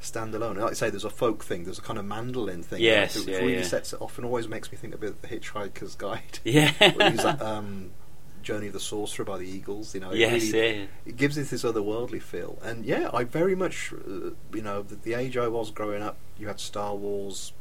[0.00, 0.56] stand alone.
[0.56, 2.80] Like I say, there's a folk thing, there's a kind of mandolin thing.
[2.82, 3.62] Yes, that yeah, really yeah.
[3.62, 6.38] sets it off and always makes me think a bit of The Hitchhiker's Guide.
[6.44, 6.72] Yeah.
[6.96, 7.90] When he's at, um,
[8.42, 10.10] Journey of the Sorcerer by the Eagles, you know.
[10.10, 10.86] it Yes, really- yeah.
[11.04, 12.58] It gives it this otherworldly feel.
[12.62, 16.16] And yeah, I very much, uh, you know, the, the age I was growing up,
[16.38, 17.52] you had Star Wars,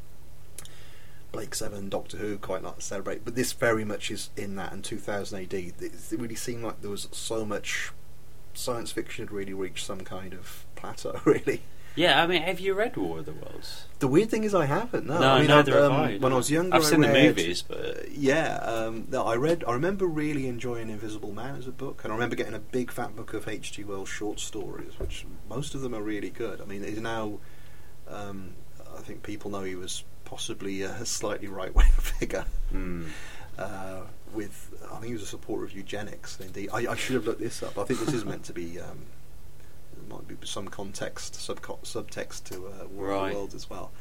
[1.32, 4.72] Blake Seven, Doctor Who, quite like to celebrate, but this very much is in that.
[4.72, 7.92] And 2000 AD, it, it really seemed like there was so much
[8.54, 11.20] science fiction had really reached some kind of plateau.
[11.26, 11.62] Really,
[11.96, 13.86] Yeah, I mean, have you read War of the Worlds?
[14.00, 15.06] the weird thing is I haven't.
[15.06, 16.32] No, No, I mean, neither I, have um, I, When.
[16.32, 19.64] I was younger, I've I seen the movies, but- yeah, um, no, I read.
[19.68, 22.92] I remember really enjoying Invisible Man as a book, and I remember getting a big
[22.92, 23.74] fat book of H.
[23.74, 23.84] G.
[23.84, 26.62] Wells short stories, which most of them are really good.
[26.62, 27.40] I mean, he's now.
[28.08, 28.52] Um,
[28.98, 32.46] I think people know he was possibly a slightly right wing figure.
[32.72, 33.06] Hmm.
[33.58, 34.02] Uh,
[34.34, 36.40] with, I think he was a supporter of eugenics.
[36.40, 37.78] Indeed, I, I should have looked this up.
[37.78, 38.80] I think this is meant to be.
[38.80, 39.00] Um,
[40.10, 43.92] might be some context, subco- subtext to uh, War of the Worlds as well.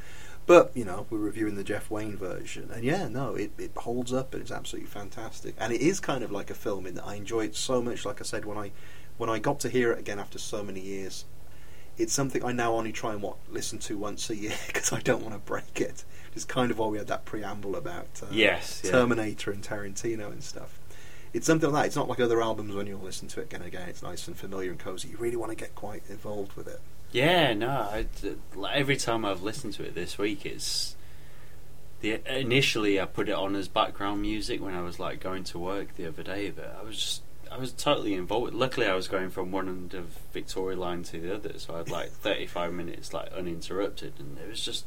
[0.45, 4.11] But you know, we're reviewing the Jeff Wayne version, and yeah, no, it, it holds
[4.11, 5.53] up, and it's absolutely fantastic.
[5.59, 8.03] And it is kind of like a film in that I enjoy it so much.
[8.05, 8.71] Like I said, when I
[9.17, 11.25] when I got to hear it again after so many years,
[11.99, 15.01] it's something I now only try and what, listen to once a year because I
[15.01, 16.03] don't want to break it.
[16.33, 18.91] It's kind of why we had that preamble about uh, Yes, yeah.
[18.91, 20.78] Terminator and Tarantino and stuff.
[21.33, 21.87] It's something like that.
[21.87, 23.87] It's not like other albums when you'll listen to it again and again.
[23.89, 25.09] It's nice and familiar and cozy.
[25.09, 26.79] You really want to get quite involved with it.
[27.11, 27.69] Yeah, no.
[27.69, 28.05] I,
[28.71, 30.95] every time I've listened to it this week, it's
[32.01, 35.59] the initially I put it on as background music when I was like going to
[35.59, 38.53] work the other day, but I was just I was totally involved.
[38.53, 41.77] Luckily, I was going from one end of Victoria Line to the other, so I
[41.79, 44.85] had like thirty five minutes like uninterrupted, and it was just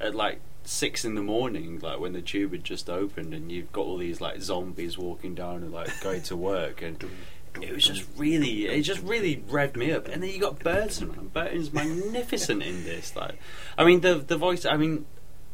[0.00, 3.72] at like six in the morning, like when the tube had just opened, and you've
[3.72, 7.02] got all these like zombies walking down and like going to work, and
[7.60, 10.06] it was just really, it just really revved me up.
[10.08, 11.28] And then you got Burton, man.
[11.32, 13.16] Burton's magnificent in this.
[13.16, 13.38] Like,
[13.76, 14.64] I mean, the the voice.
[14.64, 15.06] I mean,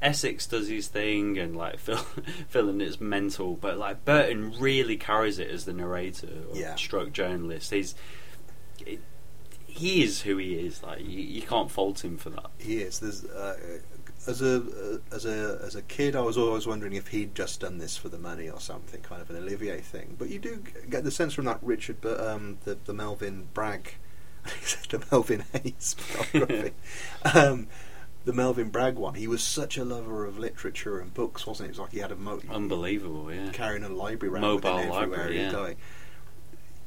[0.03, 1.97] Essex does his thing, and like Phil,
[2.49, 6.74] Phil Lynott's mental, but like Burton really carries it as the narrator or Yeah.
[6.74, 7.70] stroke journalist.
[7.70, 7.95] He's
[8.85, 9.01] it,
[9.66, 10.83] he is who he is.
[10.83, 12.47] Like, you, you can't fault him for that.
[12.59, 12.99] He is.
[13.01, 13.57] There's uh,
[14.27, 17.78] as a as a as a kid, I was always wondering if he'd just done
[17.78, 20.16] this for the money or something, kind of an Olivier thing.
[20.19, 23.94] But you do get the sense from that Richard, but um, the the Melvin Bragg,
[24.90, 25.97] the Melvin Hayes
[26.32, 26.73] biography,
[27.35, 27.69] um,
[28.24, 29.15] the Melvin Bragg one.
[29.15, 31.69] He was such a lover of literature and books, wasn't he?
[31.69, 33.51] It was like he had a mo- Unbelievable, yeah.
[33.53, 35.53] carrying a library around Mobile with him everywhere library, yeah.
[35.53, 35.77] going.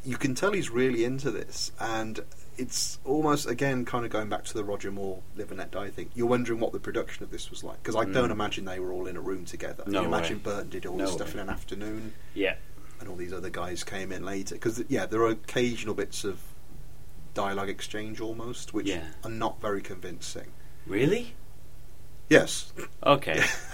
[0.04, 2.22] You can tell he's really into this, and
[2.60, 5.90] it's almost again kind of going back to the Roger Moore Live and Let Die
[5.90, 6.10] thing.
[6.14, 8.32] You're wondering what the production of this was like because I don't Mm.
[8.32, 9.84] imagine they were all in a room together.
[9.88, 10.44] No you imagine way.
[10.44, 11.34] Burton did all No this stuff way.
[11.36, 12.56] in an afternoon, Yeah.
[13.00, 14.56] and all these other guys came in later.
[14.56, 16.40] Because yeah, there are occasional bits of
[17.34, 19.04] dialogue exchange almost, which Yeah.
[19.24, 20.52] are not very convincing.
[20.86, 21.36] Really?
[22.30, 22.74] Yes,
[23.06, 23.42] Okay.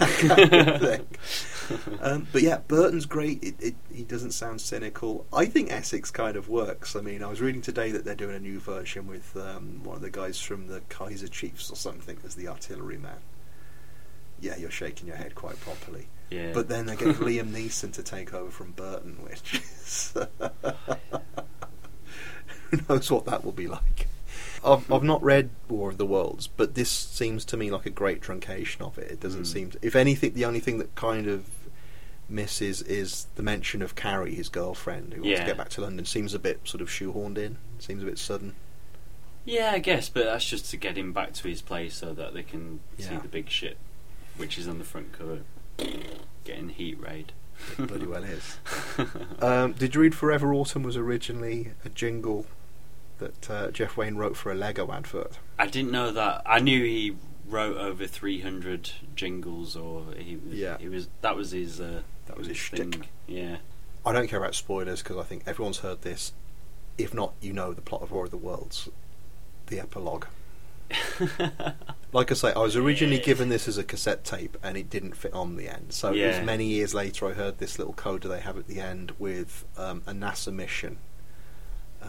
[1.66, 1.98] kind of thing.
[2.00, 3.42] Um, but yeah, Burton's great.
[3.42, 5.26] It, it, he doesn't sound cynical.
[5.32, 6.96] I think Essex kind of works.
[6.96, 9.96] I mean, I was reading today that they're doing a new version with um, one
[9.96, 13.18] of the guys from the Kaiser Chiefs or something as the artilleryman.
[14.40, 16.08] Yeah, you're shaking your head quite properly.
[16.30, 16.52] Yeah.
[16.52, 20.14] But then they get Liam Neeson to take over from Burton, which is
[22.70, 24.08] who knows what that will be like.
[24.64, 27.90] I've, I've not read War of the Worlds, but this seems to me like a
[27.90, 29.10] great truncation of it.
[29.10, 29.46] It doesn't Mm.
[29.52, 31.46] seem, to, if anything, the only thing that kind of
[32.28, 36.04] misses is the mention of Carrie, his girlfriend, who wants to get back to London.
[36.06, 37.58] Seems a bit sort of shoehorned in.
[37.78, 38.54] Seems a bit sudden.
[39.44, 42.34] Yeah, I guess, but that's just to get him back to his place so that
[42.34, 43.76] they can see the big ship
[44.36, 45.38] which is on the front cover,
[46.44, 47.32] getting heat rayed.
[47.78, 48.58] It bloody well is.
[49.40, 52.44] Um, did you read Forever Autumn was originally a jingle
[53.18, 55.38] that uh, Jeff Wayne wrote for a Lego advert?
[55.58, 56.42] I didn't know that.
[56.46, 57.16] I knew he
[57.48, 60.78] wrote over 300 jingles, or he was, Yeah.
[60.78, 62.92] he was that was his uh, That was his thing.
[62.92, 63.08] shtick.
[63.26, 63.56] Yeah,
[64.04, 66.32] I don't care about spoilers because I think everyone's heard this.
[66.98, 68.88] If not, you know the plot of War of the Worlds,
[69.66, 70.26] the epilogue.
[72.12, 75.16] Like I say, I was originally given this as a cassette tape, and it didn't
[75.16, 75.92] fit on the end.
[75.92, 78.80] So it was many years later I heard this little coda they have at the
[78.80, 80.96] end with um, a NASA mission.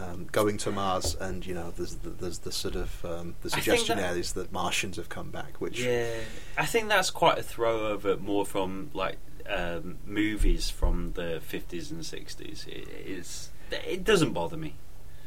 [0.00, 3.50] Um, going to Mars, and you know, there's the, there's the sort of um, the
[3.50, 6.10] suggestion that- there is that Martians have come back, which yeah.
[6.56, 9.16] I think that's quite a throwover more from like
[9.48, 12.68] um, movies from the 50s and 60s.
[12.68, 14.74] It, it's it doesn't bother me.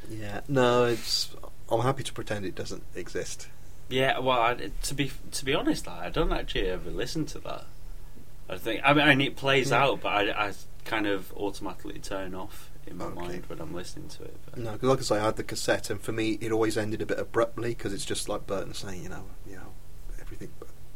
[0.09, 1.29] yeah, no, it's.
[1.69, 3.47] I'm happy to pretend it doesn't exist.
[3.89, 7.65] Yeah, well, I, to be to be honest, I don't actually ever listen to that.
[8.49, 9.83] I think I mean, it plays Yeah.
[9.83, 10.53] out, but I, I
[10.85, 13.15] kind of automatically turn off in my Okay.
[13.15, 14.35] mind when I'm listening to it.
[14.45, 16.77] But No, because like I say, I had the cassette, and for me, it always
[16.77, 19.73] ended a bit abruptly because it's just like Burton saying, you know, you know,
[20.19, 20.49] everything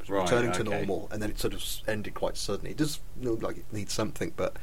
[0.08, 2.72] Right, returning to normal, and then it sort of ended quite suddenly.
[2.72, 4.56] It does look like it needs something, but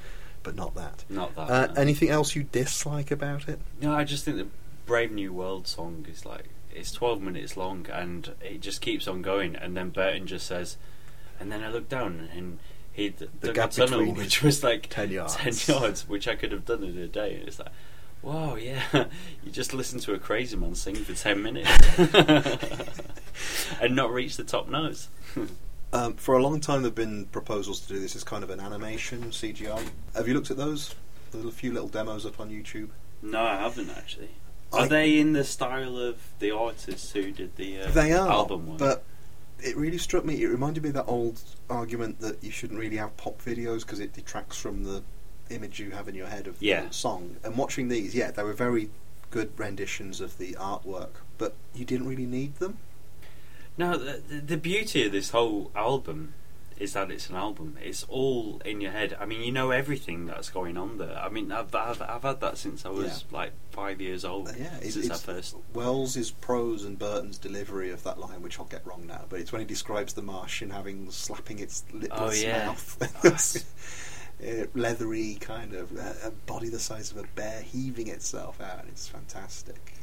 [0.45, 1.05] but not that.
[1.09, 1.51] not that.
[1.51, 1.73] Uh, no.
[1.81, 3.61] anything else you dislike about it?
[3.81, 4.47] No, I just think the
[4.87, 9.21] Brave New World song is like it's 12 minutes long and it just keeps on
[9.23, 9.57] going.
[9.57, 10.77] And then Burton just says,
[11.41, 12.59] and then I look down and
[12.93, 15.37] he d- The dug gap a tunnel, between which was like 10 yards.
[15.37, 17.37] 10 yards, which I could have done in a day.
[17.37, 17.69] And it's like,
[18.23, 18.83] wow, yeah,
[19.45, 21.71] you just listen to a crazy man sing for 10 minutes
[23.81, 25.09] and not reach the top notes.
[25.93, 28.61] Um, for a long time, there've been proposals to do this as kind of an
[28.61, 29.89] animation CGI.
[30.15, 30.95] Have you looked at those?
[31.33, 32.89] There's a few little demos up on YouTube.
[33.23, 34.31] no, I haven't actually.
[34.73, 38.29] Are I- they in the style of the artists who did the uh, They are,
[38.31, 38.77] album one?
[38.79, 39.05] but
[39.63, 40.43] it really struck me.
[40.43, 41.41] It reminded me of that old
[41.71, 45.03] argument that you shouldn't really have pop videos because it detracts from the
[45.51, 46.87] image you have in your head of Yeah.
[46.87, 47.37] the song.
[47.45, 48.91] And watching these, yeah, they were very
[49.31, 52.79] good renditions of the artwork, but you didn't really need them.
[53.79, 56.35] No, the, the- the beauty of this whole album
[56.83, 57.79] is that it's an album.
[57.83, 59.17] It's all in your head.
[59.21, 61.17] I mean, you know everything that's going on there.
[61.19, 64.49] I mean, I've I've, I've had that since I was like five years old.
[64.49, 65.57] Uh, yeah, since I it's first.
[65.73, 69.53] Wells's prose and Burton's delivery of that line, which I'll get wrong now, but it's
[69.53, 72.67] when he describes the Martian having slapping its lipless Oh, yeah.
[72.67, 73.65] mouth.
[74.43, 78.85] Uh, leathery kind of uh, a body the size of a bear heaving itself out.
[78.89, 79.95] It's fantastic.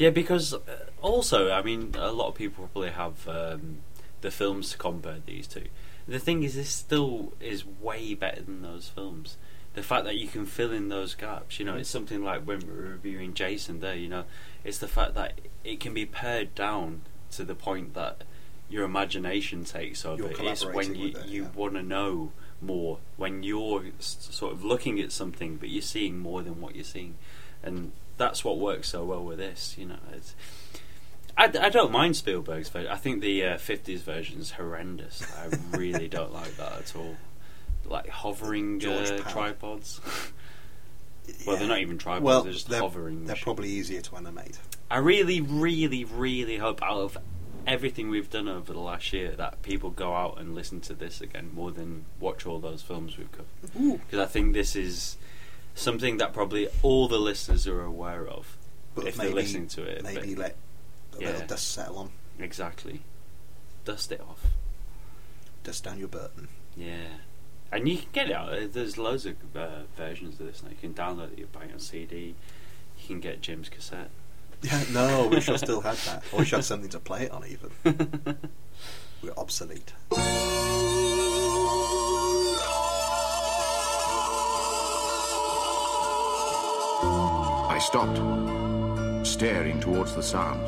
[0.00, 0.58] Yeah, because uh,
[1.00, 3.82] also, I mean, a lot of people probably have um,
[4.20, 5.66] the films to compare these two.
[6.06, 9.36] The thing is, this still is way better than those films.
[9.74, 12.60] The fact that you can fill in those gaps, you know, it's something like when
[12.60, 14.24] we were reviewing Jason there, you know,
[14.62, 17.02] it's the fact that it can be pared down
[17.32, 18.22] to the point that
[18.68, 20.30] your imagination takes over.
[20.30, 21.48] It's when you, it, you yeah.
[21.54, 26.18] want to know more, when you're s- sort of looking at something, but you're seeing
[26.18, 27.16] more than what you're seeing.
[27.62, 29.98] And that's what works so well with this, you know.
[30.12, 30.34] It's,
[31.36, 32.90] I, I don't mind Spielberg's version.
[32.90, 35.22] I think the uh, 50s version is horrendous.
[35.36, 37.16] I really don't like that at all.
[37.86, 40.00] Like hovering uh, tripods.
[41.46, 43.20] Well, they're not even tripods, Well, they're just they're, hovering.
[43.24, 43.44] they're machines.
[43.44, 44.58] probably easier to animate.
[44.90, 47.16] I really, really, really hope out of
[47.66, 51.22] everything we've done over the last year that people go out and listen to this
[51.22, 54.00] again more than watch all those films we've covered.
[54.02, 55.16] Because I think this is
[55.74, 58.58] something that probably all the listeners are aware of
[58.94, 60.02] But if maybe, they're listening to it.
[60.04, 60.56] maybe let
[61.16, 61.30] a Yeah.
[61.32, 62.10] little dust settle on.
[62.38, 63.02] exactly.
[63.84, 64.40] Dust it off.
[65.62, 66.48] Dust down your Burton.
[66.76, 67.06] Yeah.
[67.72, 68.52] And you can get it out.
[68.52, 70.70] uh, There's loads of uh, versions of this now.
[70.70, 72.34] You can download it, you buy it on CD.
[73.00, 74.10] You can get Jim's cassette.
[74.62, 76.22] Yeah, no, we should still had that.
[76.32, 77.70] I wish I had something to play it on even.
[79.22, 79.92] We're obsolete.
[87.66, 90.60] I stopped, staring towards the sound.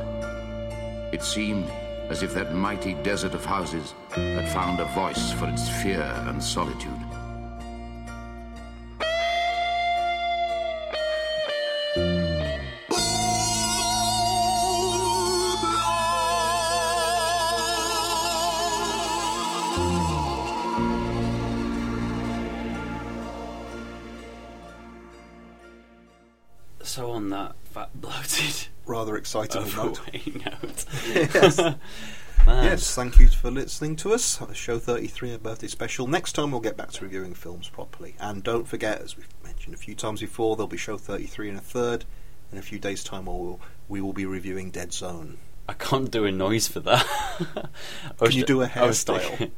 [1.13, 1.71] It seemed
[2.09, 6.43] as if that mighty desert of houses had found a voice for its fear and
[6.43, 7.16] solitude.
[29.35, 29.67] Excitable
[30.45, 30.85] note.
[31.05, 31.61] Yes.
[32.47, 34.41] Yes, thank you for listening to us.
[34.53, 36.07] Show 33, a birthday special.
[36.07, 38.15] Next time we'll get back to reviewing films properly.
[38.21, 41.57] And don't forget, as we've mentioned a few times before, there'll be show 33 in
[41.57, 42.05] a third.
[42.53, 43.59] In a few days' time, we'll,
[43.89, 45.39] we will be reviewing Dead Zone.
[45.69, 47.05] I can't do a noise for that.
[47.05, 47.69] I
[48.21, 49.51] oh, Can you do a oh, hairstyle?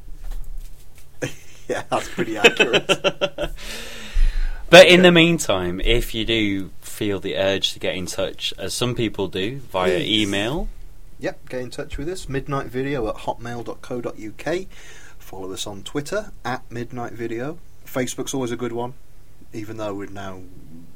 [1.67, 2.87] yeah, that's pretty accurate.
[4.69, 8.73] But in the meantime, if you do feel the urge to get in touch, as
[8.73, 10.67] some people do, via email,
[11.19, 12.27] Yep, get in touch with us.
[12.27, 14.65] Midnight Video at hotmail.co.uk.
[15.17, 17.57] Follow us on Twitter at Midnight Video.
[17.85, 18.95] Facebook's always a good one,
[19.53, 20.41] even though we're now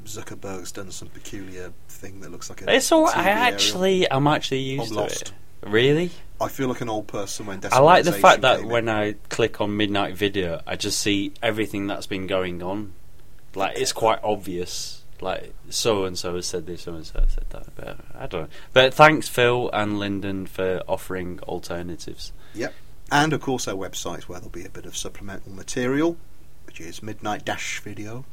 [0.04, 2.74] Zuckerberg's done some peculiar thing that looks like a.
[2.74, 3.08] it's all.
[3.08, 3.54] TV I aerial.
[3.54, 5.22] actually, I'm actually used I'm to lost.
[5.22, 5.32] it.
[5.62, 7.60] Really, I feel like an old person when.
[7.72, 11.86] I like the fact that when I click on Midnight Video, I just see everything
[11.86, 12.92] that's been going on.
[13.54, 15.03] Like it's quite obvious.
[15.20, 17.66] Like so and so has said this, so and so has said that.
[17.76, 18.48] But I don't know.
[18.72, 22.32] But thanks, Phil and Lyndon, for offering alternatives.
[22.54, 22.74] Yep.
[23.10, 26.16] And of course our website where there'll be a bit of supplemental material,
[26.66, 28.24] which is midnight-video.com.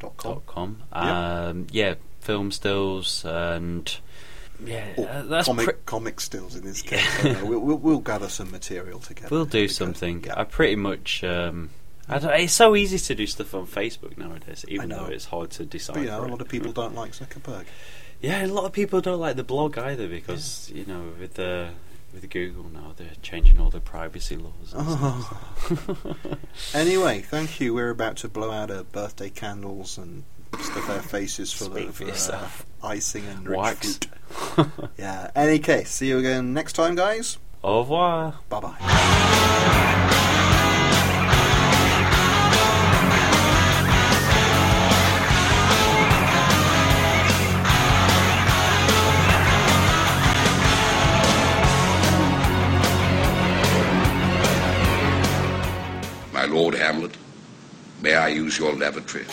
[0.00, 0.82] dot com.
[0.94, 1.02] Yep.
[1.04, 3.96] Um, yeah, film stills and
[4.64, 7.24] yeah, Or uh, that's comic, pre- comic stills in this case.
[7.24, 9.28] I we'll, we'll, we'll gather some material together.
[9.30, 10.24] we'll do something.
[10.26, 10.34] yeah.
[10.40, 11.22] I pretty much.
[11.24, 11.70] Um,
[12.10, 15.94] it's so easy to do stuff on Facebook nowadays, even though it's hard to decide.
[15.96, 17.64] But know, a lot of people don't like Zuckerberg.
[18.20, 21.70] Yeah, a lot of people don't like the blog either because you know with the
[22.12, 24.72] with Google now they're changing all the privacy laws.
[24.74, 26.34] And stuff.
[26.74, 27.74] Anyway, thank you.
[27.74, 30.24] We're about to blow out our birthday candles and
[30.60, 32.48] stuff our faces full Speak of for uh,
[32.82, 33.98] icing and rich Wax.
[34.28, 34.70] fruit.
[34.98, 35.30] Yeah.
[35.36, 37.38] Any case, see you again next time, guys.
[37.62, 38.34] Au revoir.
[38.48, 40.34] Bye bye.
[56.48, 57.16] Lord Hamlet,
[58.00, 59.26] may I use your lavatory?